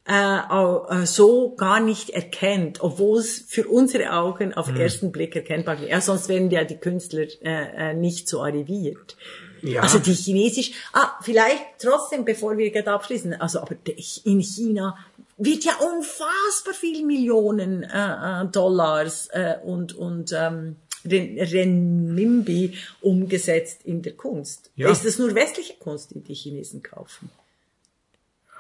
[0.08, 5.36] äh, äh, so gar nicht erkennt, obwohl es für unsere Augen auf den ersten Blick
[5.36, 5.92] erkennbar wäre.
[5.92, 9.16] Ja, sonst wären ja die Künstler äh, äh, nicht so arriviert.
[9.62, 9.82] Ja.
[9.82, 13.76] Also die chinesisch, ah, vielleicht trotzdem, bevor wir gerade abschließen, also aber
[14.24, 14.98] in China
[15.38, 24.02] wird ja unfassbar viel Millionen äh, äh, Dollars äh, und, und ähm, Renminbi umgesetzt in
[24.02, 24.72] der Kunst.
[24.76, 24.90] Ja.
[24.92, 27.30] Ist das nur westliche Kunst, die die Chinesen kaufen?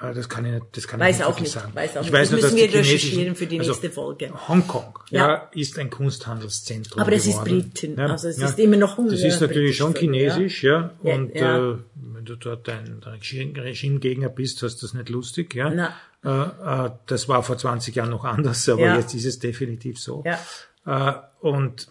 [0.02, 1.76] Ah, Das kann ich nicht, das kann Weiß ich nicht nicht, sagen.
[1.76, 2.14] weiß auch ich nicht.
[2.14, 4.32] weiß Das nur, dass müssen die wir recherchieren für die also nächste Folge.
[4.48, 5.28] Hongkong, ja.
[5.28, 5.50] Ja.
[5.54, 7.44] ist ein Kunsthandelszentrum Aber es ist.
[7.44, 8.48] Briten, Ja, also es ja.
[8.48, 10.92] ist immer noch Das ist natürlich schon chinesisch, ja.
[11.04, 11.36] Und.
[11.36, 11.76] Äh,
[12.12, 15.70] wenn du dort ein Regime- Regimegegner bist, hast du das nicht lustig, ja.
[15.70, 15.94] Na.
[16.24, 20.24] Äh, äh, das war vor 20 Jahren noch anders, aber jetzt ist es definitiv so.
[20.26, 20.40] Ja.
[20.86, 21.14] Äh,
[21.46, 21.88] und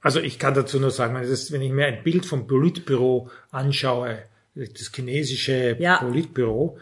[0.00, 3.30] also ich kann dazu nur sagen, wenn, das, wenn ich mir ein Bild vom Politbüro
[3.50, 4.22] anschaue,
[4.54, 5.98] das chinesische Ja.
[5.98, 6.78] Politbüro,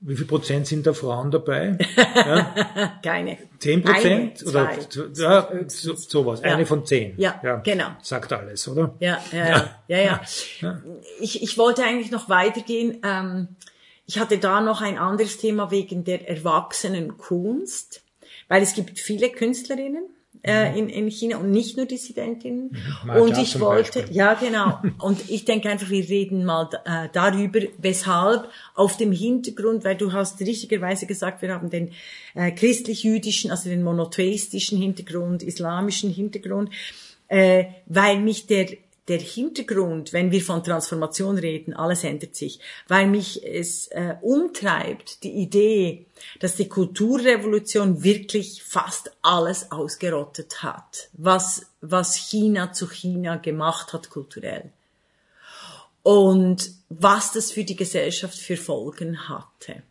[0.00, 1.76] wie viel Prozent sind da Frauen dabei?
[3.02, 3.38] Keine.
[3.58, 4.46] Zehn Prozent?
[4.46, 6.40] Eine, Oder ja, so, sowas.
[6.40, 6.54] Ja.
[6.54, 7.14] Eine von zehn.
[7.16, 7.88] Ja, genau.
[8.00, 8.94] Sagt alles, oder?
[9.00, 9.46] Ja, ja,
[9.88, 10.20] ja, ja.
[10.60, 10.82] ja.
[11.20, 13.00] Ich, ich wollte eigentlich noch weitergehen.
[13.04, 13.48] Ähm,
[14.06, 18.02] ich hatte da noch ein anderes Thema wegen der Erwachsenenkunst,
[18.46, 20.04] weil es gibt viele Künstlerinnen,
[20.42, 22.70] äh, in, in China und nicht nur Dissidentinnen.
[23.04, 23.10] Mhm.
[23.10, 24.16] und Maja ich wollte, Beispiel.
[24.16, 24.80] ja genau.
[25.00, 30.12] und ich denke einfach, wir reden mal äh, darüber, weshalb auf dem Hintergrund, weil du
[30.12, 31.92] hast richtigerweise gesagt, wir haben den
[32.34, 36.70] äh, christlich-jüdischen, also den monotheistischen Hintergrund, islamischen Hintergrund,
[37.28, 38.68] äh, weil mich der
[39.08, 45.22] der Hintergrund, wenn wir von Transformation reden, alles ändert sich, weil mich es äh, umtreibt,
[45.24, 46.06] die Idee,
[46.40, 54.10] dass die Kulturrevolution wirklich fast alles ausgerottet hat, was, was China zu China gemacht hat
[54.10, 54.70] kulturell.
[56.02, 59.82] Und was das für die Gesellschaft für Folgen hatte.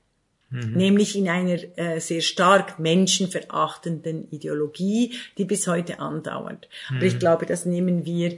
[0.49, 6.69] Nämlich in einer äh, sehr stark menschenverachtenden Ideologie, die bis heute andauert.
[6.89, 8.37] Aber ich glaube, das nehmen wir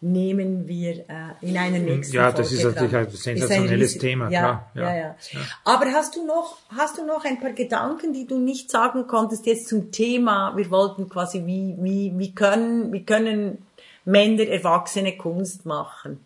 [0.00, 2.74] nehmen wir äh, in einer nächsten Ja, Folge das ist dran.
[2.74, 4.96] natürlich ein Ist sensationelles riesig- Thema, Ja, ja, ja.
[5.06, 5.16] ja,
[5.64, 9.46] Aber hast du noch, hast du noch ein paar Gedanken, die du nicht sagen konntest
[9.46, 10.56] jetzt zum Thema?
[10.56, 13.58] Wir wollten quasi, wie, wie, wie können, wie können
[14.04, 16.20] Männer Erwachsene Kunst machen?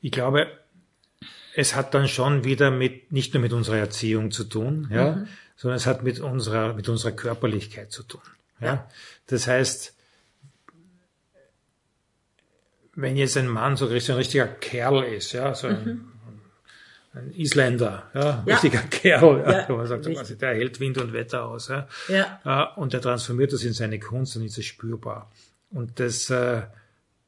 [0.00, 0.48] Ich glaube,
[1.54, 5.28] es hat dann schon wieder mit, nicht nur mit unserer Erziehung zu tun, ja, Mhm.
[5.56, 8.20] sondern es hat mit unserer, mit unserer Körperlichkeit zu tun.
[8.60, 8.86] Ja.
[9.28, 9.94] Das heißt,
[12.94, 16.08] wenn jetzt ein Mann so ein richtiger Kerl ist, ja, so ein,
[17.14, 18.48] ein Isländer, ja, Mhm.
[18.48, 18.54] Ja.
[18.54, 20.26] richtiger Kerl, ja, Ja, wo man sagt, so richtig.
[20.28, 21.88] quasi, der hält Wind und Wetter aus, ja.
[22.08, 22.64] Ja.
[22.76, 25.30] Und der transformiert das in seine Kunst, dann ist es spürbar.
[25.70, 26.62] Und das, äh,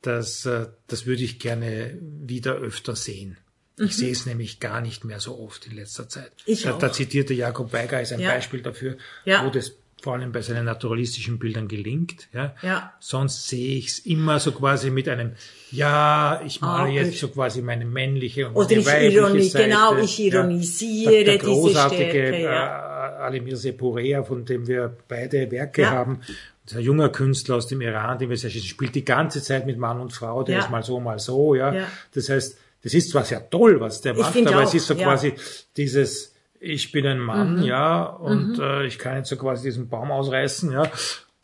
[0.03, 3.39] das, äh, das würde ich gerne wieder öfter sehen.
[3.79, 6.31] Ich sehe es nämlich gar nicht mehr so oft in letzter Zeit.
[6.47, 6.53] Mhm.
[6.53, 6.79] Ich da, auch.
[6.79, 8.31] da zitierte Jakob Weiger ist ein Ja.
[8.33, 9.45] Beispiel dafür, Ja.
[9.45, 9.73] wo das
[10.05, 12.29] vor allem bei seinen naturalistischen Bildern gelingt.
[12.35, 12.55] Ja.
[12.63, 12.93] Ja.
[13.01, 15.33] Sonst sehe ich es immer so quasi mit einem,
[15.71, 19.49] ja, ich male Ah, jetzt so quasi meine männliche und Oder meine ich weibliche ironi-
[19.51, 19.65] Seite.
[19.69, 20.25] genau, ich Ja.
[20.27, 22.81] ironisiere der, der diese großartige, Stärke, äh, ja.
[23.21, 25.91] Alimir Sepurea, von dem wir beide Werke Ja.
[25.93, 26.21] haben,
[26.65, 29.43] das ist ein junger Künstler aus dem Iran, den wir sehr schätzen, spielt die ganze
[29.43, 30.61] Zeit mit Mann und Frau, der Ja.
[30.65, 31.73] ist mal so, mal so, ja.
[31.75, 31.87] Ja.
[32.15, 34.87] Das heißt, das ist zwar sehr toll, was der Ich macht, aber auch, es ist
[34.87, 35.05] so ja.
[35.05, 35.33] quasi
[35.79, 36.34] dieses,
[36.65, 37.63] ich bin ein Mann, Mhm.
[37.63, 40.91] ja, und äh, ich kann jetzt so quasi diesen Baum ausreißen, ja.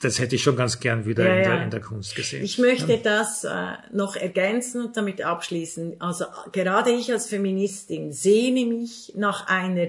[0.03, 1.55] Das hätte ich schon ganz gern wieder Ja, in, ja.
[1.57, 2.43] Der, in der Kunst gesehen.
[2.43, 3.51] Ich möchte das äh,
[3.93, 6.01] noch ergänzen und damit abschließen.
[6.01, 9.89] Also gerade ich als Feministin sehne mich nach einer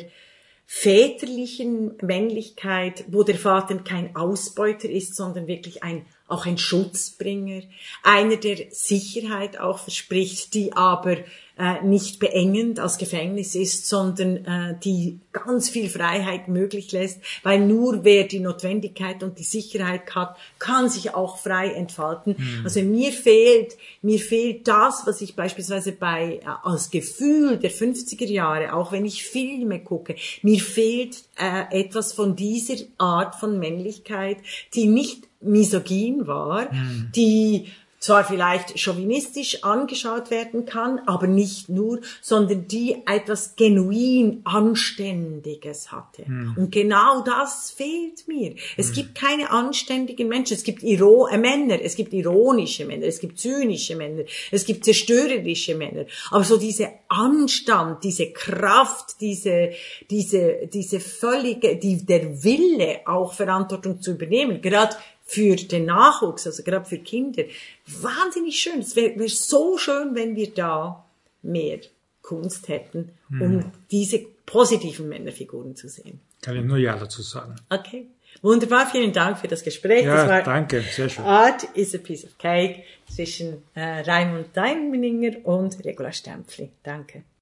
[0.65, 7.63] väterlichen Männlichkeit, wo der Vater kein Ausbeuter ist, sondern wirklich ein auch ein Schutzbringer,
[8.03, 11.17] einer, der Sicherheit auch verspricht, die aber
[11.61, 17.59] äh, nicht beengend als Gefängnis ist, sondern äh, die ganz viel Freiheit möglich lässt, weil
[17.59, 22.35] nur wer die Notwendigkeit und die Sicherheit hat, kann sich auch frei entfalten.
[22.63, 28.25] Also mir fehlt, mir fehlt das, was ich beispielsweise bei äh, als Gefühl der 50er
[28.25, 34.37] Jahre, auch wenn ich Filme gucke, mir fehlt äh, etwas von dieser Art von Männlichkeit,
[34.73, 36.67] die nicht misogyn war,
[37.15, 37.67] die
[38.01, 46.23] zwar vielleicht chauvinistisch angeschaut werden kann, aber nicht nur, sondern die etwas genuin Anständiges hatte.
[46.57, 48.55] Und genau das fehlt mir.
[48.75, 50.55] Es gibt keine anständigen Menschen.
[50.55, 54.83] Es gibt Iro äh, Männer, es gibt ironische Männer, es gibt zynische Männer, es gibt
[54.83, 56.05] zerstörerische Männer.
[56.31, 59.73] Aber so diese Anstand, diese Kraft, diese,
[60.09, 64.95] diese, diese völlige, die, der Wille, auch Verantwortung zu übernehmen, gerade
[65.31, 67.43] für den Nachwuchs, also gerade für Kinder,
[67.85, 68.79] wahnsinnig schön.
[68.79, 71.05] Es wäre wär so schön, wenn wir da
[71.41, 71.79] mehr
[72.21, 76.19] Kunst hätten, um diese positiven Männerfiguren zu sehen.
[76.41, 77.55] Kann ich nur Ja dazu sagen.
[77.69, 78.07] Okay.
[78.41, 80.05] Wunderbar, vielen Dank für das Gespräch.
[80.05, 81.23] das Ja, war danke, sehr schön.
[81.23, 86.71] Art is a piece of cake zwischen äh, Raimund Deinminger und Regula Stempfli.
[86.83, 87.23] Danke.